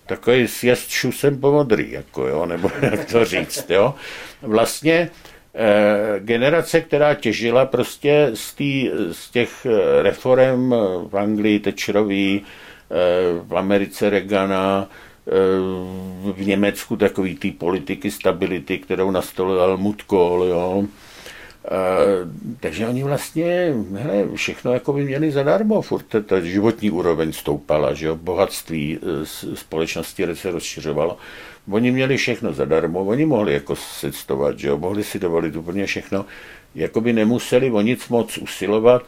takový 0.09 0.47
sjezd 0.47 0.89
šusem 0.89 1.39
po 1.39 1.51
modrý, 1.51 1.91
jako 1.91 2.27
jo, 2.27 2.45
nebo 2.45 2.71
jak 2.81 3.05
to 3.05 3.25
říct, 3.25 3.69
jo. 3.69 3.95
Vlastně 4.41 5.09
eh, 5.55 6.19
generace, 6.19 6.81
která 6.81 7.13
těžila 7.13 7.65
prostě 7.65 8.31
z, 8.33 8.53
tý, 8.53 8.89
z 9.11 9.29
těch 9.29 9.65
eh, 9.65 10.01
reform 10.01 10.69
v 11.09 11.17
Anglii, 11.17 11.59
Tečerový, 11.59 12.41
v 13.43 13.57
Americe 13.57 14.09
Regana, 14.09 14.89
v 16.33 16.45
Německu 16.45 16.97
takový 16.97 17.35
ty 17.35 17.51
politiky 17.51 18.11
stability, 18.11 18.79
kterou 18.79 19.11
nastolil 19.11 19.59
Helmut 19.59 20.01
Kohl, 20.01 20.43
jo. 20.43 20.83
Takže 22.59 22.87
oni 22.87 23.03
vlastně 23.03 23.73
hele, 23.93 24.27
všechno 24.35 24.73
jako 24.73 24.93
by 24.93 25.03
měli 25.03 25.31
zadarmo, 25.31 25.81
furt 25.81 26.05
ta 26.25 26.39
životní 26.39 26.91
úroveň 26.91 27.33
stoupala, 27.33 27.93
že 27.93 28.07
jo, 28.07 28.15
bohatství 28.15 28.99
společnosti 29.53 30.27
se 30.33 30.51
rozšiřovalo. 30.51 31.17
Oni 31.71 31.91
měli 31.91 32.17
všechno 32.17 32.53
zadarmo, 32.53 32.99
oni 32.99 33.25
mohli 33.25 33.53
jako 33.53 33.75
cestovat, 33.99 34.59
že 34.59 34.67
jo, 34.67 34.77
mohli 34.77 35.03
si 35.03 35.19
dovolit 35.19 35.55
úplně 35.55 35.85
všechno, 35.85 36.25
jako 36.75 37.01
by 37.01 37.13
nemuseli 37.13 37.71
o 37.71 37.81
nic 37.81 38.09
moc 38.09 38.37
usilovat, 38.37 39.03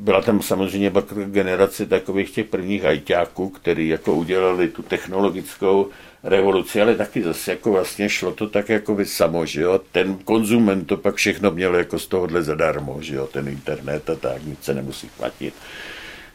byla 0.00 0.22
tam 0.22 0.42
samozřejmě 0.42 0.90
pak 0.90 1.04
generace 1.26 1.86
takových 1.86 2.30
těch 2.30 2.46
prvních 2.46 2.84
ajťáků, 2.84 3.48
kteří 3.48 3.88
jako 3.88 4.14
udělali 4.14 4.68
tu 4.68 4.82
technologickou 4.82 5.88
revoluci, 6.24 6.82
ale 6.82 6.94
taky 6.94 7.22
zase 7.22 7.50
jako 7.50 7.72
vlastně 7.72 8.08
šlo 8.08 8.32
to 8.32 8.48
tak 8.48 8.68
jako 8.68 8.94
by 8.94 9.06
samo, 9.06 9.46
že 9.46 9.60
jo, 9.60 9.80
ten 9.92 10.14
konzument 10.14 10.86
to 10.86 10.96
pak 10.96 11.14
všechno 11.14 11.50
měl 11.50 11.74
jako 11.74 11.98
z 11.98 12.06
tohohle 12.06 12.42
zadarmo, 12.42 12.98
že 13.00 13.14
jo, 13.14 13.26
ten 13.26 13.48
internet 13.48 14.10
a 14.10 14.14
tak, 14.14 14.44
nic 14.44 14.64
se 14.64 14.74
nemusí 14.74 15.10
platit. 15.16 15.54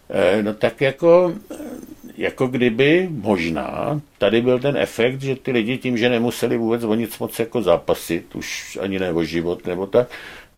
Eh, 0.09 0.43
no 0.43 0.53
tak 0.53 0.81
jako, 0.81 1.33
jako 2.17 2.47
kdyby 2.47 3.09
možná 3.11 4.01
tady 4.17 4.41
byl 4.41 4.59
ten 4.59 4.77
efekt, 4.77 5.21
že 5.21 5.35
ty 5.35 5.51
lidi 5.51 5.77
tím, 5.77 5.97
že 5.97 6.09
nemuseli 6.09 6.57
vůbec 6.57 6.83
o 6.83 6.95
nic 6.95 7.19
moc 7.19 7.39
jako 7.39 7.61
zápasit, 7.61 8.35
už 8.35 8.77
ani 8.81 8.99
ne 8.99 9.11
o 9.11 9.23
život 9.23 9.65
nebo 9.65 9.87
tak, 9.87 10.07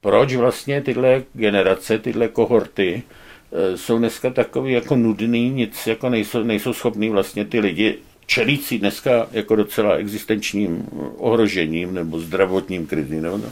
proč 0.02 0.36
vlastně 0.36 0.82
tyhle 0.82 1.24
generace, 1.34 2.00
tyhle 2.00 2.28
kohorty 2.28 3.04
eh, 3.52 3.78
jsou 3.78 3.98
dneska 3.98 4.30
takový 4.30 4.74
jako 4.74 4.96
nudný, 4.96 5.50
nic 5.50 5.88
jako 5.88 6.10
nejsou, 6.10 6.44
nejsou 6.44 6.74
schopní 6.74 7.10
vlastně 7.10 7.46
ty 7.46 7.60
lidi 7.60 7.98
čelící 8.26 8.80
dneska 8.80 9.28
jako 9.32 9.56
docela 9.56 9.96
existenčním 9.96 10.88
ohrožením 11.18 11.94
nebo 11.94 12.20
zdravotním 12.20 12.88
krizi, 12.88 13.22
nebo 13.22 13.38
no, 13.38 13.52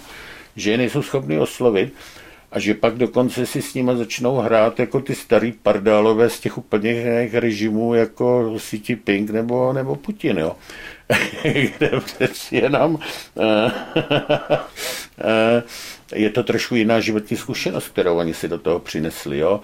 že 0.56 0.72
je 0.72 0.78
nejsou 0.78 1.02
schopni 1.02 1.40
oslovit 1.40 1.94
a 2.52 2.60
že 2.60 2.74
pak 2.74 2.96
dokonce 2.96 3.46
si 3.46 3.62
s 3.62 3.74
nima 3.74 3.96
začnou 3.96 4.36
hrát 4.36 4.80
jako 4.80 5.00
ty 5.00 5.16
starý 5.16 5.52
pardálové 5.52 6.30
z 6.30 6.40
těch 6.40 6.58
úplně 6.58 7.30
režimů 7.34 7.94
jako 7.94 8.56
Xi 8.58 8.96
Pink 8.96 9.30
nebo, 9.30 9.74
nebo 9.74 9.96
Putin, 9.96 10.38
jo. 10.38 10.56
kde 11.44 11.92
přeci 12.06 12.56
jenom 12.56 12.94
uh, 12.96 13.02
uh, 15.24 15.62
je 16.14 16.30
to 16.30 16.44
trošku 16.44 16.76
jiná 16.76 17.00
životní 17.00 17.38
zkušenost, 17.38 17.88
kterou 17.88 18.18
oni 18.18 18.34
si 18.34 18.48
do 18.48 18.58
toho 18.58 18.80
přinesli, 18.80 19.38
jo? 19.38 19.62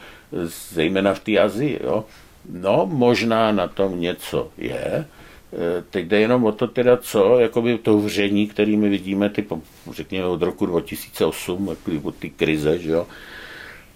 zejména 0.74 1.14
v 1.14 1.20
té 1.20 1.38
Azii. 1.38 1.80
Jo? 1.84 2.06
No, 2.50 2.90
možná 2.92 3.52
na 3.52 3.68
tom 3.68 4.02
něco 4.02 4.52
je. 4.58 4.86
E, 4.86 5.06
teď 5.90 6.06
jde 6.06 6.20
jenom 6.20 6.46
o 6.46 6.52
to 6.52 6.68
teda, 6.68 6.98
co, 6.98 7.40
jakoby 7.40 7.78
to 7.78 7.98
vření, 7.98 8.48
který 8.48 8.78
my 8.78 8.90
vidíme, 8.90 9.30
ty, 9.30 9.46
řekněme 9.92 10.26
od 10.26 10.42
roku 10.42 10.66
2008, 10.66 11.68
jako 11.70 12.08
od 12.08 12.16
té 12.16 12.30
krize, 12.30 12.80
že 12.80 12.92
jo? 12.92 13.08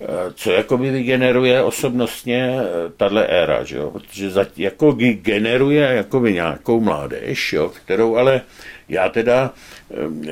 E, 0.01 0.33
co 0.33 0.51
jakoby 0.51 0.91
vygeneruje 0.91 1.63
osobnostně 1.63 2.59
e, 2.59 2.63
tahle 2.97 3.27
éra, 3.27 3.63
že 3.63 3.77
jo? 3.77 3.91
protože 3.91 4.29
za, 4.29 4.45
jako 4.57 4.91
generuje 5.13 5.83
jakoby 5.83 6.33
nějakou 6.33 6.79
mládež, 6.79 7.53
jo? 7.53 7.69
kterou 7.69 8.15
ale 8.15 8.41
já 8.89 9.09
teda 9.09 9.53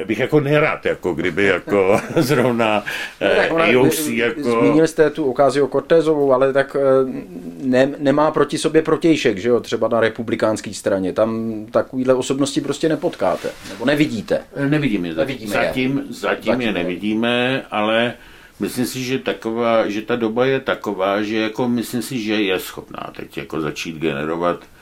bych 0.05 0.19
jako 0.19 0.39
nerad, 0.39 0.85
jako 0.85 1.13
kdyby 1.13 1.43
jako 1.45 2.01
zrovna 2.15 2.83
AOC 3.49 4.07
no, 4.07 4.13
jako... 4.13 4.41
Zmínil 4.41 4.87
jste 4.87 5.09
tu 5.09 5.31
o 5.31 5.67
Cortezovou, 5.67 6.33
ale 6.33 6.53
tak 6.53 6.75
eh, 6.79 7.11
ne, 7.63 7.91
nemá 7.97 8.31
proti 8.31 8.57
sobě 8.57 8.81
protějšek, 8.81 9.37
že 9.37 9.49
jo, 9.49 9.59
třeba 9.59 9.87
na 9.87 9.99
republikánské 9.99 10.73
straně. 10.73 11.13
Tam 11.13 11.53
takovýhle 11.71 12.13
osobnosti 12.13 12.61
prostě 12.61 12.89
nepotkáte, 12.89 13.49
nebo 13.69 13.85
nevidíte. 13.85 14.41
Nevidíme, 14.69 15.13
nevidíme 15.13 15.53
zatím, 15.53 15.97
je. 15.97 16.03
zatím, 16.03 16.03
zatím 16.09 16.61
je 16.61 16.71
nevidíme, 16.71 17.65
ale 17.71 18.13
myslím 18.59 18.85
si, 18.85 19.03
že, 19.03 19.19
taková, 19.19 19.89
že 19.89 20.01
ta 20.01 20.15
doba 20.15 20.45
je 20.45 20.59
taková, 20.59 21.21
že 21.21 21.37
jako 21.37 21.69
myslím 21.69 22.01
si, 22.01 22.19
že 22.19 22.33
je 22.33 22.59
schopná 22.59 23.11
teď 23.15 23.37
jako 23.37 23.61
začít 23.61 23.97
generovat 23.97 24.59
Eh, 24.63 24.72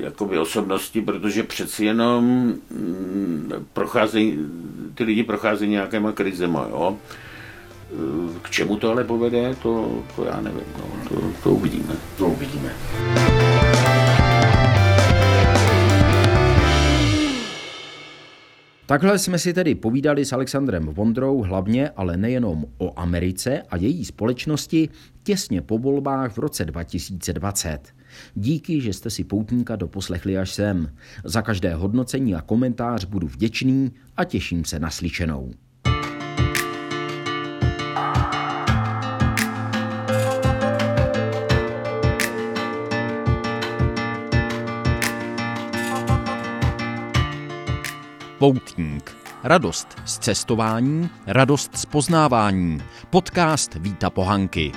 jakoby 0.00 0.38
osobnosti, 0.38 1.00
protože 1.00 1.42
přeci 1.42 1.84
jenom 1.84 2.24
mm, 2.70 3.52
procházejí, 3.72 4.38
ty 4.94 5.04
lidi 5.04 5.22
procházejí 5.22 5.70
nějakéma 5.70 6.12
krizema, 6.12 6.66
jo. 6.70 6.96
Eh, 7.92 8.38
k 8.42 8.50
čemu 8.50 8.76
to 8.76 8.90
ale 8.90 9.04
povede, 9.04 9.54
to, 9.62 10.02
to 10.16 10.24
já 10.24 10.40
nevím, 10.40 10.64
no, 10.78 11.08
to, 11.08 11.22
to 11.42 11.50
uvidíme. 11.50 11.94
To 12.18 12.26
uvidíme. 12.26 12.72
Takhle 18.86 19.18
jsme 19.18 19.38
si 19.38 19.54
tedy 19.54 19.74
povídali 19.74 20.24
s 20.24 20.32
Alexandrem 20.32 20.86
Vondrou 20.86 21.42
hlavně, 21.42 21.90
ale 21.96 22.16
nejenom 22.16 22.64
o 22.78 22.98
Americe 22.98 23.62
a 23.70 23.76
její 23.76 24.04
společnosti 24.04 24.88
těsně 25.22 25.62
po 25.62 25.78
volbách 25.78 26.32
v 26.32 26.38
roce 26.38 26.64
2020. 26.64 27.78
Díky, 28.34 28.80
že 28.80 28.92
jste 28.92 29.10
si 29.10 29.24
poutníka 29.24 29.76
doposlechli 29.76 30.38
až 30.38 30.54
sem. 30.54 30.92
Za 31.24 31.42
každé 31.42 31.74
hodnocení 31.74 32.34
a 32.34 32.40
komentář 32.40 33.04
budu 33.04 33.28
vděčný 33.28 33.92
a 34.16 34.24
těším 34.24 34.64
se 34.64 34.78
na 34.78 34.90
slyšenou. 34.90 35.52
Poutník. 48.38 49.16
Radost 49.44 49.88
z 50.04 50.18
cestování, 50.18 51.10
radost 51.26 51.76
z 51.76 51.86
poznávání. 51.86 52.78
Podcast 53.10 53.74
Víta 53.74 54.10
Pohanky. 54.10 54.72